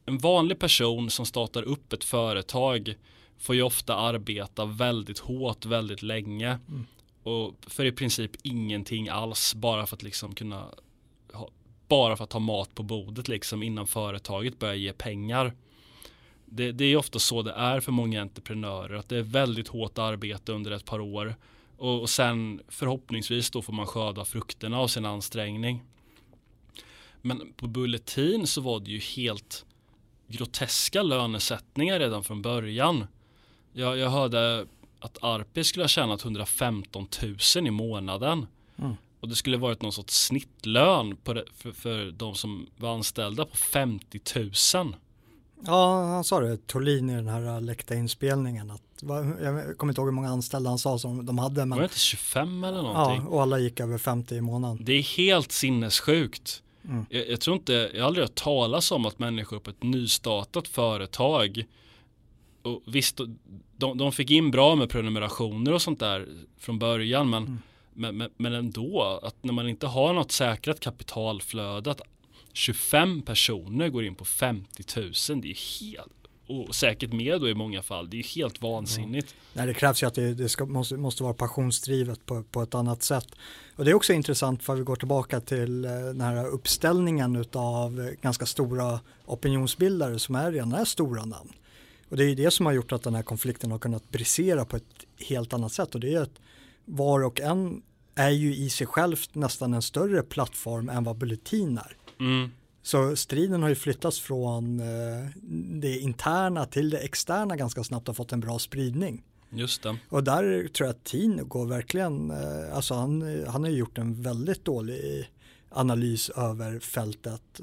en 0.06 0.18
vanlig 0.18 0.58
person 0.58 1.10
som 1.10 1.26
startar 1.26 1.62
upp 1.62 1.92
ett 1.92 2.04
företag 2.04 2.94
får 3.38 3.54
ju 3.54 3.62
ofta 3.62 3.96
arbeta 3.96 4.64
väldigt 4.64 5.18
hårt 5.18 5.66
väldigt 5.66 6.02
länge 6.02 6.58
mm. 6.68 6.86
och 7.22 7.54
för 7.66 7.84
i 7.84 7.92
princip 7.92 8.30
ingenting 8.42 9.08
alls 9.08 9.54
bara 9.54 9.86
för 9.86 9.96
att 9.96 10.02
liksom 10.02 10.34
kunna 10.34 10.66
ha, 11.32 11.50
bara 11.88 12.16
för 12.16 12.24
att 12.24 12.32
ha 12.32 12.40
mat 12.40 12.74
på 12.74 12.82
bordet 12.82 13.28
liksom 13.28 13.62
innan 13.62 13.86
företaget 13.86 14.58
börjar 14.58 14.74
ge 14.74 14.92
pengar. 14.92 15.52
Det, 16.44 16.72
det 16.72 16.84
är 16.84 16.96
ofta 16.96 17.18
så 17.18 17.42
det 17.42 17.52
är 17.52 17.80
för 17.80 17.92
många 17.92 18.22
entreprenörer 18.22 18.94
att 18.94 19.08
det 19.08 19.16
är 19.16 19.22
väldigt 19.22 19.68
hårt 19.68 19.98
arbete 19.98 20.52
under 20.52 20.70
ett 20.70 20.84
par 20.84 21.00
år 21.00 21.34
och, 21.76 22.00
och 22.00 22.10
sen 22.10 22.60
förhoppningsvis 22.68 23.50
då 23.50 23.62
får 23.62 23.72
man 23.72 23.86
skörda 23.86 24.24
frukterna 24.24 24.78
av 24.78 24.88
sin 24.88 25.04
ansträngning. 25.04 25.82
Men 27.22 27.52
på 27.56 27.66
Bulletin 27.66 28.46
så 28.46 28.60
var 28.60 28.80
det 28.80 28.90
ju 28.90 28.98
helt 28.98 29.66
groteska 30.28 31.02
lönesättningar 31.02 31.98
redan 31.98 32.24
från 32.24 32.42
början. 32.42 33.06
Jag, 33.72 33.98
jag 33.98 34.10
hörde 34.10 34.66
att 34.98 35.18
Arpi 35.22 35.64
skulle 35.64 35.82
ha 35.82 35.88
tjänat 35.88 36.24
115 36.24 37.08
000 37.56 37.66
i 37.66 37.70
månaden. 37.70 38.46
Mm. 38.76 38.96
Och 39.20 39.28
det 39.28 39.36
skulle 39.36 39.56
varit 39.56 39.82
någon 39.82 39.92
sorts 39.92 40.26
snittlön 40.26 41.16
det, 41.24 41.44
för, 41.54 41.72
för 41.72 42.10
de 42.10 42.34
som 42.34 42.66
var 42.76 42.94
anställda 42.94 43.44
på 43.44 43.56
50 43.56 44.20
000. 44.74 44.96
Ja, 45.66 46.04
han 46.04 46.24
sa 46.24 46.40
det, 46.40 46.66
Torlin 46.66 47.10
i 47.10 47.14
den 47.14 47.28
här 47.28 47.60
läckta 47.60 47.94
inspelningen. 47.94 48.70
Att, 48.70 48.82
jag 49.42 49.78
kommer 49.78 49.90
inte 49.90 50.00
ihåg 50.00 50.08
hur 50.08 50.14
många 50.14 50.28
anställda 50.28 50.70
han 50.70 50.78
sa 50.78 50.98
som 50.98 51.26
de 51.26 51.38
hade. 51.38 51.60
Men, 51.60 51.70
var 51.70 51.78
det 51.78 51.84
inte 51.84 51.98
25 51.98 52.64
eller 52.64 52.82
någonting? 52.82 53.22
Ja, 53.24 53.28
och 53.28 53.42
alla 53.42 53.58
gick 53.58 53.80
över 53.80 53.98
50 53.98 54.34
i 54.34 54.40
månaden. 54.40 54.78
Det 54.80 54.92
är 54.92 55.02
helt 55.02 55.52
sinnessjukt. 55.52 56.62
Mm. 56.84 57.06
Jag, 57.10 57.28
jag, 57.28 57.40
tror 57.40 57.56
inte, 57.56 57.90
jag 57.94 58.00
har 58.00 58.06
aldrig 58.06 58.24
hört 58.24 58.34
talas 58.34 58.92
om 58.92 59.06
att 59.06 59.18
människor 59.18 59.58
på 59.58 59.70
ett 59.70 59.82
nystartat 59.82 60.68
företag 60.68 61.64
och 62.62 62.82
visst, 62.86 63.20
de, 63.76 63.98
de 63.98 64.12
fick 64.12 64.30
in 64.30 64.50
bra 64.50 64.74
med 64.74 64.90
prenumerationer 64.90 65.72
och 65.72 65.82
sånt 65.82 66.00
där 66.00 66.28
från 66.58 66.78
början 66.78 67.30
men, 67.30 67.42
mm. 67.42 67.58
men, 67.92 68.16
men, 68.16 68.30
men 68.36 68.52
ändå 68.52 69.20
att 69.22 69.44
när 69.44 69.52
man 69.52 69.68
inte 69.68 69.86
har 69.86 70.12
något 70.12 70.32
säkrat 70.32 70.80
kapitalflöde 70.80 71.90
att 71.90 72.00
25 72.56 73.22
personer 73.22 73.88
går 73.88 74.04
in 74.04 74.14
på 74.14 74.24
50 74.24 74.82
000. 74.96 75.40
Det 75.40 75.50
är 75.50 75.80
helt 75.80 76.12
och 76.46 76.74
säkert 76.74 77.12
mer 77.12 77.38
då 77.38 77.48
i 77.48 77.54
många 77.54 77.82
fall. 77.82 78.10
Det 78.10 78.18
är 78.18 78.22
helt 78.22 78.62
vansinnigt. 78.62 79.34
Ja. 79.34 79.50
Nej, 79.52 79.66
det 79.66 79.74
krävs 79.74 80.02
ju 80.02 80.06
att 80.06 80.14
det, 80.14 80.34
det 80.34 80.48
ska, 80.48 80.66
måste, 80.66 80.96
måste 80.96 81.22
vara 81.22 81.34
passionsdrivet 81.34 82.26
på, 82.26 82.42
på 82.42 82.62
ett 82.62 82.74
annat 82.74 83.02
sätt. 83.02 83.26
Och 83.76 83.84
det 83.84 83.90
är 83.90 83.94
också 83.94 84.12
intressant 84.12 84.62
för 84.62 84.74
vi 84.74 84.82
går 84.82 84.96
tillbaka 84.96 85.40
till 85.40 85.84
eh, 85.84 85.90
den 85.90 86.20
här 86.20 86.46
uppställningen 86.46 87.44
av 87.52 88.10
ganska 88.22 88.46
stora 88.46 89.00
opinionsbildare 89.24 90.18
som 90.18 90.34
är 90.34 90.52
redan 90.52 90.72
är 90.72 90.84
stora 90.84 91.24
namn. 91.24 91.52
Och 92.08 92.16
det 92.16 92.24
är 92.24 92.36
det 92.36 92.50
som 92.50 92.66
har 92.66 92.72
gjort 92.72 92.92
att 92.92 93.02
den 93.02 93.14
här 93.14 93.22
konflikten 93.22 93.70
har 93.70 93.78
kunnat 93.78 94.10
brisera 94.10 94.64
på 94.64 94.76
ett 94.76 95.06
helt 95.28 95.52
annat 95.52 95.72
sätt 95.72 95.94
och 95.94 96.00
det 96.00 96.14
är 96.14 96.20
att 96.20 96.40
var 96.84 97.24
och 97.24 97.40
en 97.40 97.82
är 98.14 98.30
ju 98.30 98.54
i 98.54 98.70
sig 98.70 98.86
självt 98.86 99.34
nästan 99.34 99.74
en 99.74 99.82
större 99.82 100.22
plattform 100.22 100.88
än 100.88 101.04
vad 101.04 101.16
Bulletin 101.16 101.78
är. 101.78 101.96
Mm. 102.20 102.50
Så 102.82 103.16
striden 103.16 103.62
har 103.62 103.68
ju 103.68 103.74
flyttats 103.74 104.20
från 104.20 104.80
eh, 104.80 105.26
det 105.80 105.98
interna 105.98 106.66
till 106.66 106.90
det 106.90 106.98
externa 106.98 107.56
ganska 107.56 107.84
snabbt 107.84 108.08
och 108.08 108.16
fått 108.16 108.32
en 108.32 108.40
bra 108.40 108.58
spridning. 108.58 109.22
Just 109.50 109.82
det. 109.82 109.96
Och 110.08 110.24
där 110.24 110.68
tror 110.68 110.86
jag 110.86 110.94
att 110.94 111.04
Tino 111.04 111.44
går 111.44 111.66
verkligen, 111.66 112.30
eh, 112.30 112.76
alltså 112.76 112.94
han, 112.94 113.44
han 113.46 113.64
har 113.64 113.70
gjort 113.70 113.98
en 113.98 114.22
väldigt 114.22 114.64
dålig 114.64 115.30
analys 115.68 116.30
över 116.30 116.78
fältet. 116.78 117.60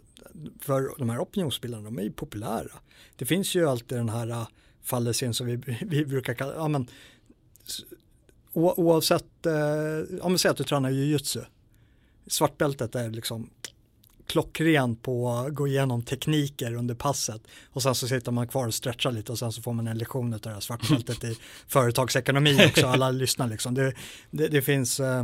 För 0.60 1.00
de 1.00 1.10
här 1.10 1.20
opinionsbildarna, 1.20 1.84
de 1.84 2.00
är 2.00 2.04
ju 2.04 2.12
populära. 2.12 2.72
Det 3.16 3.26
finns 3.26 3.56
ju 3.56 3.70
alltid 3.70 3.98
den 3.98 4.10
här 4.10 4.30
uh, 4.30 4.48
fallesen 4.84 5.34
som 5.34 5.48
vi, 5.48 5.56
vi 5.82 6.06
brukar 6.06 6.34
kalla, 6.34 6.54
ja 6.54 6.68
men 6.68 6.88
oavsett, 8.54 9.46
eh, 9.46 10.22
om 10.22 10.32
vi 10.32 10.38
säger 10.38 10.52
att 10.52 10.58
du 10.58 10.63
tränar 10.63 10.89
jujutsu, 10.89 11.42
svartbältet 12.28 12.96
är 12.96 13.10
liksom 13.10 13.50
klockren 14.27 14.95
på 14.95 15.29
att 15.29 15.53
gå 15.53 15.67
igenom 15.67 16.01
tekniker 16.01 16.73
under 16.73 16.95
passet 16.95 17.41
och 17.69 17.83
sen 17.83 17.95
så 17.95 18.07
sitter 18.07 18.31
man 18.31 18.47
kvar 18.47 18.67
och 18.67 18.73
stretchar 18.73 19.12
lite 19.12 19.31
och 19.31 19.39
sen 19.39 19.51
så 19.51 19.62
får 19.62 19.73
man 19.73 19.88
en 19.88 19.97
lektion 19.97 20.33
av 20.33 20.39
det 20.39 20.49
här 20.49 20.59
svartbältet 20.59 21.23
i 21.23 21.38
företagsekonomi 21.67 22.65
också, 22.69 22.88
alla 22.88 23.12
lyssnar 23.12 23.47
liksom. 23.47 23.73
Det, 23.73 23.93
det, 24.31 24.47
det 24.47 24.62
finns 24.62 24.99
eh, 24.99 25.23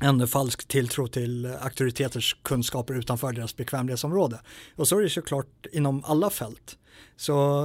en 0.00 0.28
falsk 0.28 0.68
tilltro 0.68 1.08
till 1.08 1.46
auktoriteters 1.46 2.36
kunskaper 2.42 2.94
utanför 2.94 3.32
deras 3.32 3.56
bekvämlighetsområde. 3.56 4.40
Och 4.76 4.88
så 4.88 4.98
är 4.98 5.02
det 5.02 5.10
såklart 5.10 5.66
inom 5.72 6.04
alla 6.04 6.30
fält. 6.30 6.78
Så 7.16 7.64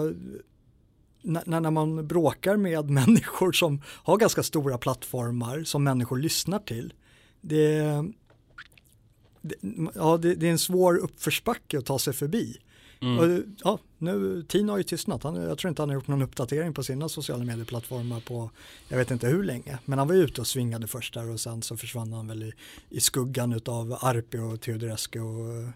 när, 1.21 1.59
när 1.59 1.71
man 1.71 2.07
bråkar 2.07 2.57
med 2.57 2.89
människor 2.89 3.51
som 3.51 3.81
har 3.85 4.17
ganska 4.17 4.43
stora 4.43 4.77
plattformar 4.77 5.63
som 5.63 5.83
människor 5.83 6.17
lyssnar 6.17 6.59
till, 6.59 6.93
det, 7.41 7.81
det 7.81 8.13
ja, 9.95 10.17
det, 10.17 10.35
det, 10.35 10.47
är 10.47 10.51
en 10.51 10.59
svår 10.59 10.97
uppförsbacke 10.97 11.77
att 11.77 11.85
ta 11.85 11.99
sig 11.99 12.13
förbi. 12.13 12.57
Mm. 13.01 13.19
Och, 13.19 13.43
ja, 13.63 13.79
nu, 13.97 14.43
Tino 14.47 14.71
har 14.71 14.77
ju 14.77 14.83
tystnat, 14.83 15.23
han, 15.23 15.35
jag 15.35 15.57
tror 15.57 15.69
inte 15.69 15.81
han 15.81 15.89
har 15.89 15.95
gjort 15.95 16.07
någon 16.07 16.21
uppdatering 16.21 16.73
på 16.73 16.83
sina 16.83 17.09
sociala 17.09 17.43
medieplattformar 17.43 18.19
på, 18.19 18.51
jag 18.87 18.97
vet 18.97 19.11
inte 19.11 19.27
hur 19.27 19.43
länge, 19.43 19.79
men 19.85 19.99
han 19.99 20.07
var 20.07 20.15
ute 20.15 20.41
och 20.41 20.47
svingade 20.47 20.87
först 20.87 21.13
där 21.13 21.29
och 21.29 21.39
sen 21.39 21.61
så 21.61 21.77
försvann 21.77 22.13
han 22.13 22.27
väl 22.27 22.43
i, 22.43 22.53
i 22.89 22.99
skuggan 22.99 23.59
av 23.65 23.97
Arpi 24.01 24.37
och 24.37 24.61
Teodorescu 24.61 25.19
och 25.19 25.73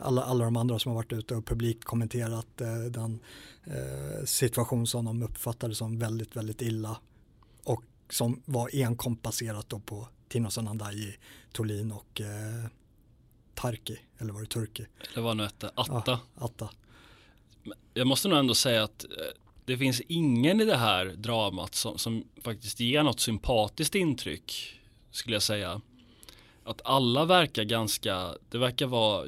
alla, 0.00 0.22
alla 0.22 0.44
de 0.44 0.56
andra 0.56 0.78
som 0.78 0.90
har 0.90 0.96
varit 0.96 1.12
ute 1.12 1.34
och 1.34 1.46
publikt 1.46 1.84
kommenterat 1.84 2.60
eh, 2.60 2.78
den 2.78 3.18
eh, 3.64 4.24
situation 4.24 4.86
som 4.86 5.04
de 5.04 5.22
uppfattade 5.22 5.74
som 5.74 5.98
väldigt, 5.98 6.36
väldigt 6.36 6.62
illa 6.62 6.96
och 7.64 7.82
som 8.10 8.42
var 8.44 8.70
enkom 8.72 9.18
baserat 9.22 9.68
då 9.68 9.78
på 9.78 10.08
Tino 10.28 10.50
Sanandaji, 10.50 11.16
Tolin 11.52 11.92
och 11.92 12.20
eh, 12.20 12.70
Tarki, 13.56 13.98
eller 14.18 14.32
var 14.32 14.40
det 14.40 14.46
Turki? 14.46 14.86
Eller 15.12 15.22
vad 15.22 15.36
nu 15.36 15.42
hette, 15.42 15.70
Atta. 15.74 16.02
Ja, 16.06 16.20
Atta. 16.34 16.70
Jag 17.94 18.06
måste 18.06 18.28
nog 18.28 18.38
ändå 18.38 18.54
säga 18.54 18.84
att 18.84 19.04
eh, 19.04 19.10
det 19.64 19.78
finns 19.78 20.00
ingen 20.00 20.60
i 20.60 20.64
det 20.64 20.76
här 20.76 21.06
dramat 21.06 21.74
som, 21.74 21.98
som 21.98 22.24
faktiskt 22.42 22.80
ger 22.80 23.02
något 23.02 23.20
sympatiskt 23.20 23.94
intryck, 23.94 24.80
skulle 25.10 25.36
jag 25.36 25.42
säga. 25.42 25.80
Att 26.64 26.80
alla 26.84 27.24
verkar 27.24 27.64
ganska, 27.64 28.34
det 28.50 28.58
verkar 28.58 28.86
vara, 28.86 29.26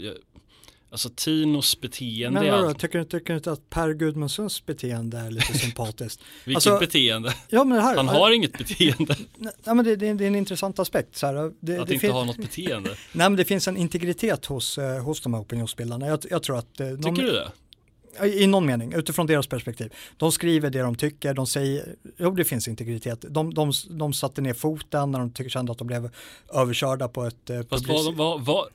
Alltså 0.91 1.11
Tinos 1.15 1.81
beteende 1.81 2.41
Men 2.41 2.51
vadå, 2.51 2.75
tycker, 2.75 3.05
tycker 3.05 3.33
du 3.33 3.37
inte 3.37 3.53
att 3.53 3.71
Per 3.71 3.93
Gudmundssons 3.93 4.67
beteende 4.67 5.19
är 5.19 5.31
lite 5.31 5.59
sympatiskt? 5.59 6.21
Vilket 6.45 6.67
alltså, 6.67 6.87
beteende? 6.87 7.35
Ja, 7.49 7.65
här, 7.65 7.97
Han 7.97 8.09
har 8.09 8.31
inget 8.31 8.59
beteende. 8.59 9.17
Nej, 9.37 9.75
men 9.75 9.85
det, 9.85 9.97
det, 9.97 10.13
det, 10.13 10.25
är 10.25 10.29
en 10.29 10.35
intressant 10.35 10.79
aspekt. 10.79 11.17
Så 11.17 11.27
här, 11.27 11.53
det, 11.61 11.79
att 11.79 11.91
inte 11.91 12.11
ha 12.11 12.25
något 12.25 12.37
beteende? 12.37 12.91
Nej, 13.13 13.31
men 13.31 13.37
det 13.37 13.45
finns 13.45 13.69
en 13.69 13.77
integritet 13.77 14.47
hos, 14.47 14.79
eh, 14.79 15.03
hos 15.03 15.21
de 15.21 15.35
här 15.35 15.41
opinionsbildarna. 15.41 16.07
Jag, 16.07 16.21
jag 16.31 16.43
tror 16.43 16.59
att... 16.59 16.81
Eh, 16.81 16.97
tycker 16.97 17.23
du 17.23 17.33
det? 17.33 17.51
I 18.25 18.47
någon 18.47 18.67
mening, 18.67 18.93
utifrån 18.93 19.27
deras 19.27 19.47
perspektiv. 19.47 19.93
De 20.17 20.33
skriver 20.33 20.71
det 20.71 20.81
de 20.81 20.95
tycker, 20.95 21.35
de 21.35 21.47
säger, 21.47 21.95
jo 22.17 22.31
det 22.31 22.45
finns 22.45 22.69
integritet. 22.69 23.25
De, 23.29 23.55
de, 23.55 23.73
de 23.91 24.13
satte 24.13 24.41
ner 24.41 24.55
foten 24.55 25.11
när 25.11 25.19
de 25.19 25.49
kände 25.49 25.73
att 25.73 25.79
de 25.79 25.87
blev 25.87 26.11
överkörda 26.53 27.09
på 27.09 27.25
ett 27.25 27.51
eh, 27.51 27.61
Fast 27.71 27.89
vad, 27.89 28.15
vad, 28.15 28.41
vad, 28.45 28.69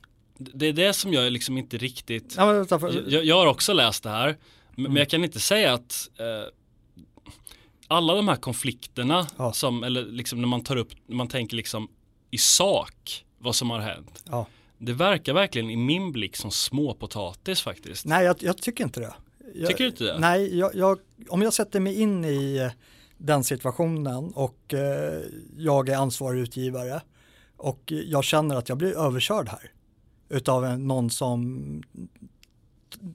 det 0.53 0.65
är 0.65 0.73
det 0.73 0.93
som 0.93 1.13
jag 1.13 1.31
liksom 1.31 1.57
inte 1.57 1.77
riktigt, 1.77 2.35
ja, 2.37 2.65
jag, 3.07 3.25
jag, 3.25 3.35
har 3.35 3.47
också 3.47 3.73
läst 3.73 4.03
det 4.03 4.09
här, 4.09 4.37
men, 4.75 4.85
mm. 4.85 4.97
jag 4.97 5.09
kan 5.09 5.23
inte 5.23 5.39
säga 5.39 5.73
att 5.73 6.09
eh, 6.19 6.53
alla 7.87 8.15
de 8.15 8.27
här 8.27 8.35
konflikterna 8.35 9.27
ja. 9.37 9.53
som, 9.53 9.83
eller 9.83 10.05
liksom 10.05 10.41
när 10.41 10.47
man 10.47 10.63
tar 10.63 10.75
upp, 10.75 10.89
man 11.07 11.27
tänker 11.27 11.55
liksom 11.55 11.87
i 12.31 12.37
sak 12.37 13.25
vad 13.37 13.55
som 13.55 13.69
har 13.69 13.79
hänt. 13.79 14.23
Ja. 14.29 14.47
Det 14.77 14.93
verkar 14.93 15.33
verkligen 15.33 15.69
i 15.69 15.77
min 15.77 16.11
blick 16.11 16.35
som 16.35 16.51
småpotatis 16.51 17.61
faktiskt. 17.61 18.05
Nej, 18.05 18.25
jag, 18.25 18.35
jag 18.39 18.57
tycker 18.57 18.83
inte 18.83 18.99
det. 18.99 19.13
Jag, 19.55 19.69
tycker 19.69 19.83
du 19.83 19.89
inte 19.89 20.03
det? 20.03 20.19
Nej, 20.19 20.57
jag, 20.57 20.99
om 21.29 21.41
jag 21.41 21.53
sätter 21.53 21.79
mig 21.79 22.01
in 22.01 22.25
i 22.25 22.69
den 23.17 23.43
situationen 23.43 24.33
och 24.33 24.73
eh, 24.73 25.21
jag 25.57 25.89
är 25.89 25.97
ansvarig 25.97 26.39
utgivare 26.41 27.01
och 27.57 27.81
jag 27.85 28.23
känner 28.23 28.55
att 28.55 28.69
jag 28.69 28.77
blir 28.77 28.97
överkörd 28.97 29.49
här 29.49 29.71
utav 30.29 30.79
någon 30.79 31.09
som 31.09 31.83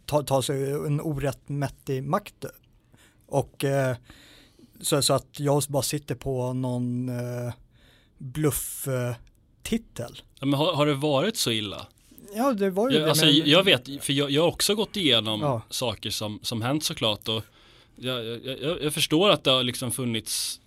tar, 0.06 0.22
tar 0.22 0.42
sig 0.42 0.72
en 0.72 1.00
orättmätig 1.00 2.02
makt. 2.02 2.44
Och 3.26 3.64
eh, 3.64 3.96
så, 4.80 5.02
så, 5.02 5.14
att 5.14 5.40
jag 5.40 5.62
bara 5.68 5.82
sitter 5.82 6.14
på 6.14 6.52
någon 6.52 7.08
eh, 7.08 7.52
blufftitel. 8.18 10.22
Ja, 10.40 10.46
men 10.46 10.54
har, 10.54 10.72
har, 10.72 10.86
det 10.86 10.94
varit 10.94 11.36
så 11.36 11.50
illa? 11.50 11.86
Ja, 12.34 12.52
det 12.52 12.70
var 12.70 12.90
ju 12.90 12.96
jag, 12.96 13.04
det. 13.04 13.10
Alltså, 13.10 13.26
men... 13.26 13.42
Jag 13.44 13.64
vet, 13.64 14.04
för 14.04 14.12
jag, 14.12 14.30
jag 14.30 14.42
har 14.42 14.48
också 14.48 14.74
gått 14.74 14.96
igenom 14.96 15.40
ja. 15.40 15.62
saker 15.70 16.10
som, 16.10 16.38
som 16.42 16.62
hänt 16.62 16.84
såklart. 16.84 17.28
Och 17.28 17.42
jag, 17.96 18.24
jag, 18.44 18.82
jag, 18.82 18.94
förstår 18.94 19.30
att 19.30 19.44
det 19.44 19.50
har 19.50 19.62
liksom 19.62 19.90
funnits, 19.90 20.60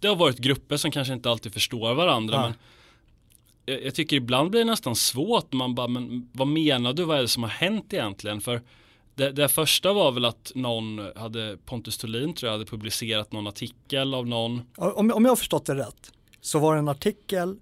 det 0.00 0.08
har 0.08 0.16
varit 0.16 0.38
grupper 0.38 0.76
som 0.76 0.90
kanske 0.90 1.14
inte 1.14 1.30
alltid 1.30 1.52
förstår 1.52 1.94
varandra. 1.94 2.34
Ja. 2.34 2.42
Men 2.42 2.54
jag, 3.68 3.84
jag 3.84 3.94
tycker 3.94 4.16
ibland 4.16 4.50
blir 4.50 4.60
det 4.60 4.70
nästan 4.70 4.96
svårt. 4.96 5.52
Man 5.52 5.74
bara, 5.74 5.88
men 5.88 6.28
vad 6.32 6.48
menar 6.48 6.92
du? 6.92 7.04
Vad 7.04 7.18
är 7.18 7.22
det 7.22 7.28
som 7.28 7.42
har 7.42 7.50
hänt 7.50 7.92
egentligen? 7.92 8.40
För 8.40 8.62
det, 9.14 9.30
det 9.32 9.48
första 9.48 9.92
var 9.92 10.12
väl 10.12 10.24
att 10.24 10.52
någon 10.54 11.00
hade, 11.16 11.56
Pontus 11.64 11.98
Thulin 11.98 12.34
tror 12.34 12.48
jag, 12.48 12.58
hade 12.58 12.70
publicerat 12.70 13.32
någon 13.32 13.46
artikel 13.46 14.14
av 14.14 14.26
någon. 14.26 14.62
Om, 14.76 15.12
om 15.12 15.24
jag 15.24 15.30
har 15.30 15.36
förstått 15.36 15.66
det 15.66 15.74
rätt 15.74 16.12
så 16.40 16.58
var 16.58 16.74
det 16.74 16.78
en 16.78 16.88
artikel 16.88 17.56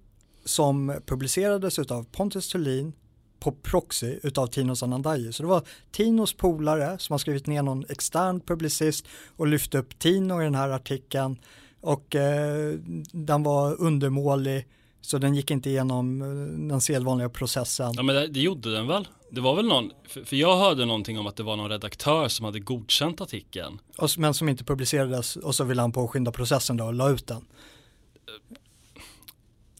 som 0.44 1.00
publicerades 1.06 1.78
av 1.78 2.04
Pontus 2.04 2.48
Thulin 2.48 2.92
på 3.38 3.52
proxy 3.52 4.18
utav 4.22 4.46
Tino 4.46 4.76
Sanandaji. 4.76 5.32
Så 5.32 5.42
det 5.42 5.48
var 5.48 5.62
Tinos 5.90 6.34
polare 6.34 6.98
som 6.98 7.12
har 7.12 7.18
skrivit 7.18 7.46
ner 7.46 7.62
någon 7.62 7.84
extern 7.88 8.40
publicist 8.40 9.06
och 9.36 9.46
lyft 9.46 9.74
upp 9.74 9.98
Tino 9.98 10.40
i 10.40 10.44
den 10.44 10.54
här 10.54 10.68
artikeln 10.68 11.38
och 11.80 12.14
eh, 12.14 12.74
den 13.12 13.42
var 13.42 13.80
undermålig 13.80 14.66
så 15.06 15.18
den 15.18 15.34
gick 15.34 15.50
inte 15.50 15.70
igenom 15.70 16.22
eh, 16.22 16.28
den 16.68 16.80
sedvanliga 16.80 17.28
processen. 17.28 17.92
Ja 17.96 18.02
men 18.02 18.14
det, 18.14 18.26
det 18.26 18.40
gjorde 18.40 18.72
den 18.72 18.86
väl? 18.86 19.08
Det 19.30 19.40
var 19.40 19.56
väl 19.56 19.66
någon, 19.66 19.90
för, 20.08 20.24
för, 20.24 20.36
jag 20.36 20.56
hörde 20.56 20.84
någonting 20.84 21.18
om 21.18 21.26
att 21.26 21.36
det 21.36 21.42
var 21.42 21.56
någon 21.56 21.70
redaktör 21.70 22.28
som 22.28 22.44
hade 22.44 22.60
godkänt 22.60 23.20
artikeln. 23.20 23.78
Och, 23.98 24.10
men 24.18 24.34
som 24.34 24.48
inte 24.48 24.64
publicerades 24.64 25.36
och 25.36 25.54
så 25.54 25.64
ville 25.64 25.80
han 25.80 25.92
påskynda 25.92 26.32
processen 26.32 26.76
då 26.76 26.84
och 26.84 26.94
la 26.94 27.10
ut 27.10 27.26
den. 27.26 27.44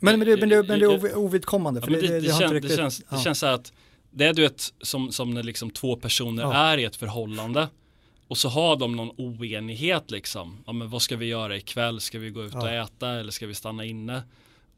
Men, 0.01 0.19
men, 0.19 0.29
det, 0.29 0.37
men, 0.37 0.49
det, 0.49 0.63
men 0.63 0.81
det 0.81 0.87
är 0.87 1.17
ovidkommande. 1.17 1.81
För 1.81 1.91
ja, 1.91 2.01
det, 2.01 2.09
det, 2.09 2.21
det, 2.21 2.39
känns, 2.39 2.53
riktigt, 2.53 2.71
det, 2.71 2.77
känns, 2.77 3.03
ja. 3.11 3.17
det 3.17 3.23
känns 3.23 3.39
så 3.39 3.47
här 3.47 3.53
att 3.53 3.73
det 4.11 4.25
är 4.25 4.35
du 4.35 4.43
vet 4.43 4.73
som, 4.83 5.13
som 5.13 5.35
när 5.35 5.43
liksom 5.43 5.71
två 5.71 5.97
personer 5.97 6.43
ja. 6.43 6.55
är 6.55 6.79
i 6.79 6.85
ett 6.85 6.97
förhållande 6.97 7.69
och 8.29 8.39
så 8.39 8.49
har 8.49 8.77
de 8.77 8.97
någon 8.97 9.11
oenighet 9.17 10.11
liksom. 10.11 10.65
Ja 10.67 10.73
men 10.73 10.91
vad 10.91 11.03
ska 11.03 11.17
vi 11.17 11.27
göra 11.27 11.57
ikväll? 11.57 12.01
Ska 12.01 12.19
vi 12.19 12.31
gå 12.31 12.45
ut 12.45 12.55
och 12.55 12.71
äta 12.71 13.09
eller 13.09 13.33
ska 13.33 13.47
vi 13.47 13.55
stanna 13.55 13.85
inne? 13.85 14.23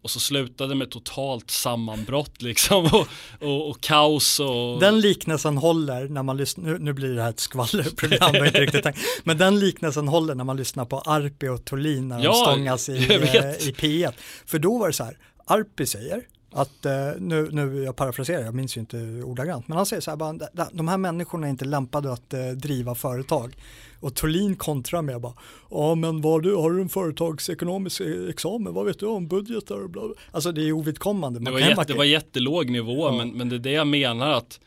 Och 0.03 0.11
så 0.11 0.21
slutade 0.21 0.75
med 0.75 0.91
totalt 0.91 1.51
sammanbrott 1.51 2.43
liksom 2.43 2.85
och, 2.85 3.09
och, 3.41 3.71
och 3.71 3.81
kaos 3.81 4.41
och... 4.41 4.81
Den 4.81 5.01
liknelsen 5.01 5.59
håller 5.59 6.09
när 6.09 6.23
man 6.23 6.37
lyssnar, 6.37 6.65
nu, 6.65 6.79
nu 6.79 6.93
blir 6.93 7.15
det 7.15 7.23
här 7.23 7.31
ett 7.31 7.41
skvallerprogram, 7.41 8.37
inte 8.37 8.61
riktigt 8.61 8.83
tänkt. 8.83 8.99
men 9.25 9.39
den 9.39 9.59
liknelsen 9.59 10.09
håller 10.09 10.35
när 10.35 10.45
man 10.45 10.57
lyssnar 10.57 10.85
på 10.85 10.99
Arpi 10.99 11.49
och 11.49 11.65
Tolin 11.65 12.09
när 12.09 12.17
de 12.17 12.25
ja, 12.25 12.35
stångas 12.35 12.89
i, 12.89 12.93
eh, 12.97 13.69
i 13.69 13.75
P1. 13.79 14.13
För 14.47 14.59
då 14.59 14.79
var 14.79 14.87
det 14.87 14.93
så 14.93 15.05
här, 15.05 15.19
Arpi 15.47 15.87
säger, 15.87 16.23
Att 16.59 16.87
eh, 16.87 16.93
nu, 17.19 17.49
nu, 17.53 17.83
jag 17.85 17.97
parafraserar, 17.97 18.45
jag 18.45 18.55
minns 18.55 18.77
ju 18.77 18.81
inte 18.81 18.97
ordagrant, 19.25 19.69
men 19.69 19.77
han 19.77 19.87
säger 19.87 20.01
så 20.01 20.11
här, 20.11 20.17
bara, 20.17 20.39
de 20.73 20.89
här 20.89 20.97
människorna 20.97 21.47
är 21.47 21.51
inte 21.51 21.65
lämpade 21.65 22.13
att 22.13 22.35
eh, 22.35 22.49
driva 22.49 22.95
företag. 22.95 23.57
Och 24.01 24.15
Thulin 24.15 24.57
kontrar 24.57 25.03
med 25.03 25.21
bara, 25.21 25.33
ja 25.71 25.95
men 25.95 26.21
vad 26.21 26.43
du, 26.43 26.55
har 26.55 26.71
du 26.71 26.81
en 26.81 26.89
företagsekonomisk 26.89 28.01
examen, 28.29 28.75
vad 28.75 28.87
vet 28.87 28.99
du 28.99 29.07
om 29.07 29.29
budgetar 29.29 29.83
och 29.83 29.91
bla, 29.91 30.03
bla. 30.03 30.15
Alltså 30.33 30.53
det 30.53 30.69
är 30.69 30.73
ovidkommande. 30.73 31.41
det, 31.41 31.51
var 31.51 31.59
jätte, 31.59 31.85
det 31.85 31.95
var 31.95 32.05
jättelåg 32.05 32.71
nivå, 32.71 33.07
ja. 33.07 33.13
men, 33.13 33.31
men 33.31 33.49
det 33.49 33.57
är 33.57 33.59
det 33.59 33.73
jag 33.73 33.87
menar 33.87 34.31
att 34.31 34.61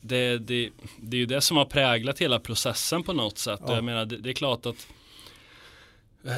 det, 0.00 0.38
det, 0.38 0.70
det 1.00 1.16
är 1.16 1.18
ju 1.18 1.26
det 1.26 1.40
som 1.40 1.56
har 1.56 1.64
präglat 1.64 2.18
hela 2.18 2.38
processen 2.38 3.02
på 3.02 3.12
något 3.12 3.38
sätt. 3.38 3.60
Ja. 3.66 3.74
Jag 3.74 3.84
menar, 3.84 4.04
det, 4.04 4.16
det 4.16 4.30
är 4.30 4.34
klart 4.34 4.66
att 4.66 4.86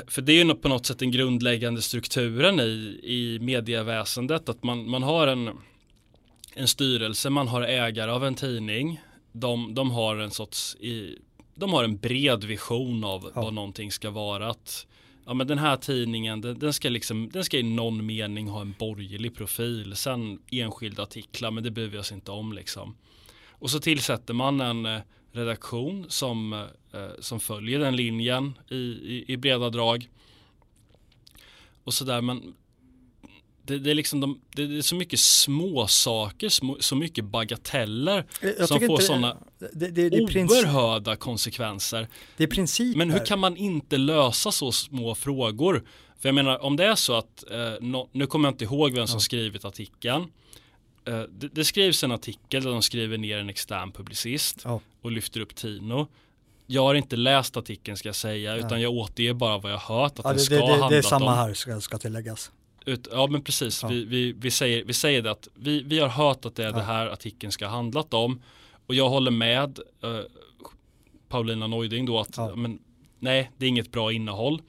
för 0.06 0.22
det 0.22 0.32
är 0.32 0.44
ju 0.44 0.54
på 0.54 0.68
något 0.68 0.86
sätt 0.86 0.98
den 0.98 1.10
grundläggande 1.10 1.82
strukturen 1.82 2.60
i, 2.60 3.00
i 3.02 3.38
medieväsendet 3.40 4.48
att 4.48 4.62
man, 4.62 4.90
man 4.90 5.02
har 5.02 5.26
en, 5.26 5.50
en 6.54 6.68
styrelse, 6.68 7.30
man 7.30 7.48
har 7.48 7.62
ägare 7.62 8.10
av 8.10 8.24
en 8.24 8.34
tidning. 8.34 9.00
De, 9.32 9.74
de 9.74 9.90
har 9.90 10.16
en 10.16 10.30
sorts, 10.30 10.76
i, 10.76 11.18
de 11.54 11.72
har 11.72 11.84
en 11.84 11.96
bred 11.96 12.44
vision 12.44 13.04
av 13.04 13.32
ja. 13.34 13.42
vad 13.42 13.54
någonting 13.54 13.92
ska 13.92 14.10
vara. 14.10 14.50
Att, 14.50 14.86
ja 15.26 15.34
men 15.34 15.46
den 15.46 15.58
här 15.58 15.76
tidningen, 15.76 16.40
den, 16.40 16.58
den, 16.58 16.72
ska 16.72 16.88
liksom, 16.88 17.30
den 17.32 17.44
ska 17.44 17.58
i 17.58 17.62
någon 17.62 18.06
mening 18.06 18.48
ha 18.48 18.60
en 18.60 18.74
borgerlig 18.78 19.36
profil. 19.36 19.96
Sen 19.96 20.38
enskilda 20.50 21.02
artiklar, 21.02 21.50
men 21.50 21.64
det 21.64 21.70
bryr 21.70 21.88
vi 21.88 21.98
oss 21.98 22.12
inte 22.12 22.30
om 22.30 22.52
liksom. 22.52 22.96
Och 23.48 23.70
så 23.70 23.78
tillsätter 23.80 24.34
man 24.34 24.60
en 24.60 24.86
eh, 24.86 25.00
redaktion 25.36 26.06
som, 26.08 26.52
eh, 26.52 27.08
som 27.18 27.40
följer 27.40 27.78
den 27.78 27.96
linjen 27.96 28.58
i, 28.70 28.76
i, 28.76 29.24
i 29.28 29.36
breda 29.36 29.70
drag. 29.70 30.08
Och 31.84 31.94
sådär, 31.94 32.20
men 32.20 32.54
det, 33.66 33.78
det, 33.78 33.90
är 33.90 33.94
liksom 33.94 34.20
de, 34.20 34.40
det, 34.56 34.62
är 34.62 34.82
så 34.82 34.94
mycket 34.94 35.20
små 35.20 35.86
saker, 35.86 36.48
små, 36.48 36.76
så 36.80 36.96
mycket 36.96 37.24
bagateller 37.24 38.26
jag 38.40 38.68
som 38.68 38.80
får 38.80 38.98
sådana 38.98 39.36
oerhörda 39.60 41.16
konsekvenser. 41.16 42.08
Det 42.36 42.44
är 42.44 42.48
principer. 42.48 42.98
Men 42.98 43.10
hur 43.10 43.26
kan 43.26 43.38
man 43.38 43.56
inte 43.56 43.96
lösa 43.96 44.52
så 44.52 44.72
små 44.72 45.14
frågor? 45.14 45.84
För 46.18 46.28
jag 46.28 46.34
menar 46.34 46.62
om 46.62 46.76
det 46.76 46.84
är 46.84 46.94
så 46.94 47.14
att, 47.14 47.50
eh, 47.50 47.74
no, 47.80 48.08
nu 48.12 48.26
kommer 48.26 48.48
jag 48.48 48.52
inte 48.52 48.64
ihåg 48.64 48.92
vem 48.92 49.06
som 49.06 49.16
ja. 49.16 49.20
skrivit 49.20 49.64
artikeln. 49.64 50.24
Eh, 51.06 51.20
det, 51.20 51.48
det, 51.48 51.64
skrivs 51.64 52.04
en 52.04 52.12
artikel 52.12 52.64
där 52.64 52.70
de 52.70 52.82
skriver 52.82 53.18
ner 53.18 53.38
en 53.38 53.48
extern 53.48 53.92
publicist 53.92 54.60
ja. 54.64 54.80
och 55.02 55.12
lyfter 55.12 55.40
upp 55.40 55.54
Tino. 55.54 56.08
Jag 56.66 56.82
har 56.82 56.94
inte 56.94 57.16
läst 57.16 57.56
artikeln 57.56 57.96
ska 57.96 58.08
jag 58.08 58.16
säga 58.16 58.56
utan 58.56 58.70
ja. 58.70 58.78
jag 58.78 58.92
återger 58.92 59.34
bara 59.34 59.58
vad 59.58 59.72
jag 59.72 59.78
hört 59.78 60.18
att 60.18 60.24
ja, 60.24 60.30
den 60.30 60.40
ska 60.40 60.54
det, 60.54 60.60
det, 60.60 60.66
handla 60.68 60.88
Det 60.88 60.96
är 60.96 61.02
samma 61.02 61.34
här 61.34 61.54
ska, 61.54 61.80
ska 61.80 61.98
tilläggas. 61.98 62.52
Ut, 62.84 63.08
ja 63.12 63.26
men 63.26 63.42
precis, 63.42 63.82
ja. 63.82 63.88
Vi, 63.88 64.04
vi, 64.04 64.32
vi, 64.32 64.50
säger, 64.50 64.84
vi 64.84 64.92
säger 64.92 65.22
det 65.22 65.30
att 65.30 65.48
vi, 65.54 65.82
vi 65.82 65.98
har 65.98 66.08
hört 66.08 66.44
att 66.44 66.54
det 66.54 66.64
är 66.64 66.72
det 66.72 66.82
här 66.82 67.06
artikeln 67.06 67.52
ska 67.52 67.66
ha 67.66 67.76
handlat 67.76 68.14
om 68.14 68.42
och 68.86 68.94
jag 68.94 69.08
håller 69.08 69.30
med 69.30 69.78
uh, 70.04 70.20
Paulina 71.28 71.66
Neuding 71.66 72.06
då 72.06 72.20
att 72.20 72.56
men, 72.56 72.78
nej 73.18 73.50
det 73.56 73.66
är 73.66 73.68
inget 73.68 73.92
bra 73.92 74.12
innehåll. 74.12 74.62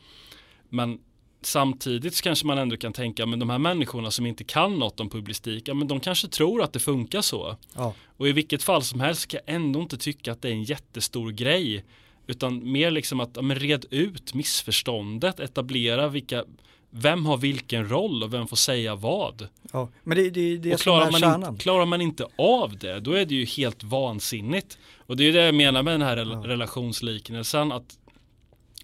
Men 0.70 1.00
Samtidigt 1.48 2.16
så 2.16 2.24
kanske 2.24 2.48
man 2.48 2.58
ändå 2.58 2.78
kan 2.78 2.94
tänka, 2.94 3.26
men 3.26 3.40
de 3.40 3.50
här 3.50 3.58
människorna 3.58 4.12
som 4.12 4.26
inte 4.26 4.44
kan 4.44 4.80
något 4.80 5.00
om 5.00 5.10
publicistik, 5.10 5.68
ja, 5.68 5.74
men 5.74 5.88
de 5.88 6.00
kanske 6.00 6.28
tror 6.28 6.62
att 6.62 6.74
det 6.74 6.80
funkar 6.80 7.22
så. 7.22 7.56
Ja. 7.76 7.94
Och 8.18 8.28
i 8.28 8.32
vilket 8.32 8.64
fall 8.64 8.84
som 8.84 9.00
helst 9.00 9.28
kan 9.28 9.40
jag 9.46 9.56
ändå 9.56 9.82
inte 9.82 9.98
tycka 9.98 10.32
att 10.32 10.42
det 10.42 10.48
är 10.48 10.52
en 10.52 10.64
jättestor 10.64 11.32
grej. 11.32 11.86
Utan 12.28 12.72
mer 12.72 12.92
liksom 12.92 13.20
att, 13.20 13.30
ja, 13.34 13.42
men 13.42 13.60
red 13.60 13.86
ut 13.92 14.34
missförståndet, 14.34 15.40
etablera 15.40 16.08
vilka, 16.08 16.44
vem 16.90 17.26
har 17.26 17.38
vilken 17.38 17.90
roll 17.90 18.24
och 18.24 18.34
vem 18.34 18.48
får 18.48 18.58
säga 18.58 18.96
vad. 18.96 19.48
Ja, 19.72 19.90
men 20.04 20.18
det, 20.18 20.30
det, 20.30 20.58
det 20.58 20.74
och 20.74 20.80
klarar 20.80 21.12
man, 21.12 21.44
in, 21.44 21.58
klarar 21.58 21.86
man 21.86 22.02
inte 22.02 22.28
av 22.38 22.78
det, 22.78 23.00
då 23.00 23.12
är 23.12 23.26
det 23.26 23.36
ju 23.36 23.46
helt 23.46 23.84
vansinnigt. 23.84 24.78
Och 24.98 25.18
det 25.18 25.24
är 25.24 25.34
det 25.34 25.46
jag 25.46 25.56
menar 25.56 25.84
med 25.84 25.94
den 25.94 26.02
här 26.02 26.18
ja. 26.18 26.44
relationsliknelsen, 26.46 27.72
att 27.72 27.98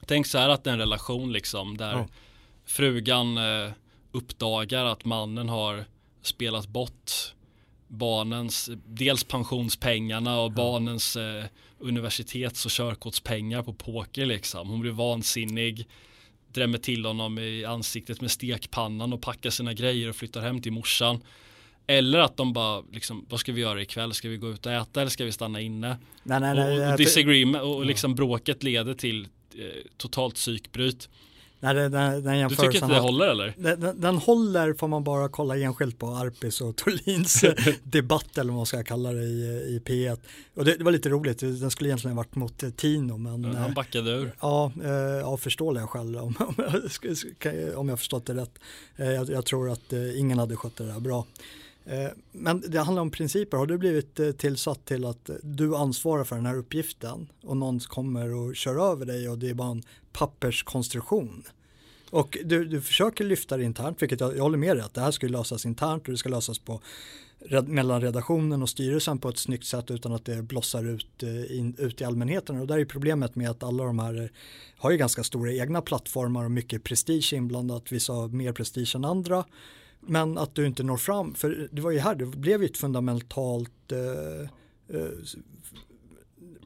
tänk 0.05 0.27
så 0.27 0.37
här 0.37 0.49
att 0.49 0.63
det 0.63 0.69
är 0.69 0.73
en 0.73 0.79
relation 0.79 1.33
liksom 1.33 1.77
där 1.77 1.91
ja 1.91 2.07
frugan 2.65 3.37
eh, 3.37 3.71
uppdagar 4.11 4.85
att 4.85 5.05
mannen 5.05 5.49
har 5.49 5.85
spelat 6.21 6.67
bort 6.67 7.11
barnens, 7.87 8.69
dels 8.85 9.23
pensionspengarna 9.23 10.39
och 10.39 10.51
barnens 10.51 11.15
eh, 11.15 11.43
universitets 11.79 12.65
och 12.65 12.71
körkortspengar 12.71 13.63
på 13.63 13.73
poker 13.73 14.25
liksom. 14.25 14.69
Hon 14.69 14.79
blir 14.79 14.91
vansinnig, 14.91 15.87
drämmer 16.53 16.77
till 16.77 17.05
honom 17.05 17.39
i 17.39 17.65
ansiktet 17.65 18.21
med 18.21 18.31
stekpannan 18.31 19.13
och 19.13 19.21
packar 19.21 19.49
sina 19.49 19.73
grejer 19.73 20.09
och 20.09 20.15
flyttar 20.15 20.41
hem 20.41 20.61
till 20.61 20.71
morsan. 20.71 21.23
Eller 21.87 22.19
att 22.19 22.37
de 22.37 22.53
bara, 22.53 22.83
liksom, 22.91 23.25
vad 23.29 23.39
ska 23.39 23.51
vi 23.51 23.61
göra 23.61 23.81
ikväll? 23.81 24.13
Ska 24.13 24.29
vi 24.29 24.37
gå 24.37 24.49
ut 24.49 24.65
och 24.65 24.71
äta 24.71 25.01
eller 25.01 25.11
ska 25.11 25.25
vi 25.25 25.31
stanna 25.31 25.61
inne? 25.61 25.97
Nej, 26.23 26.39
nej, 26.39 26.55
nej, 26.55 26.85
och, 26.85 26.91
och 26.91 26.97
disagreement 26.97 27.63
och 27.63 27.85
liksom 27.85 28.15
bråket 28.15 28.63
leder 28.63 28.93
till 28.93 29.27
eh, 29.55 29.67
totalt 29.97 30.35
psykbryt. 30.35 31.09
Nej, 31.63 31.73
den, 31.73 31.91
den, 31.91 32.23
den 32.23 32.49
du 32.49 32.55
tycker 32.55 32.75
inte 32.75 32.87
det 32.87 32.99
håller 32.99 33.27
eller? 33.27 33.53
Den, 33.57 34.01
den, 34.01 34.17
håller 34.17 34.73
får 34.73 34.87
man 34.87 35.03
bara 35.03 35.29
kolla 35.29 35.57
enskilt 35.57 35.99
på 35.99 36.07
Arpis 36.07 36.61
och 36.61 36.75
Tolins 36.75 37.45
debatt 37.83 38.37
eller 38.37 38.51
vad 38.51 38.57
man 38.57 38.65
ska 38.65 38.83
kalla 38.83 39.11
det 39.11 39.23
i, 39.23 39.43
i 39.75 39.81
P1. 39.85 40.17
Och 40.55 40.65
det, 40.65 40.75
det, 40.77 40.83
var 40.83 40.91
lite 40.91 41.09
roligt, 41.09 41.39
den 41.39 41.71
skulle 41.71 41.89
egentligen 41.89 42.17
varit 42.17 42.35
mot 42.35 42.63
eh, 42.63 42.69
Tino 42.69 43.17
men 43.17 43.45
Han 43.45 43.69
eh, 43.69 43.73
backade 43.73 44.11
ur. 44.11 44.35
Ja, 44.39 44.71
eh, 44.83 45.27
av 45.27 45.37
förståeliga 45.37 45.87
skäl 45.87 46.15
om, 46.15 46.35
om, 46.39 46.55
jag, 46.57 47.77
om 47.77 47.89
jag 47.89 47.99
förstått 47.99 48.25
det 48.25 48.33
rätt. 48.33 48.59
Jag, 48.95 49.29
jag 49.29 49.45
tror 49.45 49.71
att 49.71 49.93
ingen 50.17 50.39
hade 50.39 50.55
skött 50.55 50.75
det 50.75 50.85
där 50.85 50.99
bra. 50.99 51.25
Eh, 51.85 52.07
men 52.31 52.63
det 52.67 52.79
handlar 52.79 53.01
om 53.01 53.11
principer. 53.11 53.57
Har 53.57 53.65
du 53.65 53.77
blivit 53.77 54.19
eh, 54.19 54.31
tillsatt 54.31 54.85
till 54.85 55.05
att 55.05 55.29
eh, 55.29 55.35
du 55.43 55.75
ansvarar 55.75 56.23
för 56.23 56.35
den 56.35 56.45
här 56.45 56.57
uppgiften 56.57 57.27
och 57.43 57.57
någon 57.57 57.79
kommer 57.79 58.33
och 58.33 58.55
kör 58.55 58.91
över 58.91 59.05
dig 59.05 59.29
och 59.29 59.37
det 59.37 59.49
är 59.49 59.53
bara 59.53 59.71
en 59.71 59.83
papperskonstruktion. 60.13 61.43
Och 62.09 62.37
du, 62.45 62.65
du 62.65 62.81
försöker 62.81 63.23
lyfta 63.23 63.57
det 63.57 63.63
internt, 63.63 64.01
vilket 64.01 64.19
jag, 64.19 64.37
jag 64.37 64.43
håller 64.43 64.57
med 64.57 64.75
dig 64.75 64.85
att 64.85 64.93
det 64.93 65.01
här 65.01 65.11
ska 65.11 65.27
lösas 65.27 65.65
internt 65.65 66.03
och 66.05 66.11
det 66.11 66.17
ska 66.17 66.29
lösas 66.29 66.59
på 66.59 66.81
mellan 67.65 68.01
redaktionen 68.01 68.61
och 68.61 68.69
styrelsen 68.69 69.17
på 69.17 69.29
ett 69.29 69.37
snyggt 69.37 69.65
sätt 69.65 69.91
utan 69.91 70.13
att 70.13 70.25
det 70.25 70.41
blossar 70.41 70.83
ut, 70.83 71.23
in, 71.49 71.75
ut 71.77 72.01
i 72.01 72.03
allmänheten. 72.03 72.59
Och 72.59 72.67
där 72.67 72.77
är 72.77 72.85
problemet 72.85 73.35
med 73.35 73.49
att 73.49 73.63
alla 73.63 73.83
de 73.83 73.99
här 73.99 74.31
har 74.77 74.91
ju 74.91 74.97
ganska 74.97 75.23
stora 75.23 75.51
egna 75.51 75.81
plattformar 75.81 76.45
och 76.45 76.51
mycket 76.51 76.83
prestige 76.83 77.33
inblandat, 77.33 77.91
vissa 77.91 78.13
har 78.13 78.27
mer 78.27 78.53
prestige 78.53 78.95
än 78.95 79.05
andra. 79.05 79.45
Men 80.07 80.37
att 80.37 80.55
du 80.55 80.67
inte 80.67 80.83
når 80.83 80.97
fram, 80.97 81.33
för 81.33 81.69
det 81.71 81.81
var 81.81 81.91
ju 81.91 81.99
här, 81.99 82.15
det 82.15 82.25
blev 82.25 82.61
ju 82.61 82.65
ett 82.65 82.77
fundamentalt 82.77 83.91
eh, 83.91 84.41
eh 84.97 85.09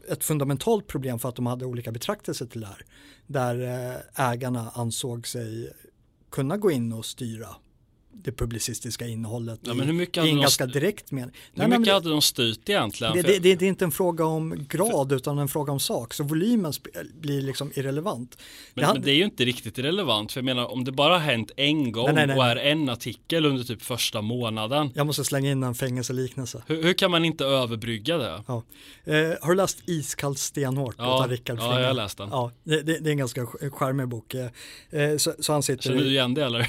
ett 0.09 0.23
fundamentalt 0.23 0.87
problem 0.87 1.19
för 1.19 1.29
att 1.29 1.35
de 1.35 1.45
hade 1.45 1.65
olika 1.65 1.91
betraktelser 1.91 2.45
till 2.45 2.61
det 2.61 2.67
här. 2.67 2.85
Där 3.27 3.61
eh, 3.61 4.29
ägarna 4.31 4.71
ansåg 4.73 5.27
sig 5.27 5.73
kunna 6.29 6.57
gå 6.57 6.71
in 6.71 6.93
och 6.93 7.05
styra 7.05 7.47
det 8.23 8.31
publicistiska 8.31 9.07
innehållet 9.07 9.59
ja, 9.63 9.73
men 9.73 9.85
hur 9.85 9.93
mycket 9.93 10.25
i 10.25 10.29
en 10.29 10.41
ganska 10.41 10.65
direkt 10.65 11.11
mening. 11.11 11.35
Hur 11.53 11.59
nej, 11.59 11.67
mycket 11.67 11.85
nej, 11.85 11.93
hade 11.93 12.09
de 12.09 12.21
styrt 12.21 12.69
egentligen? 12.69 13.13
Det, 13.15 13.21
det, 13.21 13.39
det, 13.39 13.55
det, 13.55 13.65
är 13.65 13.69
inte 13.69 13.85
en 13.85 13.91
fråga 13.91 14.25
om 14.25 14.65
grad 14.69 15.11
utan 15.11 15.39
en 15.39 15.47
fråga 15.47 15.71
om 15.71 15.79
sak. 15.79 16.13
Så 16.13 16.23
volymen 16.23 16.73
blir 17.21 17.41
liksom 17.41 17.71
irrelevant. 17.75 18.37
Men 18.73 18.87
det, 18.87 18.93
men 18.93 19.01
det 19.01 19.11
är 19.11 19.15
ju 19.15 19.23
inte 19.23 19.45
riktigt 19.45 19.77
irrelevant. 19.77 20.31
För 20.31 20.39
jag 20.39 20.45
menar 20.45 20.71
om 20.71 20.83
det 20.83 20.91
bara 20.91 21.13
har 21.13 21.19
hänt 21.19 21.51
en 21.57 21.91
gång 21.91 22.15
nej, 22.15 22.37
och 22.37 22.45
är 22.45 22.55
en 22.55 22.89
artikel 22.89 23.45
under 23.45 23.63
typ 23.63 23.81
första 23.81 24.21
månaden. 24.21 24.91
Jag 24.95 25.07
måste 25.07 25.23
slänga 25.23 25.51
in 25.51 25.63
en 25.63 25.75
fängelseliknelse. 25.75 26.63
Hur, 26.67 26.83
hur 26.83 26.93
kan 26.93 27.11
man 27.11 27.25
inte 27.25 27.45
överbrygga 27.45 28.17
det? 28.17 28.43
Ja. 28.47 28.63
Eh, 29.03 29.13
har 29.41 29.49
du 29.49 29.55
läst 29.55 29.79
Iskallt 29.85 30.39
stenhårt? 30.39 30.95
Ja, 30.97 31.25
Rickard 31.29 31.57
ja 31.59 31.79
jag 31.79 31.87
har 31.87 31.93
läst 31.93 32.17
den. 32.17 32.29
Ja, 32.31 32.51
det, 32.63 32.81
det, 32.81 33.09
är 33.09 33.11
en 33.11 33.17
ganska 33.17 33.45
charmig 33.71 34.07
bok. 34.07 34.33
Eh, 34.33 35.17
så, 35.17 35.33
så 35.39 35.53
han 35.53 35.63
sitter 35.63 35.83
Känner 35.83 36.03
du 36.03 36.09
igen 36.09 36.33
det 36.33 36.45
eller? 36.45 36.67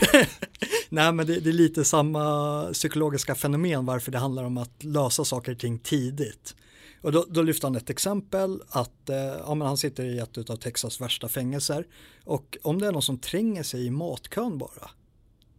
Nej 0.88 1.12
men 1.12 1.26
det, 1.26 1.37
det, 1.40 1.50
är 1.50 1.52
lite 1.52 1.84
samma 1.84 2.64
psykologiska 2.72 3.34
fenomen 3.34 3.86
varför 3.86 4.12
det 4.12 4.18
handlar 4.18 4.44
om 4.44 4.58
att 4.58 4.84
lösa 4.84 5.24
saker 5.24 5.52
och 5.52 5.58
ting 5.58 5.78
tidigt. 5.78 6.54
Och 7.00 7.12
då, 7.12 7.26
då 7.28 7.42
lyfter 7.42 7.66
han 7.66 7.76
ett 7.76 7.90
exempel 7.90 8.62
att 8.68 9.08
eh, 9.08 9.16
ja, 9.16 9.54
men 9.54 9.66
han 9.66 9.76
sitter 9.76 10.04
i 10.04 10.18
ett 10.18 10.50
av 10.50 10.56
Texas 10.56 11.00
värsta 11.00 11.28
fängelser 11.28 11.86
och 12.24 12.58
om 12.62 12.80
det 12.80 12.86
är 12.86 12.92
någon 12.92 13.02
som 13.02 13.18
tränger 13.18 13.62
sig 13.62 13.86
i 13.86 13.90
matkön 13.90 14.58
bara, 14.58 14.90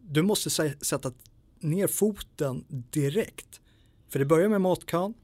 du 0.00 0.22
måste 0.22 0.50
sätta 0.80 1.12
ner 1.60 1.86
foten 1.86 2.64
direkt. 2.68 3.60
För 4.08 4.18
det 4.18 4.24
börjar 4.24 4.48
med 4.48 4.60
matkön, 4.60 5.14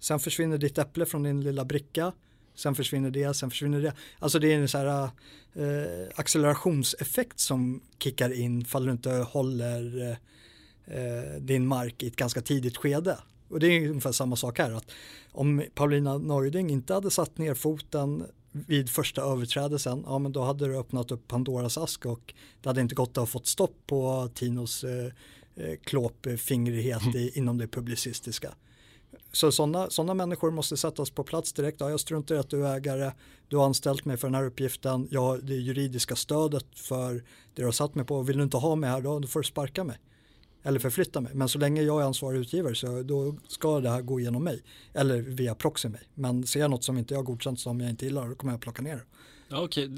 sen 0.00 0.20
försvinner 0.20 0.58
ditt 0.58 0.78
äpple 0.78 1.06
från 1.06 1.22
din 1.22 1.40
lilla 1.40 1.64
bricka, 1.64 2.12
sen 2.56 2.74
försvinner 2.74 3.10
det, 3.10 3.34
sen 3.34 3.50
försvinner 3.50 3.80
det. 3.80 3.92
Alltså 4.18 4.38
det 4.38 4.52
är 4.52 4.58
en 4.58 4.68
så 4.68 4.78
här 4.78 5.10
eh, 5.54 6.08
accelerationseffekt 6.14 7.40
som 7.40 7.80
kickar 7.98 8.40
in 8.40 8.64
fall 8.64 8.86
du 8.86 8.92
inte 8.92 9.10
håller 9.10 10.10
eh, 10.86 11.40
din 11.40 11.66
mark 11.66 12.02
i 12.02 12.06
ett 12.06 12.16
ganska 12.16 12.40
tidigt 12.40 12.76
skede. 12.76 13.18
Och 13.48 13.60
det 13.60 13.66
är 13.66 13.88
ungefär 13.88 14.12
samma 14.12 14.36
sak 14.36 14.58
här, 14.58 14.72
att 14.72 14.90
om 15.32 15.62
Paulina 15.74 16.18
Neuding 16.18 16.70
inte 16.70 16.94
hade 16.94 17.10
satt 17.10 17.38
ner 17.38 17.54
foten 17.54 18.24
vid 18.52 18.90
första 18.90 19.22
överträdelsen, 19.22 20.02
ja 20.06 20.18
men 20.18 20.32
då 20.32 20.42
hade 20.42 20.66
du 20.66 20.76
öppnat 20.76 21.10
upp 21.10 21.28
Pandoras 21.28 21.78
ask 21.78 22.06
och 22.06 22.34
det 22.60 22.68
hade 22.68 22.80
inte 22.80 22.94
gått 22.94 23.10
att 23.10 23.16
ha 23.16 23.26
fått 23.26 23.46
stopp 23.46 23.76
på 23.86 24.30
Tinos 24.34 24.84
eh, 24.84 25.06
eh 25.56 25.76
klåpfingrighet 25.84 27.02
mm. 27.02 27.30
inom 27.34 27.58
det 27.58 27.68
publicistiska. 27.68 28.54
Så 29.36 29.52
sådana 29.52 29.90
såna 29.90 30.14
människor 30.14 30.50
måste 30.50 30.76
sättas 30.76 31.10
på 31.10 31.24
plats 31.24 31.52
direkt. 31.52 31.80
Ja, 31.80 31.90
jag 31.90 32.00
struntar 32.00 32.34
i 32.34 32.38
att 32.38 32.50
du 32.50 32.66
är 32.66 32.76
ägare, 32.76 33.12
du 33.48 33.56
har 33.56 33.66
anställt 33.66 34.04
mig 34.04 34.16
för 34.16 34.26
den 34.26 34.34
här 34.34 34.46
uppgiften, 34.46 35.08
jag 35.10 35.20
har 35.20 35.38
det 35.38 35.54
juridiska 35.54 36.16
stödet 36.16 36.66
för 36.74 37.14
det 37.14 37.22
du 37.54 37.64
har 37.64 37.72
satt 37.72 37.94
mig 37.94 38.04
på. 38.04 38.22
Vill 38.22 38.36
du 38.36 38.42
inte 38.42 38.56
ha 38.56 38.74
mig 38.74 38.90
här 38.90 39.00
då, 39.00 39.18
då 39.18 39.28
får 39.28 39.40
du 39.40 39.44
sparka 39.44 39.84
mig. 39.84 39.98
Eller 40.62 40.78
förflytta 40.78 41.20
mig. 41.20 41.34
Men 41.34 41.48
så 41.48 41.58
länge 41.58 41.82
jag 41.82 42.00
är 42.00 42.04
ansvarig 42.04 42.38
utgivare 42.38 42.74
så 42.74 43.02
då 43.02 43.36
ska 43.48 43.80
det 43.80 43.90
här 43.90 44.02
gå 44.02 44.20
igenom 44.20 44.44
mig. 44.44 44.62
Eller 44.94 45.18
via 45.22 45.54
proxy 45.54 45.88
mig. 45.88 46.02
Men 46.14 46.46
ser 46.46 46.60
jag 46.60 46.70
något 46.70 46.84
som 46.84 46.98
inte 46.98 47.14
jag 47.14 47.18
har 47.18 47.24
godkänt 47.24 47.60
som 47.60 47.80
jag 47.80 47.90
inte 47.90 48.04
gillar 48.04 48.28
då 48.28 48.34
kommer 48.34 48.52
jag 48.52 48.60
plocka 48.60 48.82
ner 48.82 48.96
det. 48.96 49.04
Ja, 49.48 49.60
Okej, 49.62 49.88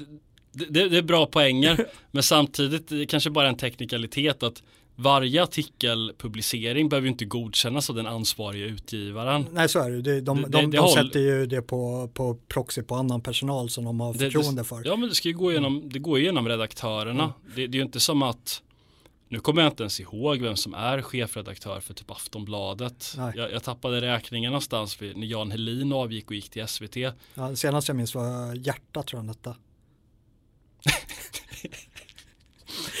det, 0.51 0.65
det, 0.65 0.89
det 0.89 0.97
är 0.97 1.01
bra 1.01 1.25
poänger. 1.25 1.87
men 2.11 2.23
samtidigt 2.23 3.09
kanske 3.09 3.29
bara 3.29 3.49
en 3.49 3.57
teknikalitet 3.57 4.43
att 4.43 4.63
varje 4.99 5.43
artikelpublicering 5.43 6.89
behöver 6.89 7.05
ju 7.05 7.11
inte 7.11 7.25
godkännas 7.25 7.89
av 7.89 7.95
den 7.95 8.07
ansvariga 8.07 8.65
utgivaren. 8.65 9.45
Nej 9.51 9.69
så 9.69 9.79
är 9.79 9.91
det. 9.91 10.21
De, 10.21 10.41
de, 10.41 10.51
de, 10.51 10.71
de 10.71 10.87
sätter 10.87 11.19
ju 11.19 11.45
det 11.45 11.61
på, 11.61 12.09
på 12.13 12.37
proxy 12.47 12.81
på 12.81 12.95
annan 12.95 13.21
personal 13.21 13.69
som 13.69 13.85
de 13.85 13.99
har 13.99 14.13
förtroende 14.13 14.63
för. 14.63 14.81
Ja 14.85 14.95
men 14.95 15.09
det 15.09 15.15
ska 15.15 15.27
ju 15.27 15.33
gå 15.33 15.51
igenom, 15.51 15.89
det 15.89 15.99
går 15.99 16.19
igenom 16.19 16.47
redaktörerna. 16.47 17.23
Mm. 17.23 17.33
Det, 17.55 17.67
det 17.67 17.75
är 17.75 17.79
ju 17.79 17.85
inte 17.85 17.99
som 17.99 18.21
att 18.21 18.61
nu 19.29 19.39
kommer 19.39 19.61
jag 19.61 19.71
inte 19.71 19.83
ens 19.83 19.99
ihåg 19.99 20.41
vem 20.41 20.55
som 20.55 20.73
är 20.73 21.01
chefredaktör 21.01 21.79
för 21.79 21.93
typ 21.93 22.11
Aftonbladet. 22.11 23.15
Jag, 23.17 23.51
jag, 23.51 23.63
tappade 23.63 24.01
räkningen 24.01 24.51
någonstans 24.51 24.99
när 25.01 25.25
Jan 25.25 25.51
Helin 25.51 25.93
avgick 25.93 26.29
och 26.29 26.35
gick 26.35 26.49
till 26.49 26.67
SVT. 26.67 26.95
Ja, 27.33 27.55
senast 27.55 27.87
jag 27.87 27.97
minns 27.97 28.15
var 28.15 28.55
Hjärta 28.55 29.03
tror 29.03 29.21
jag 29.21 29.27
detta. 29.27 29.55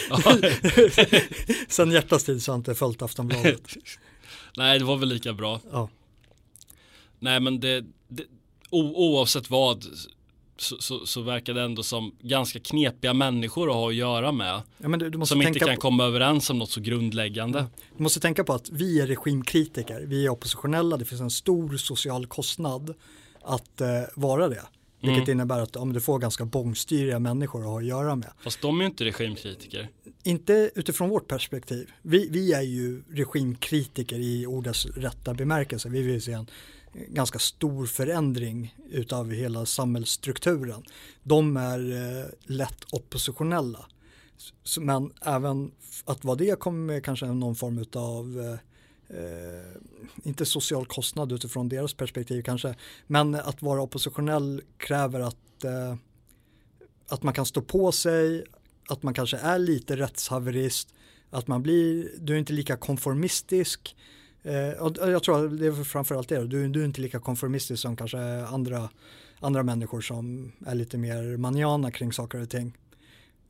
Sen 1.67 1.91
hjärtas 1.91 2.23
tid 2.23 2.43
så 2.43 2.51
har 2.51 2.53
jag 2.55 2.59
inte 2.59 2.75
följt 2.75 3.01
Aftonbladet. 3.01 3.61
Nej, 4.57 4.79
det 4.79 4.85
var 4.85 4.97
väl 4.97 5.09
lika 5.09 5.33
bra. 5.33 5.61
Ja. 5.71 5.89
Nej, 7.19 7.39
men 7.39 7.59
det, 7.59 7.85
det 8.07 8.23
oavsett 8.71 9.49
vad 9.49 9.85
så, 10.57 10.77
så, 10.79 11.05
så, 11.05 11.21
verkar 11.21 11.53
det 11.53 11.61
ändå 11.61 11.83
som 11.83 12.15
ganska 12.21 12.59
knepiga 12.59 13.13
människor 13.13 13.69
att 13.69 13.75
ha 13.75 13.89
att 13.89 13.95
göra 13.95 14.31
med. 14.31 14.61
Ja, 14.77 14.89
du, 14.89 15.09
du 15.09 15.25
som 15.25 15.41
inte 15.41 15.59
kan 15.59 15.75
på... 15.75 15.81
komma 15.81 16.03
överens 16.03 16.49
om 16.49 16.59
något 16.59 16.69
så 16.69 16.81
grundläggande. 16.81 17.65
Du 17.97 18.03
måste 18.03 18.19
tänka 18.19 18.43
på 18.43 18.53
att 18.53 18.69
vi 18.69 19.01
är 19.01 19.07
regimkritiker, 19.07 20.01
vi 20.07 20.25
är 20.25 20.29
oppositionella, 20.29 20.97
det 20.97 21.05
finns 21.05 21.21
en 21.21 21.29
stor 21.29 21.77
social 21.77 22.27
kostnad 22.27 22.93
att 23.41 23.81
eh, 23.81 23.87
vara 24.15 24.47
det. 24.47 24.63
Vilket 25.01 25.27
mm. 25.27 25.31
innebär 25.31 25.59
att 25.59 25.75
om 25.75 25.93
du 25.93 26.01
får 26.01 26.19
ganska 26.19 26.45
bångstyriga 26.45 27.19
människor 27.19 27.61
att 27.61 27.67
ha 27.67 27.79
att 27.79 27.85
göra 27.85 28.15
med. 28.15 28.31
Fast 28.43 28.61
de 28.61 28.79
är 28.79 28.83
ju 28.83 28.89
inte 28.89 29.05
regimkritiker. 29.05 29.89
Inte 30.23 30.71
utifrån 30.75 31.09
vårt 31.09 31.27
perspektiv. 31.27 31.91
Vi, 32.01 32.29
vi 32.29 32.53
är 32.53 32.61
ju 32.61 33.03
regimkritiker 33.09 34.19
i 34.19 34.45
ordets 34.45 34.85
rätta 34.85 35.33
bemärkelse. 35.33 35.89
Vi 35.89 36.01
vill 36.01 36.21
se 36.21 36.31
en 36.31 36.47
ganska 36.93 37.39
stor 37.39 37.85
förändring 37.85 38.75
utav 38.89 39.31
hela 39.31 39.65
samhällsstrukturen. 39.65 40.83
De 41.23 41.57
är 41.57 41.91
eh, 41.91 42.25
lätt 42.43 42.93
oppositionella. 42.93 43.85
Men 44.79 45.11
även 45.21 45.71
att 46.05 46.23
vad 46.23 46.37
det 46.37 46.59
kommer 46.59 46.99
kanske 46.99 47.25
någon 47.25 47.55
form 47.55 47.85
av 47.93 48.39
eh, 48.39 48.51
eh, 48.53 48.59
Eh, 49.09 49.81
inte 50.23 50.45
social 50.45 50.85
kostnad 50.85 51.31
utifrån 51.31 51.69
deras 51.69 51.93
perspektiv 51.93 52.41
kanske, 52.41 52.75
men 53.07 53.35
att 53.35 53.61
vara 53.61 53.81
oppositionell 53.81 54.61
kräver 54.77 55.19
att, 55.19 55.63
eh, 55.63 55.95
att 57.07 57.23
man 57.23 57.33
kan 57.33 57.45
stå 57.45 57.61
på 57.61 57.91
sig, 57.91 58.43
att 58.89 59.03
man 59.03 59.13
kanske 59.13 59.37
är 59.37 59.59
lite 59.59 59.95
rättshaverist, 59.95 60.93
att 61.29 61.47
man 61.47 61.63
blir, 61.63 62.11
du 62.19 62.33
är 62.33 62.37
inte 62.37 62.53
lika 62.53 62.77
konformistisk. 62.77 63.95
Eh, 64.43 64.53
jag 64.53 65.23
tror 65.23 65.45
att 65.45 65.59
det 65.59 65.67
är 65.67 65.83
framförallt 65.83 66.29
det, 66.29 66.47
du, 66.47 66.67
du 66.67 66.81
är 66.81 66.85
inte 66.85 67.01
lika 67.01 67.19
konformistisk 67.19 67.81
som 67.81 67.95
kanske 67.95 68.45
andra, 68.45 68.89
andra 69.39 69.63
människor 69.63 70.01
som 70.01 70.51
är 70.65 70.75
lite 70.75 70.97
mer 70.97 71.37
maniana 71.37 71.91
kring 71.91 72.13
saker 72.13 72.41
och 72.41 72.49
ting. 72.49 72.77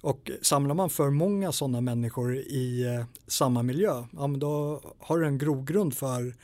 Och 0.01 0.31
samlar 0.41 0.75
man 0.75 0.89
för 0.89 1.09
många 1.09 1.51
sådana 1.51 1.81
människor 1.81 2.35
i 2.37 2.95
eh, 2.95 3.05
samma 3.27 3.63
miljö, 3.63 4.03
ja, 4.11 4.27
då 4.27 4.81
har 4.99 5.19
du 5.19 5.27
en 5.27 5.37
grogrund 5.37 5.97
för 5.97 6.35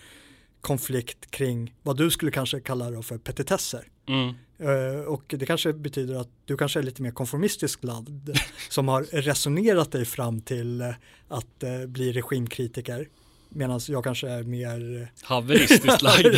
konflikt 0.61 1.31
kring 1.31 1.73
vad 1.83 1.97
du 1.97 2.11
skulle 2.11 2.31
kanske 2.31 2.59
kalla 2.59 3.01
för 3.01 3.17
petitesser. 3.17 3.87
Mm. 4.07 4.35
Uh, 4.61 5.01
och 5.01 5.23
det 5.27 5.45
kanske 5.45 5.73
betyder 5.73 6.15
att 6.15 6.29
du 6.45 6.57
kanske 6.57 6.79
är 6.79 6.83
lite 6.83 7.01
mer 7.01 7.11
konformistisk 7.11 7.83
ladd 7.83 8.39
som 8.69 8.87
har 8.87 9.03
resonerat 9.03 9.91
dig 9.91 10.05
fram 10.05 10.41
till 10.41 10.81
uh, 10.81 10.93
att 11.27 11.63
bli 11.87 12.11
regimkritiker. 12.11 13.09
Medan 13.49 13.79
jag 13.87 14.03
kanske 14.03 14.29
är 14.29 14.43
mer 14.43 15.11
haveristiskt 15.23 16.01
lagd. 16.01 16.35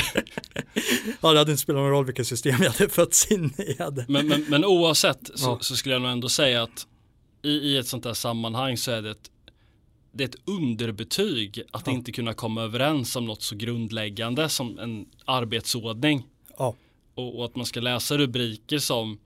ja, 1.21 1.31
det 1.31 1.37
hade 1.37 1.51
inte 1.51 1.57
spelat 1.57 1.79
någon 1.79 1.91
roll 1.91 2.05
vilket 2.05 2.27
system 2.27 2.55
jag 2.59 2.71
hade 2.71 2.89
fötts 2.89 3.31
in 3.31 3.45
i. 3.45 3.75
Men, 4.07 4.27
men, 4.27 4.45
men 4.49 4.65
oavsett 4.65 5.29
så, 5.35 5.49
ja. 5.49 5.57
så, 5.61 5.75
skulle 5.75 5.95
jag 5.95 6.01
nog 6.01 6.11
ändå 6.11 6.29
säga 6.29 6.63
att 6.63 6.87
i, 7.47 7.51
i 7.51 7.77
ett 7.77 7.87
sånt 7.87 8.05
här 8.05 8.13
sammanhang 8.13 8.77
så 8.77 8.91
är 8.91 9.01
det 9.01 9.11
ett, 9.11 9.31
det 10.11 10.23
är 10.23 10.27
ett 10.27 10.41
underbetyg 10.45 11.61
att 11.71 11.87
ja. 11.87 11.93
inte 11.93 12.11
kunna 12.11 12.33
komma 12.33 12.61
överens 12.61 13.15
om 13.15 13.25
något 13.25 13.41
så 13.41 13.55
grundläggande 13.55 14.49
som 14.49 14.79
en 14.79 15.05
arbetsordning. 15.25 16.23
Ja. 16.57 16.75
Och, 17.15 17.39
och, 17.39 17.45
att 17.45 17.55
man 17.55 17.65
ska 17.65 17.79
läsa 17.79 18.17
rubriker 18.17 18.79
som 18.79 19.19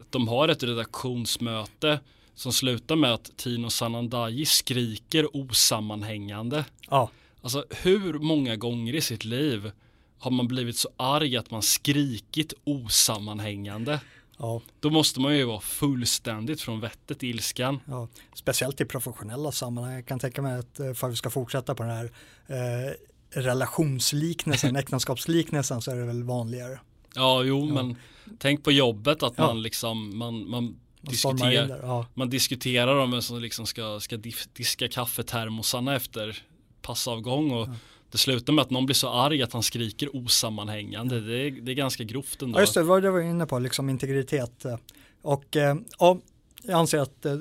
att 0.00 0.12
de 0.12 0.28
har 0.28 0.48
ett 0.48 0.62
redaktionsmöte 0.62 2.00
som 2.34 2.52
slutar 2.52 2.96
med 2.96 3.14
att 3.14 3.36
Tino 3.36 3.70
Sanandaji 3.70 4.46
skriker 4.46 5.36
osammanhängande. 5.36 6.64
Ja. 6.90 7.10
Alltså 7.40 7.64
hur 7.82 8.18
många 8.18 8.56
gånger 8.56 8.94
i 8.94 9.00
sitt 9.00 9.24
liv 9.24 9.70
har 10.18 10.30
man 10.30 10.48
blivit 10.48 10.76
så 10.76 10.88
arg 10.96 11.36
att 11.36 11.50
man 11.50 11.62
skrikit 11.62 12.52
osammanhängande? 12.64 14.00
Ja. 14.36 14.60
Då 14.80 14.90
måste 14.90 15.20
man 15.20 15.36
ju 15.36 15.44
vara 15.44 15.60
fullständigt 15.60 16.60
från 16.60 16.80
vettet 16.80 17.24
i 17.24 17.28
ilskan. 17.28 17.80
Ja, 17.86 18.08
speciellt 18.34 18.80
i 18.80 18.84
professionella 18.84 19.52
sammanhang. 19.52 19.94
Jag 19.94 20.06
kan 20.06 20.18
tänka 20.18 20.42
mig 20.42 20.58
att 20.58 20.80
eh, 20.80 20.92
för 20.92 21.06
att 21.06 21.12
vi 21.12 21.16
ska 21.16 21.30
fortsätta 21.30 21.74
på 21.74 21.82
den 21.82 21.92
här 21.92 22.10
eh, 22.46 22.92
relationsliknelsen, 23.30 24.76
äktenskapsliknelsen 24.76 25.82
så 25.82 25.90
är 25.90 25.96
det 25.96 26.04
väl 26.04 26.22
vanligare. 26.22 26.80
Ja, 27.14 27.42
jo, 27.42 27.66
ja. 27.68 27.74
men 27.74 27.96
tänk 28.38 28.64
på 28.64 28.72
jobbet 28.72 29.22
att 29.22 29.38
man 29.38 29.62
liksom, 29.62 30.18
man, 30.18 30.50
man 30.50 30.76
diskuterar, 31.00 31.66
där, 31.66 31.80
ja. 31.82 32.06
man 32.14 32.30
diskuterar 32.30 32.96
om 32.98 33.10
vem 33.10 33.22
som 33.22 33.40
liksom 33.40 33.66
ska, 33.66 34.00
ska 34.00 34.16
diska 34.52 34.88
kaffetermosarna 34.88 35.96
efter 35.96 36.42
passavgång 36.82 37.50
och 37.50 37.68
ja 37.68 37.74
det 38.10 38.18
slutar 38.18 38.52
med 38.52 38.62
att 38.62 38.70
någon 38.70 38.86
blir 38.86 38.94
så 38.94 39.08
arg 39.08 39.42
att 39.42 39.52
han 39.52 39.62
skriker 39.62 40.16
osammanhängande. 40.16 41.20
Det 41.20 41.38
är, 41.38 41.50
det 41.50 41.72
är 41.72 41.74
ganska 41.74 42.04
grovt 42.04 42.42
ändå. 42.42 42.58
Ja, 42.58 42.60
just 42.60 42.74
det, 42.74 42.82
vad 42.82 43.02
du 43.02 43.10
var 43.10 43.20
inne 43.20 43.46
på, 43.46 43.58
liksom 43.58 43.90
integritet. 43.90 44.64
Och 45.22 45.56
eh, 45.56 45.76
och 45.98 46.20
jag 46.62 46.78
anser 46.78 46.98
att 46.98 47.26
eh, 47.26 47.34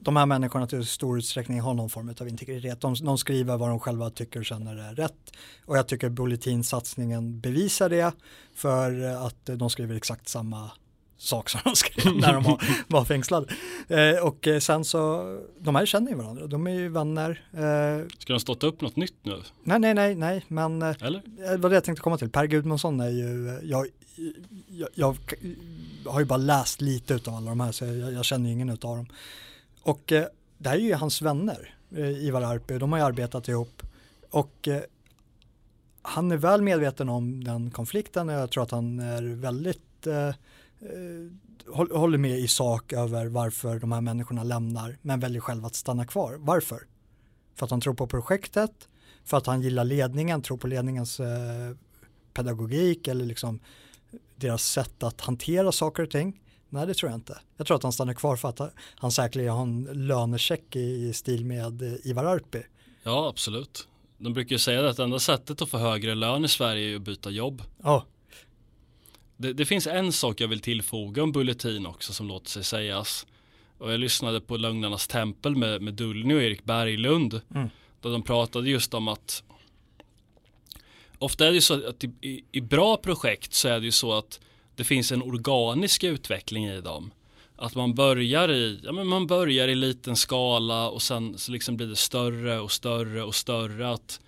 de 0.00 0.16
här 0.16 0.26
människorna 0.26 0.66
till 0.66 0.86
stor 0.86 1.18
utsträckning 1.18 1.60
har 1.60 1.74
någon 1.74 1.90
form 1.90 2.14
av 2.20 2.28
integritet. 2.28 2.80
De, 2.80 2.94
de 2.94 3.18
skriver 3.18 3.56
vad 3.56 3.68
de 3.68 3.80
själva 3.80 4.10
tycker 4.10 4.40
och 4.40 4.46
känner 4.46 4.76
är 4.76 4.94
rätt. 4.94 5.32
Och 5.64 5.78
jag 5.78 5.88
tycker 5.88 6.08
Bulletin-satsningen 6.08 7.40
bevisar 7.40 7.88
det 7.88 8.12
för 8.54 9.02
att 9.26 9.46
de 9.46 9.70
skriver 9.70 9.94
exakt 9.94 10.28
samma 10.28 10.70
sak 11.22 11.48
som 11.48 11.60
de 11.64 11.76
skrev 11.76 12.16
när 12.16 12.32
de 12.32 12.58
var, 12.88 13.04
fängslade. 13.04 13.46
Eh, 13.88 14.26
och 14.26 14.48
eh, 14.48 14.58
sen 14.58 14.84
så, 14.84 15.22
de 15.58 15.74
här 15.74 15.86
känner 15.86 16.10
ju 16.10 16.16
varandra, 16.16 16.46
de 16.46 16.66
är 16.66 16.70
ju 16.70 16.88
vänner. 16.88 17.44
Eh, 17.52 18.08
Ska 18.18 18.32
de 18.32 18.40
stått 18.40 18.64
upp 18.64 18.80
något 18.80 18.96
nytt 18.96 19.14
nu? 19.22 19.42
Nej, 19.62 19.78
nej, 19.78 19.94
nej, 19.94 20.14
nej, 20.14 20.44
men 20.48 20.82
eh, 20.82 20.96
Eller? 21.00 21.22
det 21.36 21.56
var 21.56 21.70
det 21.70 21.76
jag 21.76 21.84
tänkte 21.84 22.02
komma 22.02 22.18
till. 22.18 22.30
Per 22.30 22.44
Gudmundsson 22.46 23.00
är 23.00 23.08
ju, 23.08 23.60
jag, 23.62 23.86
jag, 24.94 25.16
jag 26.04 26.12
har 26.12 26.20
ju 26.20 26.26
bara 26.26 26.36
läst 26.36 26.80
lite 26.80 27.14
av 27.14 27.34
alla 27.34 27.50
de 27.50 27.60
här 27.60 27.72
så 27.72 27.84
jag, 27.84 28.12
jag 28.12 28.24
känner 28.24 28.46
ju 28.46 28.52
ingen 28.52 28.70
av 28.70 28.76
dem. 28.76 29.06
Och 29.82 30.12
eh, 30.12 30.24
det 30.58 30.68
här 30.68 30.76
är 30.76 30.80
ju 30.80 30.94
hans 30.94 31.22
vänner, 31.22 31.74
eh, 31.96 32.24
Ivar 32.24 32.42
Arpi, 32.42 32.78
de 32.78 32.92
har 32.92 32.98
ju 32.98 33.04
arbetat 33.04 33.48
ihop. 33.48 33.82
Och 34.30 34.68
han 36.02 36.32
är 36.32 36.36
väl 36.36 36.62
medveten 36.62 37.08
om 37.08 37.44
den 37.44 37.70
konflikten 37.70 38.28
och 38.28 38.34
jag 38.34 38.50
tror 38.50 38.62
att 38.62 38.70
han 38.70 39.00
är 39.00 39.22
väldigt 39.22 40.06
eh, 40.06 40.34
håller 41.74 42.18
med 42.18 42.38
i 42.38 42.48
sak 42.48 42.92
över 42.92 43.26
varför 43.26 43.78
de 43.78 43.92
här 43.92 44.00
människorna 44.00 44.44
lämnar 44.44 44.98
men 45.02 45.20
väljer 45.20 45.40
själv 45.40 45.64
att 45.64 45.74
stanna 45.74 46.06
kvar. 46.06 46.36
Varför? 46.38 46.86
För 47.54 47.66
att 47.66 47.70
han 47.70 47.80
tror 47.80 47.94
på 47.94 48.06
projektet, 48.06 48.88
för 49.24 49.36
att 49.36 49.46
han 49.46 49.62
gillar 49.62 49.84
ledningen, 49.84 50.42
tror 50.42 50.56
på 50.56 50.66
ledningens 50.66 51.20
eh, 51.20 51.76
pedagogik 52.34 53.08
eller 53.08 53.24
liksom 53.24 53.60
deras 54.36 54.64
sätt 54.64 55.02
att 55.02 55.20
hantera 55.20 55.72
saker 55.72 56.02
och 56.02 56.10
ting. 56.10 56.40
Nej, 56.68 56.86
det 56.86 56.94
tror 56.94 57.10
jag 57.10 57.18
inte. 57.18 57.40
Jag 57.56 57.66
tror 57.66 57.76
att 57.76 57.82
han 57.82 57.92
stannar 57.92 58.14
kvar 58.14 58.36
för 58.36 58.48
att 58.48 58.60
han 58.94 59.12
säkerligen 59.12 59.54
har 59.54 59.62
en 59.62 59.88
lönecheck 59.92 60.76
i 60.76 61.12
stil 61.12 61.44
med 61.44 61.82
eh, 61.82 62.06
Ivar 62.06 62.24
Arpi. 62.24 62.62
Ja, 63.02 63.28
absolut. 63.28 63.88
De 64.18 64.32
brukar 64.32 64.52
ju 64.52 64.58
säga 64.58 64.88
att 64.88 64.98
enda 64.98 65.18
sättet 65.18 65.62
att 65.62 65.68
få 65.68 65.78
högre 65.78 66.14
lön 66.14 66.44
i 66.44 66.48
Sverige 66.48 66.92
är 66.92 66.96
att 66.96 67.02
byta 67.02 67.30
jobb. 67.30 67.62
Ja, 67.82 68.04
det, 69.42 69.52
det, 69.52 69.64
finns 69.64 69.86
en 69.86 70.12
sak 70.12 70.40
jag 70.40 70.48
vill 70.48 70.60
tillfoga 70.60 71.22
om 71.22 71.32
Bulletin 71.32 71.86
också 71.86 72.12
som 72.12 72.28
låter 72.28 72.50
sig 72.50 72.64
sägas. 72.64 73.26
Och 73.78 73.92
jag 73.92 74.00
lyssnade 74.00 74.40
på 74.40 74.56
Lögnarnas 74.56 75.06
tempel 75.06 75.56
med, 75.56 75.82
med 75.82 75.94
Dullny 75.94 76.34
och 76.34 76.42
Erik 76.42 76.64
Berglund. 76.64 77.40
Mm. 77.54 77.68
Där 78.00 78.10
de 78.10 78.22
pratade 78.22 78.70
just 78.70 78.94
om 78.94 79.08
att 79.08 79.42
ofta 81.18 81.46
är 81.46 81.48
det 81.48 81.54
ju 81.54 81.60
så 81.60 81.88
att 81.88 82.04
i, 82.04 82.44
i, 82.52 82.60
bra 82.60 82.96
projekt 82.96 83.54
så 83.54 83.68
är 83.68 83.80
det 83.80 83.84
ju 83.84 83.92
så 83.92 84.12
att 84.12 84.40
det 84.76 84.84
finns 84.84 85.12
en 85.12 85.22
organisk 85.22 86.04
utveckling 86.04 86.66
i 86.66 86.80
dem. 86.80 87.10
Att 87.56 87.74
man 87.74 87.94
börjar 87.94 88.50
i, 88.50 88.80
ja 88.82 88.92
men 88.92 89.06
man 89.06 89.26
börjar 89.26 89.68
i 89.68 89.74
liten 89.74 90.16
skala 90.16 90.90
och 90.90 91.02
sen 91.02 91.38
så 91.38 91.52
liksom 91.52 91.76
blir 91.76 91.86
det 91.86 91.96
större 91.96 92.60
och 92.60 92.72
större 92.72 93.22
och 93.22 93.34
större. 93.34 93.90
Att, 93.90 94.20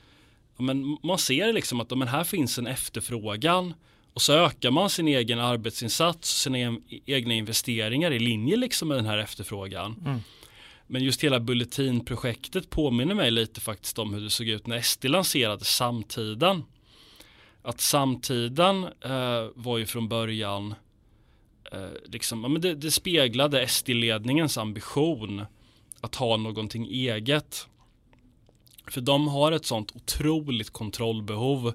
ja 0.57 0.63
men 0.63 0.99
man 1.03 1.19
ser 1.19 1.53
liksom 1.53 1.81
att 1.81 1.91
ja 1.91 1.97
men 1.97 2.09
här 2.09 2.25
finns 2.25 2.59
en 2.59 2.67
efterfrågan 2.67 3.75
och 4.15 4.23
så 4.23 4.33
ökar 4.33 4.71
man 4.71 4.91
sin 4.91 5.09
egen 5.09 5.41
arbetsinsats, 5.41 6.41
sina 6.41 6.79
egna 7.07 7.35
investeringar 7.35 8.11
i 8.11 8.19
linje 8.19 8.57
liksom 8.57 8.89
med 8.89 8.97
den 8.97 9.07
här 9.07 9.19
efterfrågan. 9.19 9.97
Mm. 10.07 10.21
Men 10.87 11.05
just 11.05 11.25
hela 11.25 11.41
Bulletinprojektet 11.41 12.71
påminner 12.71 13.15
mig 13.15 13.31
lite 13.31 13.61
faktiskt 13.61 13.99
om 13.99 14.15
hur 14.15 14.21
det 14.21 14.31
såg 14.31 14.49
ut 14.49 14.67
när 14.67 14.81
SD 14.81 15.05
lanserade 15.05 15.65
Samtiden. 15.65 16.63
Att 17.63 17.81
Samtiden 17.81 18.85
eh, 18.85 19.49
var 19.55 19.79
ju 19.79 19.87
från 19.87 20.09
början 20.09 20.75
eh, 21.73 21.89
liksom, 22.05 22.43
ja, 22.43 22.49
men 22.49 22.63
det, 22.63 22.75
det 22.75 22.91
speglade 22.91 23.69
SD-ledningens 23.69 24.59
ambition 24.59 25.45
att 26.01 26.15
ha 26.15 26.37
någonting 26.37 26.87
eget. 26.87 27.67
För 28.91 29.01
de 29.01 29.29
har 29.29 29.53
ett 29.53 29.67
sånt 29.67 29.97
otroligt 29.97 30.71
kontrollbehov 30.71 31.75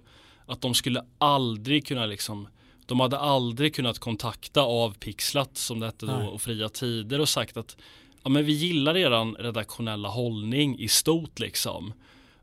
att 0.50 0.62
de 0.62 0.74
skulle 0.74 1.06
aldrig 1.18 1.88
kunna 1.88 2.06
liksom 2.06 2.48
de 2.86 3.00
hade 3.00 3.20
aldrig 3.20 3.76
kunnat 3.76 4.00
kontakta 4.00 4.62
av 4.62 4.94
Pixlat 4.94 5.58
som 5.58 5.80
det 5.80 5.86
hette 5.86 6.06
då 6.06 6.14
och 6.14 6.42
Fria 6.42 6.70
Tider 6.70 7.22
och 7.22 7.30
sagt 7.30 7.58
att 7.58 7.78
ja, 8.24 8.30
men 8.30 8.46
vi 8.46 8.52
gillar 8.54 8.98
eran 8.98 9.36
redaktionella 9.36 10.10
hållning 10.10 10.80
i 10.80 10.88
stort 10.88 11.40
liksom. 11.40 11.94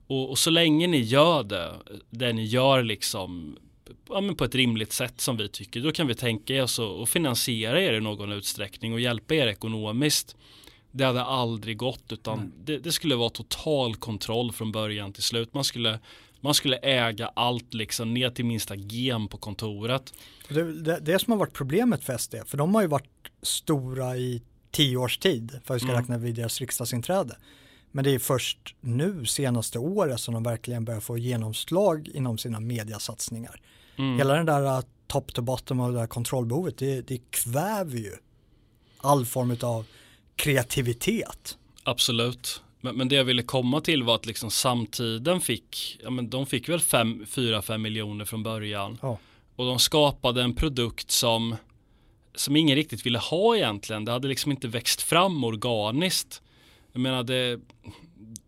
Och, 0.07 0.31
och, 0.31 0.39
så 0.39 0.51
länge 0.51 0.87
ni 0.87 1.01
gör 1.01 1.43
det, 1.43 1.73
det 2.11 2.33
ni 2.33 2.45
gör 2.45 2.83
liksom 2.83 3.57
ja, 4.09 4.21
men 4.21 4.37
på 4.37 4.45
ett 4.45 4.55
rimligt 4.55 4.93
sätt 4.93 5.21
som 5.21 5.37
vi 5.37 5.49
tycker, 5.49 5.81
då 5.81 5.93
kan 5.93 6.07
vi 6.07 6.15
tänka 6.15 6.65
oss 6.65 6.79
att 6.79 7.09
finansiera 7.09 7.83
er 7.83 7.93
i 7.93 8.01
någon 8.01 8.33
utsträckning 8.33 8.93
och 8.93 9.01
hjälpa 9.01 9.35
er 9.35 9.47
ekonomiskt. 9.47 10.37
Det 10.91 11.05
hade 11.05 11.25
aldrig 11.25 11.77
gått 11.77 12.13
utan 12.13 12.53
det, 12.65 12.79
det, 12.79 12.93
skulle 12.93 13.15
vara 13.15 13.31
total 13.31 13.97
kontroll 13.97 14.53
från 14.53 14.73
början 14.73 15.13
till 15.13 15.23
slut. 15.23 15.55
Man 15.55 15.65
skulle 15.65 15.99
man 16.47 16.55
skulle 16.55 16.77
äga 16.77 17.31
allt 17.35 17.75
liksom 17.75 18.15
ner 18.15 18.31
till 18.31 18.45
minsta 18.45 18.75
gem 18.75 19.29
på 19.29 19.37
kontoret. 19.37 20.15
Det, 20.49 20.83
det, 20.83 20.99
det 21.01 21.19
som 21.19 21.31
har 21.31 21.39
varit 21.39 21.53
problemet 21.53 22.05
för 22.05 22.19
SD, 22.19 22.35
för 22.47 22.59
de 22.59 22.75
har 22.75 22.83
ju 22.83 22.89
varit 22.89 23.11
stora 23.43 24.17
i 24.17 24.43
tio 24.71 24.97
års 24.97 25.19
tid 25.19 25.61
för 25.65 25.75
att 25.75 25.77
vi 25.77 25.81
ska 25.81 25.89
mm. 25.89 26.01
räkna 26.01 26.19
vid 26.19 26.35
deras 26.35 26.61
riksdagsinträde. 26.61 27.37
Men 27.93 28.05
det 28.05 28.11
är 28.11 28.19
först 28.19 28.75
nu 28.81 29.27
senaste 29.27 29.79
året 29.79 30.21
som 30.21 30.35
de 30.35 30.43
verkligen 30.43 30.85
börjar 30.85 31.01
få 31.01 31.19
genomslag 31.19 32.09
inom 32.09 32.39
sina 32.39 32.61
mediasatsningar. 32.61 33.61
Mm. 33.99 34.19
Hela 34.19 34.35
den 34.35 34.47
där 34.47 34.77
uh, 34.79 34.85
top 35.07 35.35
to 35.35 35.43
bottom 35.43 35.81
och 35.81 35.93
det 35.93 35.99
där 35.99 36.07
kontrollbehovet, 36.07 36.79
det, 36.79 37.01
det 37.01 37.19
kväver 37.31 37.99
ju 37.99 38.13
all 38.99 39.27
form 39.27 39.57
av 39.63 39.85
kreativitet. 40.37 41.59
Absolut. 41.83 42.63
Men, 42.87 42.97
men 42.97 43.09
det 43.09 43.17
jag 43.17 43.25
ville 43.25 43.43
komma 43.43 43.81
till 43.81 44.03
var 44.03 44.15
att 44.15 44.27
liksom 44.27 44.51
samtiden 44.51 45.41
fick, 45.41 45.99
ja 46.03 46.11
men 46.11 46.31
de 46.31 46.47
fick 46.47 46.69
väl 46.69 46.79
4-5 46.79 47.79
miljoner 47.79 48.25
från 48.25 48.43
början. 48.43 48.99
Oh. 49.03 49.17
Och 49.57 49.67
de 49.67 49.79
skapade 49.79 50.43
en 50.43 50.55
produkt 50.55 51.11
som, 51.11 51.57
som 52.35 52.57
ingen 52.57 52.77
riktigt 52.77 53.07
ville 53.07 53.19
ha 53.19 53.57
egentligen. 53.57 54.05
Det 54.05 54.13
hade 54.13 54.29
liksom 54.29 54.51
inte 54.51 54.69
växt 54.69 55.03
fram 55.03 55.45
organiskt. 55.45 56.43
Jag 56.93 57.01
menar 57.01 57.23
det, 57.23 57.61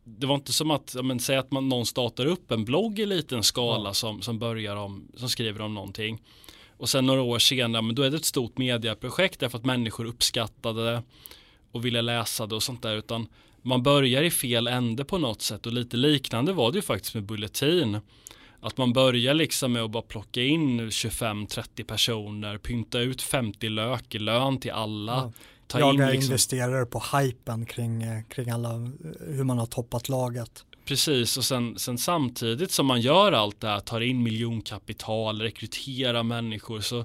det 0.04 0.26
var 0.26 0.34
inte 0.34 0.52
som 0.52 0.70
att, 0.70 0.92
ja 0.96 1.02
men 1.02 1.20
säg 1.20 1.36
att 1.36 1.50
man, 1.50 1.68
någon 1.68 1.86
startar 1.86 2.26
upp 2.26 2.50
en 2.50 2.64
blogg 2.64 2.98
i 2.98 3.06
liten 3.06 3.42
skala 3.42 3.88
oh. 3.88 3.94
som, 3.94 4.22
som 4.22 4.38
börjar 4.38 4.76
om, 4.76 5.08
som 5.16 5.28
skriver 5.28 5.60
om 5.60 5.74
någonting. 5.74 6.22
Och 6.76 6.88
sen 6.88 7.06
några 7.06 7.22
år 7.22 7.38
senare, 7.38 7.82
men 7.82 7.94
då 7.94 8.02
är 8.02 8.10
det 8.10 8.16
ett 8.16 8.24
stort 8.24 8.58
mediaprojekt 8.58 9.40
därför 9.40 9.58
att 9.58 9.64
människor 9.64 10.04
uppskattade 10.04 10.90
det 10.90 11.02
och 11.72 11.84
ville 11.84 12.02
läsa 12.02 12.46
det 12.46 12.54
och 12.54 12.62
sånt 12.62 12.82
där. 12.82 12.96
Utan 12.96 13.26
man 13.62 13.82
börjar 13.82 14.22
i 14.22 14.30
fel 14.30 14.66
ände 14.66 15.04
på 15.04 15.18
något 15.18 15.42
sätt 15.42 15.66
och 15.66 15.72
lite 15.72 15.96
liknande 15.96 16.52
var 16.52 16.72
det 16.72 16.78
ju 16.78 16.82
faktiskt 16.82 17.14
med 17.14 17.24
Bulletin. 17.24 18.00
Att 18.60 18.76
man 18.76 18.92
börjar 18.92 19.34
liksom 19.34 19.72
med 19.72 19.82
att 19.82 19.90
bara 19.90 20.02
plocka 20.02 20.42
in 20.42 20.80
25-30 20.80 21.84
personer, 21.84 22.58
pynta 22.58 23.00
ut 23.00 23.22
50 23.22 23.68
lök 23.68 24.14
i 24.14 24.18
lön 24.18 24.60
till 24.60 24.70
alla. 24.70 25.12
Ja. 25.12 25.32
Ta 25.66 25.80
Jaga 25.80 26.06
liksom... 26.06 26.22
investerare 26.22 26.86
på 26.86 27.02
hypen 27.16 27.66
kring, 27.66 28.02
eh, 28.02 28.22
kring 28.22 28.50
alla, 28.50 28.74
eh, 28.74 28.80
hur 29.26 29.44
man 29.44 29.58
har 29.58 29.66
toppat 29.66 30.08
laget. 30.08 30.64
Precis, 30.84 31.36
och 31.36 31.44
sen, 31.44 31.78
sen 31.78 31.98
samtidigt 31.98 32.70
som 32.70 32.86
man 32.86 33.00
gör 33.00 33.32
allt 33.32 33.60
det 33.60 33.68
här, 33.68 33.80
tar 33.80 34.00
in 34.00 34.22
miljonkapital, 34.22 35.42
rekryterar 35.42 36.22
människor, 36.22 36.80
så 36.80 37.04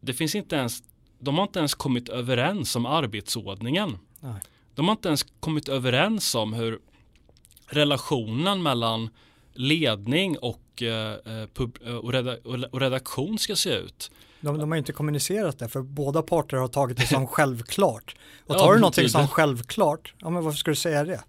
det 0.00 0.14
finns 0.14 0.34
inte 0.34 0.56
ens, 0.56 0.82
de 1.18 1.34
har 1.34 1.42
inte 1.42 1.58
ens 1.58 1.74
kommit 1.74 2.08
överens 2.08 2.76
om 2.76 2.86
arbetsordningen. 2.86 3.98
Nej. 4.20 4.40
De 4.76 4.88
har 4.88 4.92
inte 4.92 5.08
ens 5.08 5.26
kommit 5.40 5.68
överens 5.68 6.34
om 6.34 6.52
hur 6.52 6.78
relationen 7.66 8.62
mellan 8.62 9.10
ledning 9.54 10.38
och, 10.38 10.82
eh, 10.82 11.12
eh 11.12 11.46
pub, 11.54 11.78
eh, 11.86 11.94
och, 11.94 12.12
reda, 12.12 12.36
och 12.70 12.80
redaktion 12.80 13.38
ska 13.38 13.56
se 13.56 13.74
ut. 13.74 14.10
De, 14.40 14.58
de, 14.58 14.70
har 14.70 14.78
inte 14.78 14.92
kommunicerat 14.92 15.58
det 15.58 15.68
för 15.68 15.82
båda 15.82 16.22
parter 16.22 16.56
har 16.56 16.68
tagit 16.68 16.96
det 16.96 17.06
som 17.06 17.26
självklart. 17.26 18.16
Och 18.46 18.58
tar 18.58 18.66
ja, 18.66 18.72
du 18.72 18.80
någonting 18.80 19.08
som 19.08 19.28
självklart, 19.28 20.14
ja 20.18 20.30
men 20.30 20.44
varför 20.44 20.58
ska 20.58 20.70
du 20.70 20.76
säga 20.76 21.04
det? 21.04 21.20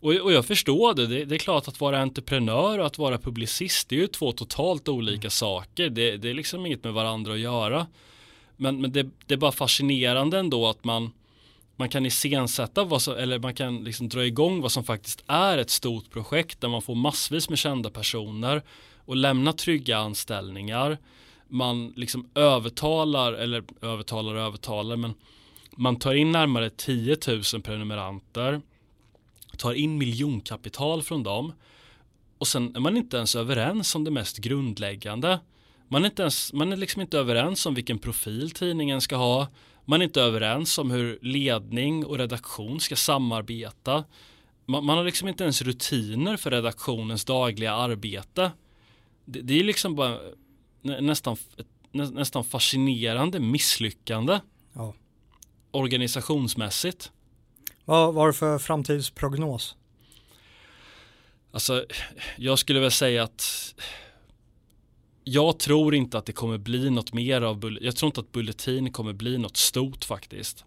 Och, 0.00 0.12
och 0.12 0.32
jag 0.32 0.46
förstår 0.46 0.94
det. 0.94 1.06
det. 1.06 1.24
det, 1.24 1.34
är 1.34 1.38
klart 1.38 1.68
att 1.68 1.80
vara 1.80 1.98
entreprenör 1.98 2.78
och 2.78 2.86
att 2.86 2.98
vara 2.98 3.18
publicist, 3.18 3.88
det 3.88 3.96
är 3.96 4.00
ju 4.00 4.06
två 4.06 4.32
totalt 4.32 4.88
olika 4.88 5.20
mm. 5.20 5.30
saker. 5.30 5.90
Det, 5.90 6.16
det, 6.16 6.30
är 6.30 6.34
liksom 6.34 6.66
inget 6.66 6.84
med 6.84 6.92
varandra 6.92 7.32
att 7.32 7.38
göra. 7.38 7.86
Men, 8.56 8.80
men 8.80 8.92
det, 8.92 9.06
det 9.26 9.34
är 9.34 9.38
bara 9.38 9.52
fascinerande 9.52 10.38
ändå 10.38 10.68
att 10.68 10.84
man 10.84 11.12
man 11.76 11.88
kan 11.88 12.06
iscensätta 12.06 12.84
vad 12.84 13.02
som, 13.02 13.14
eller 13.14 13.38
man 13.38 13.54
kan 13.54 13.84
liksom 13.84 14.08
dra 14.08 14.26
igång 14.26 14.60
vad 14.60 14.72
som 14.72 14.84
faktiskt 14.84 15.24
är 15.26 15.58
ett 15.58 15.70
stort 15.70 16.10
projekt 16.10 16.60
där 16.60 16.68
man 16.68 16.82
får 16.82 16.94
massvis 16.94 17.48
med 17.48 17.58
kända 17.58 17.90
personer 17.90 18.62
och 19.04 19.16
lämna 19.16 19.52
trygga 19.52 19.98
anställningar. 19.98 20.98
Man 21.48 21.92
liksom 21.96 22.30
övertalar, 22.34 23.32
eller 23.32 23.64
övertalar 23.82 24.34
och 24.34 24.40
övertalar, 24.40 24.96
men 24.96 25.14
man 25.76 25.96
tar 25.96 26.14
in 26.14 26.32
närmare 26.32 26.70
10 26.70 27.16
000 27.26 27.62
prenumeranter, 27.62 28.60
tar 29.58 29.72
in 29.72 29.98
miljonkapital 29.98 31.02
från 31.02 31.22
dem 31.22 31.52
och 32.38 32.48
sen 32.48 32.76
är 32.76 32.80
man 32.80 32.96
inte 32.96 33.16
ens 33.16 33.36
överens 33.36 33.94
om 33.94 34.04
det 34.04 34.10
mest 34.10 34.38
grundläggande. 34.38 35.40
Man 35.88 36.04
är, 36.04 36.06
inte 36.06 36.22
ens, 36.22 36.52
man 36.52 36.72
är 36.72 36.76
liksom 36.76 37.02
inte 37.02 37.18
överens 37.18 37.66
om 37.66 37.74
vilken 37.74 37.98
profil 37.98 38.50
tidningen 38.50 39.00
ska 39.00 39.16
ha 39.16 39.48
man 39.84 40.00
är 40.00 40.04
inte 40.04 40.20
överens 40.20 40.78
om 40.78 40.90
hur 40.90 41.18
ledning 41.22 42.06
och 42.06 42.18
redaktion 42.18 42.80
ska 42.80 42.96
samarbeta. 42.96 44.04
Man, 44.66 44.84
man 44.84 44.96
har 44.96 45.04
liksom 45.04 45.28
inte 45.28 45.44
ens 45.44 45.62
rutiner 45.62 46.36
för 46.36 46.50
redaktionens 46.50 47.24
dagliga 47.24 47.72
arbete. 47.72 48.52
Det, 49.24 49.40
det 49.40 49.60
är 49.60 49.64
liksom 49.64 49.94
bara 49.94 50.18
nästan, 50.82 51.36
nästan 51.92 52.44
fascinerande 52.44 53.40
misslyckande. 53.40 54.40
Ja. 54.72 54.94
Organisationsmässigt. 55.70 57.12
Vad 57.84 58.14
var 58.14 58.26
det 58.26 58.32
för 58.32 58.58
framtidsprognos? 58.58 59.76
Alltså, 61.52 61.86
jag 62.36 62.58
skulle 62.58 62.80
väl 62.80 62.90
säga 62.90 63.22
att 63.22 63.74
jag 65.24 65.58
tror 65.58 65.94
inte 65.94 66.18
att 66.18 66.26
det 66.26 66.32
kommer 66.32 66.58
bli 66.58 66.90
något 66.90 67.12
mer 67.12 67.40
av 67.40 67.58
Bulletin. 67.58 67.86
Jag 67.86 67.96
tror 67.96 68.06
inte 68.06 68.20
att 68.20 68.32
Bulletin 68.32 68.92
kommer 68.92 69.12
bli 69.12 69.38
något 69.38 69.56
stort 69.56 70.04
faktiskt. 70.04 70.64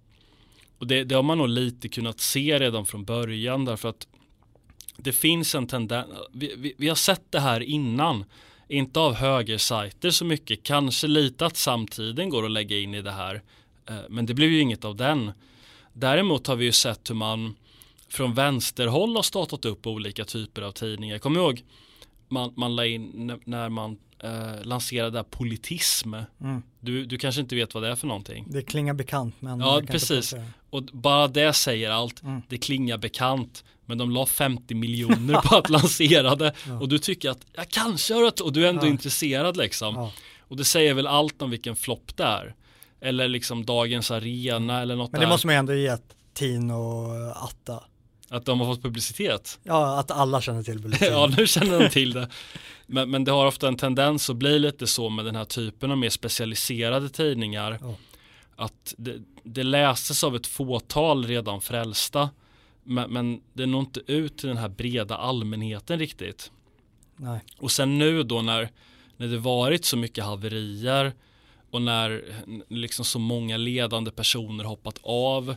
Och 0.77 0.87
det, 0.87 1.03
det 1.03 1.15
har 1.15 1.23
man 1.23 1.37
nog 1.37 1.49
lite 1.49 1.89
kunnat 1.89 2.19
se 2.19 2.59
redan 2.59 2.85
från 2.85 3.05
början 3.05 3.65
därför 3.65 3.89
att 3.89 4.07
det 4.97 5.13
finns 5.13 5.55
en 5.55 5.67
tendens. 5.67 6.07
Vi, 6.33 6.55
vi, 6.57 6.73
vi, 6.77 6.87
har 6.87 6.95
sett 6.95 7.31
det 7.31 7.39
här 7.39 7.61
innan. 7.61 8.25
Inte 8.69 8.99
av 8.99 9.13
högersajter 9.13 10.09
så 10.09 10.25
mycket. 10.25 10.63
Kanske 10.63 11.07
lite 11.07 11.45
att 11.45 11.57
samtiden 11.57 12.29
går 12.29 12.45
att 12.45 12.51
lägga 12.51 12.77
in 12.77 12.93
i 12.93 13.01
det 13.01 13.11
här. 13.11 13.41
Eh, 13.89 13.95
men 14.09 14.25
det 14.25 14.33
blev 14.33 14.51
ju 14.51 14.59
inget 14.59 14.85
av 14.85 14.95
den. 14.95 15.31
Däremot 15.93 16.47
har 16.47 16.55
vi 16.55 16.65
ju 16.65 16.71
sett 16.71 17.09
hur 17.09 17.15
man 17.15 17.55
från 18.09 18.33
vänsterhåll 18.33 19.15
har 19.15 19.23
startat 19.23 19.65
upp 19.65 19.87
olika 19.87 20.25
typer 20.25 20.61
av 20.61 20.71
tidningar. 20.71 21.17
Kom 21.17 21.37
ihåg 21.37 21.63
man, 22.27 22.53
man 22.55 22.75
la 22.75 22.85
in 22.85 23.39
när 23.45 23.69
man 23.69 23.97
eh, 24.19 24.63
lanserade 24.63 25.23
politism. 25.23 26.13
Mm. 26.13 26.63
Du, 26.79 27.05
du 27.05 27.17
kanske 27.17 27.41
inte 27.41 27.55
vet 27.55 27.73
vad 27.73 27.83
det 27.83 27.89
är 27.89 27.95
för 27.95 28.07
någonting. 28.07 28.45
Det 28.49 28.61
klingar 28.61 28.93
bekant. 28.93 29.35
Men 29.39 29.59
ja, 29.59 29.81
precis. 29.87 30.35
Och 30.69 30.83
bara 30.83 31.27
det 31.27 31.53
säger 31.53 31.89
allt. 31.89 32.23
Mm. 32.23 32.41
Det 32.49 32.57
klingar 32.57 32.97
bekant. 32.97 33.63
Men 33.85 33.97
de 33.97 34.11
la 34.11 34.25
50 34.25 34.75
miljoner 34.75 35.41
på 35.41 35.55
att 35.55 35.69
lansera 35.69 36.35
det. 36.35 36.53
Ja. 36.67 36.79
Och 36.79 36.89
du 36.89 36.99
tycker 36.99 37.29
att 37.29 37.45
jag 37.53 37.69
kanske 37.69 38.13
har 38.13 38.23
det 38.23 38.41
och 38.41 38.53
du 38.53 38.65
är 38.65 38.69
ändå 38.69 38.85
ja. 38.85 38.89
intresserad 38.89 39.57
liksom. 39.57 39.95
Ja. 39.95 40.11
Och 40.39 40.57
det 40.57 40.65
säger 40.65 40.93
väl 40.93 41.07
allt 41.07 41.41
om 41.41 41.49
vilken 41.49 41.75
flopp 41.75 42.17
det 42.17 42.23
är. 42.23 42.55
Eller 43.01 43.27
liksom 43.27 43.65
dagens 43.65 44.11
arena 44.11 44.81
eller 44.81 44.95
något 44.95 45.11
Men 45.11 45.21
det 45.21 45.25
där. 45.25 45.31
måste 45.31 45.47
man 45.47 45.55
ändå 45.55 45.73
ge 45.73 45.97
Tino 46.33 46.73
och 46.73 47.43
Atta. 47.43 47.83
Att 48.29 48.45
de 48.45 48.59
har 48.59 48.67
fått 48.67 48.83
publicitet. 48.83 49.59
Ja, 49.63 49.99
att 49.99 50.11
alla 50.11 50.41
känner 50.41 50.63
till 50.63 50.79
Bulletin. 50.81 51.11
ja, 51.11 51.29
nu 51.37 51.47
känner 51.47 51.79
de 51.79 51.89
till 51.89 52.13
det. 52.13 52.29
Men, 52.85 53.09
men 53.11 53.23
det 53.23 53.31
har 53.31 53.45
ofta 53.45 53.67
en 53.67 53.77
tendens 53.77 54.29
att 54.29 54.35
bli 54.35 54.59
lite 54.59 54.87
så 54.87 55.09
med 55.09 55.25
den 55.25 55.35
här 55.35 55.45
typen 55.45 55.91
av 55.91 55.97
mer 55.97 56.09
specialiserade 56.09 57.09
tidningar. 57.09 57.79
Ja. 57.81 57.95
Att 58.55 58.93
det, 58.97 59.15
det 59.43 59.63
läses 59.63 60.23
av 60.23 60.35
ett 60.35 60.47
fåtal 60.47 61.25
redan 61.25 61.61
frälsta. 61.61 62.29
Men, 62.83 63.13
men 63.13 63.41
det 63.53 63.65
når 63.65 63.79
inte 63.79 64.01
ut 64.07 64.37
till 64.37 64.47
den 64.47 64.57
här 64.57 64.69
breda 64.69 65.15
allmänheten 65.15 65.99
riktigt. 65.99 66.51
Nej. 67.15 67.39
Och 67.57 67.71
sen 67.71 67.97
nu 67.97 68.23
då 68.23 68.41
när, 68.41 68.69
när 69.17 69.27
det 69.27 69.37
varit 69.37 69.85
så 69.85 69.97
mycket 69.97 70.23
haverier 70.23 71.13
och 71.71 71.81
när 71.81 72.23
liksom 72.67 73.05
så 73.05 73.19
många 73.19 73.57
ledande 73.57 74.11
personer 74.11 74.63
hoppat 74.63 74.99
av. 75.03 75.55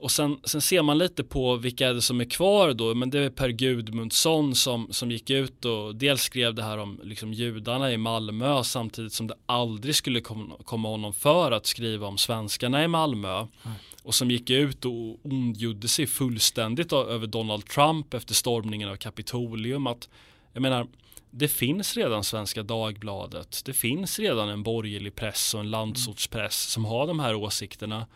Och 0.00 0.10
sen, 0.10 0.40
sen 0.44 0.60
ser 0.60 0.82
man 0.82 0.98
lite 0.98 1.24
på 1.24 1.56
vilka 1.56 1.88
är 1.88 1.94
det 1.94 2.02
som 2.02 2.20
är 2.20 2.24
kvar 2.24 2.72
då, 2.72 2.94
men 2.94 3.10
det 3.10 3.18
är 3.18 3.30
Per 3.30 3.48
Gudmundsson 3.48 4.54
som, 4.54 4.92
som 4.92 5.10
gick 5.10 5.30
ut 5.30 5.64
och 5.64 5.96
dels 5.96 6.22
skrev 6.22 6.54
det 6.54 6.62
här 6.62 6.78
om 6.78 7.00
liksom 7.02 7.32
judarna 7.32 7.92
i 7.92 7.96
Malmö 7.96 8.64
samtidigt 8.64 9.12
som 9.12 9.26
det 9.26 9.34
aldrig 9.46 9.94
skulle 9.94 10.20
kom, 10.20 10.52
komma 10.64 10.88
honom 10.88 11.12
för 11.12 11.52
att 11.52 11.66
skriva 11.66 12.06
om 12.06 12.18
svenskarna 12.18 12.84
i 12.84 12.88
Malmö. 12.88 13.46
Nej. 13.62 13.74
Och 14.02 14.14
som 14.14 14.30
gick 14.30 14.50
ut 14.50 14.84
och 14.84 15.26
ondgjorde 15.26 15.88
sig 15.88 16.06
fullständigt 16.06 16.92
över 16.92 17.26
Donald 17.26 17.66
Trump 17.66 18.14
efter 18.14 18.34
stormningen 18.34 18.88
av 18.88 18.96
Kapitolium. 18.96 19.86
Att, 19.86 20.08
jag 20.52 20.62
menar, 20.62 20.86
det 21.30 21.48
finns 21.48 21.96
redan 21.96 22.24
Svenska 22.24 22.62
Dagbladet. 22.62 23.62
Det 23.64 23.72
finns 23.72 24.18
redan 24.18 24.48
en 24.48 24.62
borgerlig 24.62 25.14
press 25.14 25.54
och 25.54 25.60
en 25.60 25.70
landsortspress 25.70 26.60
som 26.60 26.84
har 26.84 27.06
de 27.06 27.20
här 27.20 27.34
åsikterna. 27.34 28.06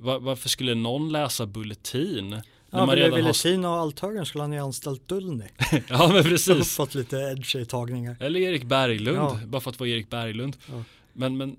Var, 0.00 0.18
varför 0.20 0.48
skulle 0.48 0.74
någon 0.74 1.12
läsa 1.12 1.46
Bulletin? 1.46 2.30
När 2.30 2.42
Ja, 2.70 2.86
man 2.86 2.96
redan 2.96 3.10
har... 3.12 3.18
Bulletin 3.18 3.64
och 3.64 3.70
Althögern 3.70 4.26
skulle 4.26 4.42
han 4.44 4.52
ju 4.52 4.58
anställt 4.58 5.08
Dullny. 5.08 5.44
ja 5.88 6.10
men 6.12 6.22
precis. 6.22 6.76
fått 6.76 6.94
lite 6.94 7.16
edgy 7.16 7.64
tagningar. 7.64 8.16
Eller 8.20 8.40
Erik 8.40 8.64
Berglund, 8.64 9.18
Ja. 9.18 9.38
bara 9.46 9.60
för 9.60 9.70
att 9.70 9.80
vara 9.80 9.88
Erik 9.90 10.10
Berglund. 10.10 10.56
Ja. 10.66 10.82
Men, 11.12 11.36
men 11.36 11.56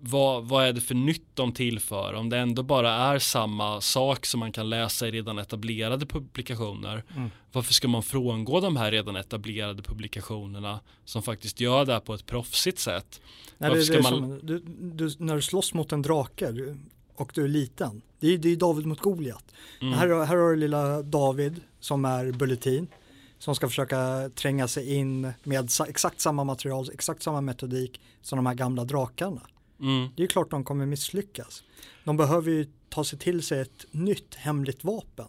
vad, 0.00 0.44
vad 0.48 0.64
är 0.64 0.72
det 0.72 0.80
för 0.80 0.94
nytt 0.94 1.26
de 1.34 1.52
tillför? 1.52 2.14
Om 2.14 2.28
det 2.30 2.38
ändå 2.38 2.62
bara 2.62 2.92
är 2.92 3.18
samma 3.18 3.80
sak 3.80 4.26
som 4.26 4.40
man 4.40 4.52
kan 4.52 4.70
läsa 4.70 5.08
i 5.08 5.10
redan 5.10 5.38
etablerade 5.38 6.06
publikationer. 6.06 7.04
Mm. 7.16 7.30
Varför 7.52 7.72
ska 7.74 7.88
man 7.88 8.02
frångå 8.02 8.60
de 8.60 8.76
här 8.76 8.90
redan 8.90 9.16
etablerade 9.16 9.82
publikationerna 9.82 10.80
som 11.04 11.22
faktiskt 11.22 11.60
gör 11.60 11.84
det 11.84 11.92
här 11.92 12.00
på 12.00 12.14
ett 12.14 12.26
proffsigt 12.26 12.78
sätt? 12.78 13.20
Nej, 13.58 13.70
det, 13.70 13.84
det 13.92 14.02
man- 14.02 14.12
som, 14.12 14.40
du, 14.42 14.58
du, 14.92 15.10
när 15.18 15.36
du 15.36 15.42
slåss 15.42 15.74
mot 15.74 15.92
en 15.92 16.02
drake 16.02 16.50
du, 16.52 16.76
och 17.16 17.32
du 17.34 17.44
är 17.44 17.48
liten, 17.48 18.02
det 18.20 18.34
är, 18.34 18.38
det 18.38 18.48
är 18.48 18.56
David 18.56 18.86
mot 18.86 19.00
Goliat. 19.00 19.44
Mm. 19.80 19.94
Här, 19.94 20.08
här 20.08 20.36
har 20.36 20.50
du 20.50 20.56
lilla 20.56 21.02
David 21.02 21.60
som 21.80 22.04
är 22.04 22.32
Bulletin 22.32 22.88
som 23.38 23.54
ska 23.54 23.68
försöka 23.68 24.30
tränga 24.34 24.68
sig 24.68 24.94
in 24.94 25.32
med 25.42 25.70
exakt 25.88 26.20
samma 26.20 26.44
material, 26.44 26.90
exakt 26.92 27.22
samma 27.22 27.40
metodik 27.40 28.00
som 28.22 28.36
de 28.36 28.46
här 28.46 28.54
gamla 28.54 28.84
drakarna. 28.84 29.40
Mm. 29.80 30.08
Det 30.16 30.22
är 30.22 30.26
klart 30.26 30.50
de 30.50 30.64
kommer 30.64 30.86
misslyckas. 30.86 31.62
De 32.04 32.16
behöver 32.16 32.50
ju 32.50 32.66
ta 32.88 33.04
sig 33.04 33.18
till 33.18 33.42
sig 33.42 33.60
ett 33.60 33.86
nytt 33.90 34.34
hemligt 34.34 34.84
vapen. 34.84 35.28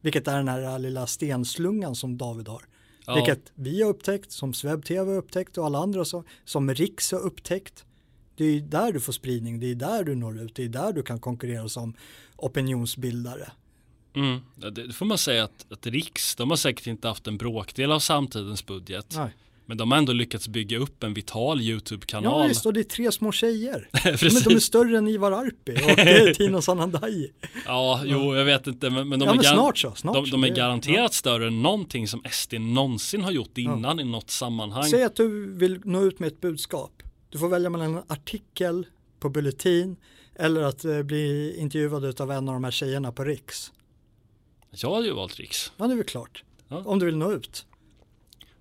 Vilket 0.00 0.28
är 0.28 0.36
den 0.36 0.48
här 0.48 0.78
lilla 0.78 1.06
stenslungan 1.06 1.94
som 1.94 2.18
David 2.18 2.48
har. 2.48 2.62
Ja. 3.06 3.14
Vilket 3.14 3.52
vi 3.54 3.82
har 3.82 3.90
upptäckt, 3.90 4.32
som 4.32 4.52
SvebTV 4.52 5.10
har 5.10 5.18
upptäckt 5.18 5.58
och 5.58 5.66
alla 5.66 5.78
andra 5.78 6.04
som, 6.04 6.24
som 6.44 6.74
Riks 6.74 7.12
har 7.12 7.20
upptäckt. 7.20 7.84
Det 8.36 8.44
är 8.44 8.60
där 8.60 8.92
du 8.92 9.00
får 9.00 9.12
spridning, 9.12 9.60
det 9.60 9.70
är 9.70 9.74
där 9.74 10.04
du 10.04 10.14
når 10.14 10.40
ut, 10.42 10.54
det 10.54 10.64
är 10.64 10.68
där 10.68 10.92
du 10.92 11.02
kan 11.02 11.18
konkurrera 11.20 11.68
som 11.68 11.94
opinionsbildare. 12.36 13.50
Mm. 14.16 14.40
Ja, 14.60 14.70
Det 14.70 14.86
det 14.86 14.92
får 14.92 15.06
man 15.06 15.18
säga 15.18 15.44
att, 15.44 15.66
att 15.72 15.86
Riks, 15.86 16.36
de 16.36 16.50
har 16.50 16.56
säkert 16.56 16.86
inte 16.86 17.08
haft 17.08 17.26
en 17.26 17.36
bråkdel 17.36 17.92
av 17.92 17.98
samtidens 18.00 18.66
budget. 18.66 19.06
Nej. 19.16 19.30
Men 19.66 19.76
de 19.76 19.90
har 19.90 19.98
ändå 19.98 20.12
lyckats 20.12 20.48
bygga 20.48 20.78
upp 20.78 21.02
en 21.02 21.14
vital 21.14 21.58
Ja 21.60 21.64
YouTube-kanal. 21.64 22.48
visst, 22.48 22.66
och 22.66 22.72
det 22.72 22.80
är 22.80 22.84
tre 22.84 23.12
små 23.12 23.32
tjejer. 23.32 23.88
De, 23.92 24.10
de 24.44 24.54
är 24.54 24.58
större 24.58 24.98
än 24.98 25.08
Ivar 25.08 25.32
Arpi 25.32 25.72
och 25.76 25.96
det 25.96 26.34
Tino 26.36 26.62
Sanandaji. 26.62 27.32
Ja, 27.66 28.02
jo, 28.04 28.34
jag 28.36 28.44
vet 28.44 28.66
inte, 28.66 28.90
men, 28.90 29.08
men 29.08 29.18
de 29.18 29.24
Ja 29.26 29.32
är, 29.32 29.36
men 29.36 29.44
snart 29.44 29.78
så, 29.78 29.92
snart 29.94 30.14
de, 30.14 30.30
de 30.30 30.44
är 30.44 30.48
Det- 30.48 30.54
garanterat 30.56 31.14
större 31.14 31.46
än 31.46 31.62
någonting 31.62 32.08
som 32.08 32.22
SD 32.30 32.54
någonsin 32.60 33.22
har 33.24 33.30
gjort 33.32 33.58
innan 33.58 34.00
i 34.00 34.04
något 34.04 34.30
sammanhang. 34.30 34.84
Säg 34.84 35.02
att 35.04 35.16
du 35.16 35.52
vill 35.56 35.80
nå 35.84 36.02
ut 36.02 36.18
med 36.18 36.26
ett 36.26 36.40
budskap. 36.40 37.02
Du 37.34 37.38
får 37.38 37.48
välja 37.48 37.70
mellan 37.70 37.96
en 37.96 38.02
artikel 38.06 38.86
på 39.18 39.28
Bulletin 39.28 39.96
eller 40.34 40.62
att 40.62 40.84
eh, 40.84 41.02
bli 41.02 41.56
intervjuad 41.58 42.20
av 42.20 42.30
en 42.30 42.48
av 42.48 42.54
de 42.54 42.64
här 42.64 42.70
tjejerna 42.70 43.12
på 43.12 43.24
Riks. 43.24 43.72
Jag 44.70 44.94
hade 44.94 45.06
ju 45.06 45.12
valt 45.12 45.36
Riks. 45.36 45.72
Ja, 45.76 45.86
det 45.86 45.92
är 45.92 45.96
väl 45.96 46.04
klart. 46.04 46.44
Ja. 46.68 46.82
Om 46.86 46.98
du 46.98 47.06
vill 47.06 47.16
nå 47.16 47.32
ut. 47.32 47.66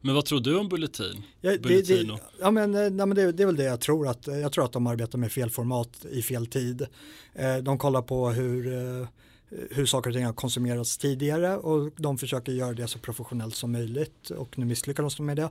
Men 0.02 0.16
vad 0.16 0.26
tror 0.26 0.40
du 0.40 0.58
om 0.58 0.70
Bulletin? 0.70 1.24
Ja, 1.42 1.58
det, 1.58 1.88
det, 1.88 2.20
ja, 2.40 2.52
men, 2.52 2.76
eh, 2.76 2.80
nej, 2.80 2.92
men 2.92 3.10
det, 3.10 3.32
det 3.32 3.44
är 3.44 3.48
väl 3.48 3.56
det 3.56 3.64
jag 3.64 3.82
tror 3.82 4.08
att, 4.08 4.28
jag 4.28 4.52
tror 4.52 4.66
att 4.66 4.74
de 4.74 4.88
arbetar 4.88 5.18
med 5.18 5.32
fel 5.32 5.50
format 5.50 6.06
i 6.12 6.22
fel 6.22 6.48
tid. 6.48 6.88
Eh, 7.34 7.58
de 7.58 7.78
kollar 7.78 8.02
på 8.02 8.30
hur, 8.30 8.74
eh, 8.74 9.08
Eh, 9.54 9.78
hur 9.78 9.86
saker 9.86 10.10
och 10.10 10.16
ting 10.16 10.26
har 10.26 10.34
konsumerats 10.34 10.98
tidigare 10.98 11.58
och 11.58 11.92
de 11.98 12.18
försöker 12.18 12.52
göra 12.52 12.74
det 12.74 12.88
så 12.88 13.00
professionellt 13.00 13.56
som 13.56 13.72
möjligt 13.72 14.30
och 14.30 14.60
nu 14.60 14.66
misslyckas 14.66 15.16
de 15.16 15.26
med 15.26 15.38
det. 15.38 15.50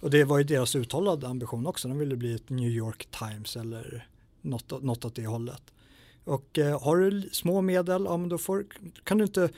Och 0.00 0.10
det 0.10 0.24
var 0.24 0.38
ju 0.38 0.44
deras 0.44 0.76
uttalade 0.76 1.28
ambition 1.28 1.66
också, 1.66 1.88
de 1.88 1.98
ville 1.98 2.16
bli 2.16 2.34
ett 2.34 2.50
New 2.50 2.70
York 2.70 3.08
Times 3.10 3.56
eller 3.56 4.08
något, 4.42 4.82
något 4.82 5.04
åt 5.04 5.14
det 5.14 5.26
hållet. 5.26 5.62
Och 6.24 6.58
eh, 6.58 6.82
har 6.82 6.96
du 6.96 7.28
små 7.32 7.60
medel, 7.60 8.04
ja 8.04 8.16
men 8.16 8.28
då 8.28 8.38
får, 8.38 8.66
kan 9.04 9.18
du 9.18 9.24
inte 9.24 9.48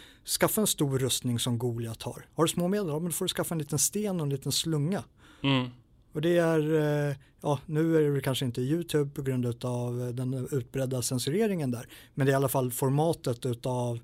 skaffa 0.40 0.60
en 0.60 0.66
stor 0.66 0.98
rustning 0.98 1.38
som 1.38 1.58
Goliat 1.58 2.02
har. 2.02 2.26
Har 2.34 2.44
du 2.44 2.48
små 2.48 2.68
medel, 2.68 2.88
ja 2.88 2.98
men 2.98 3.04
då 3.04 3.12
får 3.12 3.24
du 3.24 3.28
skaffa 3.28 3.54
en 3.54 3.58
liten 3.58 3.78
sten 3.78 4.20
och 4.20 4.26
en 4.26 4.30
liten 4.30 4.52
slunga. 4.52 5.04
Mm. 5.42 5.70
Och 6.16 6.22
det 6.22 6.36
är, 6.38 6.74
eh, 7.08 7.16
ja 7.42 7.58
nu 7.66 7.96
är 7.96 8.10
det 8.10 8.20
kanske 8.20 8.44
inte 8.44 8.60
YouTube 8.60 9.10
på 9.10 9.22
grund 9.22 9.64
av 9.64 10.14
den 10.14 10.48
utbredda 10.50 11.02
censureringen 11.02 11.70
där. 11.70 11.88
Men 12.14 12.26
det 12.26 12.30
är 12.30 12.32
i 12.32 12.36
alla 12.36 12.48
fall 12.48 12.70
formatet 12.70 13.46
utav 13.46 14.00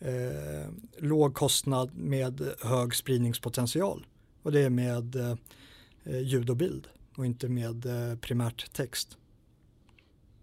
eh, 0.00 0.70
låg 0.98 1.34
kostnad 1.34 1.90
med 1.94 2.54
hög 2.60 2.94
spridningspotential. 2.94 4.06
Och 4.42 4.52
det 4.52 4.60
är 4.60 4.70
med 4.70 5.16
eh, 5.16 6.20
ljud 6.20 6.50
och 6.50 6.56
bild 6.56 6.88
och 7.16 7.26
inte 7.26 7.48
med 7.48 7.86
eh, 7.86 8.18
primärt 8.18 8.72
text. 8.72 9.18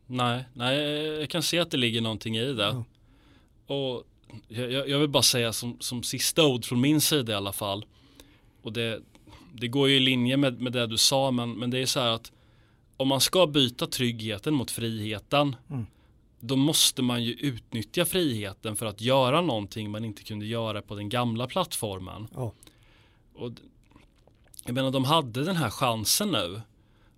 Nej, 0.08 0.46
nej, 0.54 0.78
jag 1.20 1.30
kan 1.30 1.44
se 1.44 1.60
att 1.60 1.72
det 1.72 1.78
ligger 1.78 2.02
någonting 2.02 2.38
i 2.38 2.54
det. 2.54 2.64
Ja. 2.64 2.84
Och 3.76 4.04
jag, 4.48 4.72
jag 4.72 4.90
jag 4.90 5.00
vill 5.00 5.10
bara 5.10 5.24
säga 5.24 5.54
som, 5.54 5.78
som 5.80 6.04
sista 6.04 6.46
ord 6.46 6.66
från 6.66 6.82
min 6.82 7.02
sida 7.02 7.32
i 7.32 7.36
alla 7.36 7.54
fall. 7.54 7.86
Och 8.62 8.74
det, 8.74 9.02
det 9.56 9.68
går 9.68 9.90
ju 9.90 9.96
i 9.96 10.00
linje 10.00 10.38
med, 10.38 10.62
med 10.62 10.72
det 10.74 10.88
du 10.88 10.98
sa, 10.98 11.32
men, 11.32 11.52
men 11.52 11.70
det 11.70 11.80
är 11.80 11.86
så 11.86 12.00
här 12.00 12.10
att 12.12 12.32
om 12.98 13.08
man 13.08 13.22
ska 13.22 13.48
byta 13.48 13.88
tryggheten 13.88 14.54
mot 14.54 14.72
friheten, 14.72 15.56
Mm. 15.70 15.86
då 16.40 16.56
måste 16.56 17.02
man 17.02 17.24
ju 17.24 17.34
utnyttja 17.34 18.06
friheten 18.06 18.76
för 18.76 18.86
att 18.86 19.02
göra 19.02 19.42
någonting 19.42 19.92
man 19.92 20.06
inte 20.06 20.24
kunde 20.24 20.46
göra 20.46 20.82
på 20.82 20.96
den 20.96 21.10
gamla 21.10 21.48
plattformen. 21.48 22.28
Ja. 22.36 22.54
Och 23.36 23.52
jag 24.66 24.76
menar, 24.76 24.92
de 24.92 25.06
hade 25.06 25.44
den 25.44 25.56
här 25.56 25.70
chansen 25.70 26.30
nu. 26.30 26.62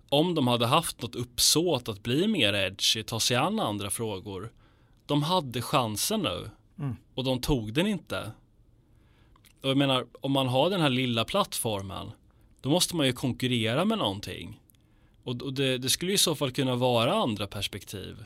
Om 0.08 0.34
de 0.34 0.46
hade 0.48 0.66
haft 0.66 1.02
något 1.02 1.14
uppsåt 1.14 1.88
att 1.88 2.02
bli 2.02 2.26
mer 2.26 2.52
edgy, 2.52 3.02
ta 3.02 3.20
sig 3.20 3.36
an 3.36 3.60
andra 3.60 3.90
frågor. 3.90 4.52
De 5.06 5.22
hade 5.22 5.62
chansen 5.62 6.20
nu. 6.20 6.50
Mm. 6.78 6.96
Och 7.14 7.24
de 7.24 7.40
tog 7.40 7.72
den 7.72 7.86
inte. 7.86 8.30
Och 9.62 9.70
jag 9.70 9.76
menar, 9.76 10.06
om 10.20 10.32
man 10.32 10.48
har 10.48 10.70
den 10.70 10.80
här 10.80 10.90
lilla 10.90 11.24
plattformen, 11.24 12.10
då 12.60 12.70
måste 12.70 12.96
man 12.96 13.06
ju 13.06 13.12
konkurrera 13.12 13.84
med 13.84 13.98
någonting. 13.98 14.60
Och, 15.22 15.42
och 15.42 15.52
det, 15.52 15.78
det 15.78 15.90
skulle 15.90 16.12
i 16.12 16.18
så 16.18 16.34
fall 16.34 16.50
kunna 16.50 16.74
vara 16.74 17.14
andra 17.14 17.46
perspektiv. 17.46 18.24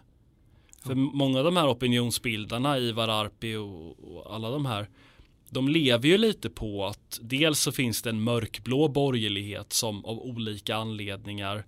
För 0.82 0.94
många 0.94 1.38
av 1.38 1.44
de 1.44 1.56
här 1.56 1.70
opinionsbildarna, 1.70 2.78
Ivar 2.78 3.08
Arpi 3.08 3.54
och, 3.54 4.16
och 4.16 4.34
alla 4.34 4.50
de 4.50 4.66
här, 4.66 4.88
de 5.50 5.68
lever 5.68 6.08
ju 6.08 6.18
lite 6.18 6.50
på 6.50 6.86
att 6.86 7.18
dels 7.22 7.60
så 7.60 7.72
finns 7.72 8.02
det 8.02 8.10
en 8.10 8.22
mörkblå 8.22 8.88
borgerlighet 8.88 9.72
som 9.72 10.04
av 10.04 10.18
olika 10.18 10.76
anledningar 10.76 11.64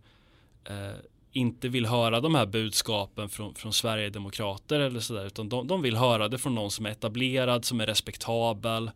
eh, 0.65 0.97
inte 1.33 1.69
vill 1.69 1.87
höra 1.87 2.21
de 2.21 2.35
här 2.35 2.47
budskapen 2.47 3.29
från, 3.29 3.55
från 3.55 3.73
Sverigedemokrater 3.73 4.81
eller 4.81 5.01
sådär 5.01 5.27
utan 5.27 5.49
de, 5.49 5.67
de 5.67 5.83
vill 5.83 5.97
höra 5.97 6.29
det 6.29 6.39
från 6.39 6.55
någon 6.55 6.71
som 6.71 6.87
är 6.87 6.91
etablerad, 6.91 7.65
som 7.65 7.81
är 7.81 7.87
respektabel 7.87 8.91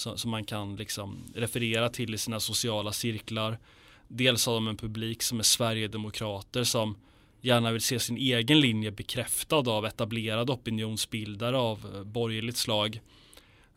som, 0.00 0.18
som 0.18 0.30
man 0.30 0.44
kan 0.44 0.76
liksom 0.76 1.24
referera 1.34 1.88
till 1.88 2.14
i 2.14 2.18
sina 2.18 2.40
sociala 2.40 2.92
cirklar. 2.92 3.58
Dels 4.08 4.46
har 4.46 4.54
de 4.54 4.68
en 4.68 4.76
publik 4.76 5.22
som 5.22 5.38
är 5.38 5.42
Sverigedemokrater 5.42 6.64
som 6.64 6.96
gärna 7.40 7.72
vill 7.72 7.80
se 7.80 7.98
sin 7.98 8.16
egen 8.16 8.60
linje 8.60 8.90
bekräftad 8.90 9.70
av 9.70 9.86
etablerade 9.86 10.52
opinionsbildare 10.52 11.58
av 11.58 11.86
eh, 11.94 12.02
borgerligt 12.02 12.56
slag. 12.56 13.00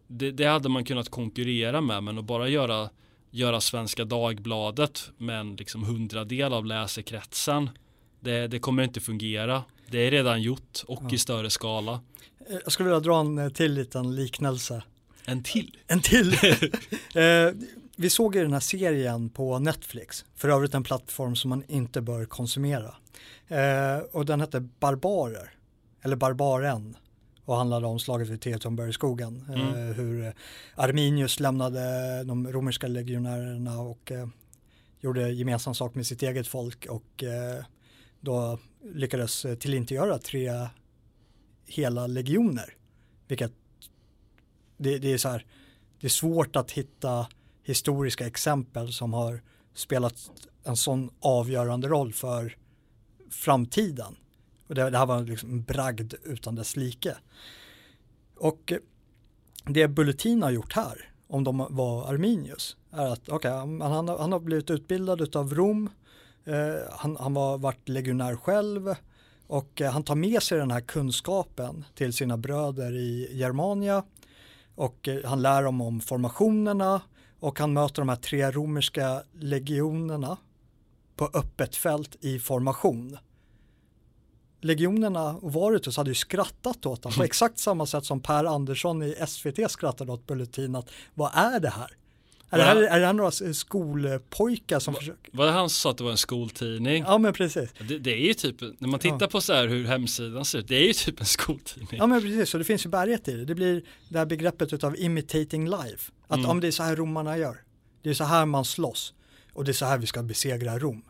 Det, 0.07 0.31
det 0.31 0.45
hade 0.45 0.69
man 0.69 0.85
kunnat 0.85 1.09
konkurrera 1.09 1.81
med 1.81 2.03
men 2.03 2.17
att 2.17 2.25
bara 2.25 2.49
göra 2.49 2.89
göra 3.31 3.61
Svenska 3.61 4.05
Dagbladet 4.05 5.11
med 5.17 5.39
en 5.39 5.55
liksom 5.55 5.83
hundradel 5.83 6.53
av 6.53 6.65
läsekretsen. 6.65 7.69
Det, 8.19 8.47
det 8.47 8.59
kommer 8.59 8.83
inte 8.83 8.99
fungera. 8.99 9.63
Det 9.87 10.07
är 10.07 10.11
redan 10.11 10.41
gjort 10.41 10.83
och 10.87 11.03
ja. 11.03 11.15
i 11.15 11.17
större 11.17 11.49
skala. 11.49 12.01
Eh, 12.49 12.57
jag 12.63 12.71
skulle 12.71 12.89
vilja 12.89 12.99
dra 12.99 13.19
en 13.19 13.37
eh, 13.37 13.49
till 13.49 13.73
liten 13.73 14.15
liknelse. 14.15 14.83
En 15.25 15.43
till? 15.43 15.77
En 15.87 16.01
till. 16.01 16.33
eh, 17.15 17.53
vi 17.97 18.09
såg 18.09 18.35
ju 18.35 18.41
den 18.41 18.53
här 18.53 18.59
serien 18.59 19.29
på 19.29 19.59
Netflix, 19.59 20.25
för 20.35 20.49
övrigt 20.49 20.73
en 20.73 20.83
plattform 20.83 21.35
som 21.35 21.49
man 21.49 21.63
inte 21.67 22.01
bör 22.01 22.25
konsumera. 22.25 22.95
Eh, 23.47 23.97
och 24.11 24.25
den 24.25 24.41
hette 24.41 24.59
Barbarer, 24.59 25.53
eller 26.01 26.15
Barbaren 26.15 26.97
och 27.45 27.57
handlade 27.57 27.87
om 27.87 27.99
slaget 27.99 28.29
vid 28.29 28.41
Teotonbergsskogen. 28.41 29.45
Mm. 29.49 29.89
Eh, 29.89 29.95
hur 29.95 30.33
Arminius 30.75 31.39
lämnade 31.39 31.79
de 32.23 32.51
romerska 32.51 32.87
legionärerna 32.87 33.79
och 33.79 34.11
eh, 34.11 34.27
gjorde 35.01 35.31
gemensam 35.31 35.75
sak 35.75 35.95
med 35.95 36.07
sitt 36.07 36.23
eget 36.23 36.47
folk 36.47 36.85
och 36.85 37.23
eh, 37.23 37.65
då 38.19 38.59
lyckades 38.93 39.45
tillintetgöra 39.59 40.17
tre 40.17 40.51
hela 41.65 42.07
legioner. 42.07 42.75
Vilket 43.27 43.51
det, 44.83 44.97
det, 44.97 45.13
är 45.13 45.17
så 45.17 45.29
här, 45.29 45.45
det 45.99 46.07
är 46.07 46.09
svårt 46.09 46.55
att 46.55 46.71
hitta 46.71 47.27
historiska 47.63 48.27
exempel 48.27 48.93
som 48.93 49.13
har 49.13 49.41
spelat 49.73 50.31
en 50.63 50.77
sån 50.77 51.09
avgörande 51.19 51.87
roll 51.87 52.13
för 52.13 52.57
framtiden. 53.29 54.15
Och 54.67 54.75
det, 54.75 54.89
det 54.89 54.97
här 54.97 55.05
var 55.05 55.21
liksom 55.21 55.51
en 55.51 55.63
bragd 55.63 56.13
utan 56.23 56.55
dess 56.55 56.75
like. 56.75 57.15
Och 58.35 58.73
det 59.65 59.87
Bulletin 59.87 60.43
har 60.43 60.51
gjort 60.51 60.73
här, 60.73 61.11
om 61.27 61.43
de 61.43 61.67
var 61.69 62.09
Arminius, 62.09 62.77
är 62.91 63.07
att 63.07 63.29
okay, 63.29 63.51
han, 63.51 63.81
han, 63.81 64.07
han 64.07 64.31
har 64.31 64.39
blivit 64.39 64.71
utbildad 64.71 65.35
av 65.35 65.53
Rom, 65.53 65.89
eh, 66.45 66.55
han, 66.91 67.17
han 67.19 67.35
har 67.35 67.57
varit 67.57 67.89
legionär 67.89 68.35
själv 68.35 68.95
och 69.47 69.81
eh, 69.81 69.91
han 69.91 70.03
tar 70.03 70.15
med 70.15 70.43
sig 70.43 70.57
den 70.57 70.71
här 70.71 70.81
kunskapen 70.81 71.85
till 71.95 72.13
sina 72.13 72.37
bröder 72.37 72.95
i 72.95 73.29
Germania 73.31 74.03
och 74.75 75.07
eh, 75.07 75.25
han 75.25 75.41
lär 75.41 75.63
dem 75.63 75.81
om 75.81 76.01
formationerna 76.01 77.01
och 77.39 77.59
han 77.59 77.73
möter 77.73 78.01
de 78.01 78.09
här 78.09 78.15
tre 78.15 78.51
romerska 78.51 79.23
legionerna 79.33 80.37
på 81.15 81.29
öppet 81.33 81.75
fält 81.75 82.15
i 82.19 82.39
formation 82.39 83.17
legionerna 84.63 85.35
och 85.35 85.53
Varutus 85.53 85.97
hade 85.97 86.09
ju 86.09 86.15
skrattat 86.15 86.85
åt 86.85 87.03
honom 87.03 87.17
på 87.17 87.23
exakt 87.23 87.59
samma 87.59 87.85
sätt 87.85 88.05
som 88.05 88.19
Per 88.19 88.45
Andersson 88.45 89.03
i 89.03 89.15
SVT 89.27 89.71
skrattade 89.71 90.11
åt 90.11 90.27
Bulletin 90.27 90.75
att 90.75 90.89
vad 91.13 91.31
är 91.33 91.59
det 91.59 91.69
här? 91.69 91.97
Är 92.53 92.57
det, 92.57 92.63
här, 92.63 92.75
är 92.75 92.99
det 92.99 93.05
här 93.05 93.13
några 93.13 93.31
skolpojkar 93.53 94.79
som 94.79 94.93
var, 94.93 94.99
försöker? 94.99 95.37
Var 95.37 95.45
det 95.45 95.51
han 95.51 95.69
som 95.69 95.75
sa 95.75 95.91
att 95.91 95.97
det 95.97 96.03
var 96.03 96.11
en 96.11 96.17
skoltidning? 96.17 97.03
Ja 97.07 97.17
men 97.17 97.33
precis. 97.33 97.69
Det, 97.87 97.97
det 97.97 98.13
är 98.13 98.27
ju 98.27 98.33
typ, 98.33 98.61
när 98.61 98.87
man 98.87 98.99
tittar 98.99 99.17
ja. 99.21 99.27
på 99.27 99.41
så 99.41 99.53
här 99.53 99.67
hur 99.67 99.85
hemsidan 99.85 100.45
ser 100.45 100.59
ut, 100.59 100.67
det 100.67 100.75
är 100.75 100.87
ju 100.87 100.93
typ 100.93 101.19
en 101.19 101.25
skoltidning. 101.25 101.97
Ja 101.99 102.07
men 102.07 102.21
precis, 102.21 102.53
och 102.53 102.59
det 102.59 102.63
finns 102.63 102.85
ju 102.85 102.89
bärighet 102.89 103.27
i 103.27 103.35
det. 103.37 103.45
Det 103.45 103.55
blir 103.55 103.83
det 104.09 104.17
här 104.17 104.25
begreppet 104.25 104.83
av 104.83 104.99
imitating 104.99 105.69
life. 105.69 106.11
Att 106.27 106.37
mm. 106.37 106.49
om 106.49 106.59
det 106.59 106.67
är 106.67 106.71
så 106.71 106.83
här 106.83 106.95
romarna 106.95 107.37
gör, 107.37 107.57
det 108.01 108.09
är 108.09 108.13
så 108.13 108.23
här 108.23 108.45
man 108.45 108.65
slåss 108.65 109.13
och 109.53 109.65
det 109.65 109.71
är 109.71 109.73
så 109.73 109.85
här 109.85 109.97
vi 109.97 110.07
ska 110.07 110.23
besegra 110.23 110.79
Rom. 110.79 111.03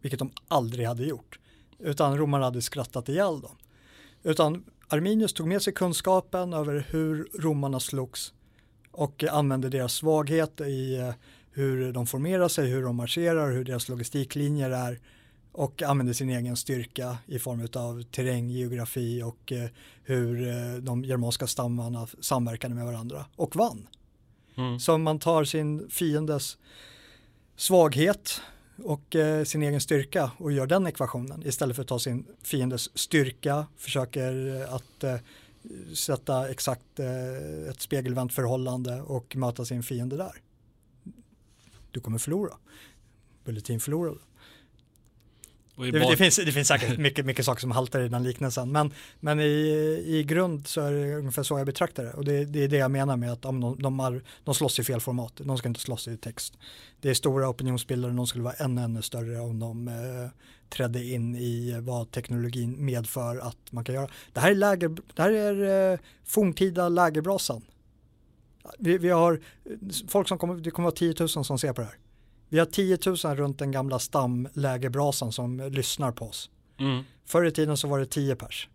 Vilket 0.00 0.18
de 0.18 0.30
aldrig 0.48 0.86
hade 0.86 1.04
gjort 1.04 1.38
utan 1.78 2.18
romarna 2.18 2.44
hade 2.44 2.62
skrattat 2.62 3.08
ihjäl 3.08 3.40
dem. 3.40 3.56
Utan 4.22 4.64
Arminius 4.88 5.32
tog 5.32 5.48
med 5.48 5.62
sig 5.62 5.72
kunskapen 5.72 6.52
över 6.52 6.86
hur 6.90 7.28
romarna 7.38 7.80
slogs 7.80 8.32
och 8.90 9.24
använde 9.24 9.68
deras 9.68 9.92
svaghet 9.92 10.60
i 10.60 10.96
eh, 10.96 11.12
hur 11.52 11.92
de 11.92 12.06
formerar 12.06 12.48
sig, 12.48 12.70
hur 12.70 12.82
de 12.82 12.96
marscherar, 12.96 13.50
hur 13.50 13.64
deras 13.64 13.88
logistiklinjer 13.88 14.70
är 14.70 15.00
och 15.52 15.82
använde 15.82 16.14
sin 16.14 16.30
egen 16.30 16.56
styrka 16.56 17.18
i 17.26 17.38
form 17.38 17.68
av 17.74 18.02
terräng, 18.02 18.50
geografi 18.50 19.22
och 19.22 19.52
eh, 19.52 19.68
hur 20.04 20.48
eh, 20.48 20.74
de 20.74 21.04
germanska 21.04 21.46
stammarna 21.46 22.06
samverkade 22.20 22.74
med 22.74 22.84
varandra 22.84 23.24
och 23.36 23.56
vann. 23.56 23.88
Mm. 24.56 24.80
Så 24.80 24.98
man 24.98 25.18
tar 25.18 25.44
sin 25.44 25.90
fiendes 25.90 26.58
svaghet 27.56 28.40
och 28.84 29.16
sin 29.44 29.62
egen 29.62 29.80
styrka 29.80 30.30
och 30.38 30.52
gör 30.52 30.66
den 30.66 30.86
ekvationen 30.86 31.46
istället 31.46 31.76
för 31.76 31.82
att 31.82 31.88
ta 31.88 31.98
sin 31.98 32.26
fiendes 32.42 32.98
styrka, 32.98 33.66
försöker 33.76 34.62
att 34.74 35.04
sätta 35.94 36.50
exakt 36.50 36.98
eh, 36.98 37.70
ett 37.70 37.80
spegelvänt 37.80 38.32
förhållande 38.32 39.02
och 39.02 39.36
möta 39.36 39.64
sin 39.64 39.82
fiende 39.82 40.16
där. 40.16 40.32
Du 41.90 42.00
kommer 42.00 42.18
förlora. 42.18 42.56
Bulletin 43.44 43.80
förlorade. 43.80 44.18
Det, 45.80 45.90
det, 45.90 46.16
finns, 46.16 46.36
det 46.36 46.52
finns 46.52 46.68
säkert 46.68 46.98
mycket, 46.98 47.26
mycket 47.26 47.44
saker 47.44 47.60
som 47.60 47.70
haltar 47.70 48.00
i 48.00 48.08
den 48.08 48.22
liknelsen, 48.22 48.72
men, 48.72 48.92
men 49.20 49.40
i, 49.40 50.04
i 50.06 50.24
grund 50.26 50.66
så 50.66 50.80
är 50.80 50.92
det 50.92 51.14
ungefär 51.14 51.42
så 51.42 51.58
jag 51.58 51.66
betraktar 51.66 52.04
det. 52.04 52.12
Och 52.12 52.24
det, 52.24 52.44
det 52.44 52.64
är 52.64 52.68
det 52.68 52.76
jag 52.76 52.90
menar 52.90 53.16
med 53.16 53.32
att 53.32 53.42
de, 53.42 53.76
de, 53.78 54.00
är, 54.00 54.22
de 54.44 54.54
slåss 54.54 54.78
i 54.78 54.84
fel 54.84 55.00
format, 55.00 55.32
de 55.36 55.58
ska 55.58 55.68
inte 55.68 55.80
slåss 55.80 56.08
i 56.08 56.16
text. 56.16 56.54
Det 57.00 57.10
är 57.10 57.14
stora 57.14 57.48
opinionsbildare, 57.48 58.12
de 58.12 58.26
skulle 58.26 58.44
vara 58.44 58.54
ännu, 58.54 58.82
ännu 58.82 59.02
större 59.02 59.40
om 59.40 59.58
de 59.58 59.88
eh, 59.88 59.94
trädde 60.68 61.04
in 61.04 61.36
i 61.36 61.80
vad 61.80 62.10
teknologin 62.10 62.84
medför 62.84 63.36
att 63.36 63.56
man 63.70 63.84
kan 63.84 63.94
göra. 63.94 64.08
Det 64.32 64.40
här 64.40 64.50
är, 64.50 64.54
läger, 64.54 64.88
det 65.14 65.22
här 65.22 65.32
är 65.32 65.92
eh, 65.92 65.98
forntida 66.24 66.88
lägerbrasan. 66.88 67.62
Vi, 68.78 68.98
vi 68.98 69.08
har 69.08 69.40
folk 70.08 70.28
som 70.28 70.38
kommer, 70.38 70.54
det 70.54 70.70
kommer 70.70 70.86
vara 70.86 70.96
10 70.96 71.14
000 71.20 71.28
som 71.28 71.58
ser 71.58 71.72
på 71.72 71.80
det 71.80 71.86
här. 71.86 71.96
Vi 72.50 72.58
har 72.58 72.66
10 72.66 72.98
000 73.06 73.36
runt 73.36 73.58
den 73.58 73.70
gamla 73.70 73.98
stamlägerbrasan 73.98 75.32
som 75.32 75.60
lyssnar 75.60 76.12
på 76.12 76.24
oss. 76.24 76.50
Mm. 76.78 77.04
Förr 77.24 77.44
i 77.44 77.50
tiden 77.50 77.76
så 77.76 77.88
var 77.88 77.98
det 77.98 78.06
10 78.06 78.36
pers. 78.36 78.68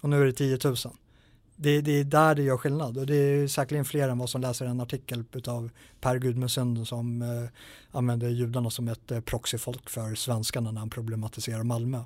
Och 0.00 0.10
nu 0.10 0.22
är 0.22 0.26
det 0.26 0.32
10 0.32 0.58
000. 0.64 0.76
Det, 1.56 1.80
det, 1.80 1.92
är 1.92 2.04
där 2.04 2.34
det 2.34 2.42
gör 2.42 2.56
skillnad 2.56 2.98
och 2.98 3.06
det 3.06 3.16
är 3.16 3.48
säkerligen 3.48 3.84
fler 3.84 4.08
än 4.08 4.18
vad 4.18 4.30
som 4.30 4.40
läser 4.40 4.66
en 4.66 4.80
artikel 4.80 5.24
av 5.46 5.70
Per 6.00 6.18
Gudmundsson 6.18 6.86
som 6.86 7.22
eh, 7.22 7.48
använder 7.90 8.28
judarna 8.28 8.70
som 8.70 8.88
ett 8.88 9.10
eh, 9.10 9.20
proxyfolk 9.20 9.90
för 9.90 10.14
svenskarna 10.14 10.70
när 10.70 10.78
han 10.78 10.90
problematiserar 10.90 11.62
Malmö. 11.62 12.00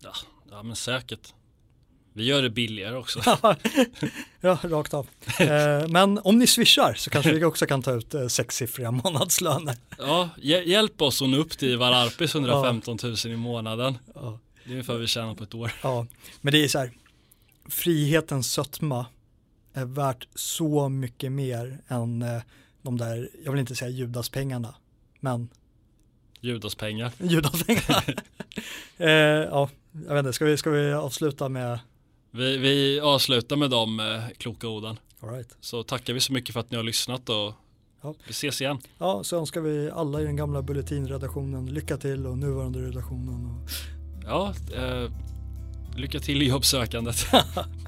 Ja, 0.00 0.12
ja 0.50 0.62
men 0.62 0.76
säkert. 0.76 1.34
Vi 2.18 2.24
gör 2.24 2.42
det 2.42 2.50
billigare 2.50 2.96
också. 2.96 3.20
ja, 4.40 4.58
rakt 4.62 4.94
av. 4.94 5.06
Eh, 5.40 5.88
men 5.88 6.18
om 6.18 6.38
ni 6.38 6.46
swishar 6.46 6.94
så 6.94 7.10
kanske 7.10 7.32
vi 7.32 7.44
också 7.44 7.66
kan 7.66 7.82
ta 7.82 7.92
ut 7.92 8.14
eh, 8.14 8.26
sexsiffriga 8.26 8.90
månadslöner. 8.90 9.76
ja, 9.98 10.30
hjälp 10.38 11.02
oss 11.02 11.22
att 11.22 11.28
nå 11.28 11.36
upp 11.36 11.58
till 11.58 11.78
Vararpis 11.78 12.34
115 12.34 12.98
000 13.02 13.16
i 13.24 13.36
månaden. 13.36 13.98
Ja. 14.14 14.38
Det 14.64 14.70
är 14.70 14.72
ungefär 14.72 14.94
vi 14.94 15.06
tjänar 15.06 15.34
på 15.34 15.44
ett 15.44 15.54
år. 15.54 15.72
Ja, 15.82 16.06
men 16.40 16.52
det 16.52 16.64
är 16.64 16.68
så 16.68 16.78
här, 16.78 16.90
frihetens 17.68 18.52
sötma 18.52 19.06
är 19.72 19.84
värt 19.84 20.28
så 20.34 20.88
mycket 20.88 21.32
mer 21.32 21.78
än 21.88 22.22
eh, 22.22 22.42
de 22.82 22.98
där, 22.98 23.30
jag 23.44 23.52
vill 23.52 23.60
inte 23.60 23.74
säga 23.74 23.90
judaspengarna, 23.90 24.74
men 25.20 25.48
Judaspengar. 26.40 27.12
Judaspengar. 27.18 28.14
eh, 28.96 29.08
ja, 29.10 29.70
jag 30.06 30.14
vet 30.14 30.18
inte, 30.18 30.32
ska 30.32 30.44
vi, 30.44 30.56
ska 30.56 30.70
vi 30.70 30.92
avsluta 30.92 31.48
med 31.48 31.78
vi, 32.30 32.56
vi 32.56 33.00
avslutar 33.00 33.56
med 33.56 33.70
de 33.70 34.00
eh, 34.00 34.28
kloka 34.36 34.68
orden. 34.68 34.98
All 35.20 35.30
right. 35.30 35.56
Så 35.60 35.82
tackar 35.82 36.12
vi 36.14 36.20
så 36.20 36.32
mycket 36.32 36.52
för 36.52 36.60
att 36.60 36.70
ni 36.70 36.76
har 36.76 36.84
lyssnat 36.84 37.28
och 37.28 37.54
ja. 38.02 38.14
vi 38.26 38.30
ses 38.30 38.60
igen. 38.60 38.78
Ja, 38.98 39.24
så 39.24 39.38
önskar 39.38 39.60
vi 39.60 39.90
alla 39.90 40.20
i 40.20 40.24
den 40.24 40.36
gamla 40.36 40.62
Bulletinredaktionen 40.62 41.66
lycka 41.66 41.96
till 41.96 42.26
och 42.26 42.38
nuvarande 42.38 42.78
redaktionen. 42.78 43.46
Och... 43.46 43.70
Ja, 44.26 44.54
eh, 44.74 45.12
lycka 45.96 46.20
till 46.20 46.42
i 46.42 46.48
jobbsökandet. 46.48 47.16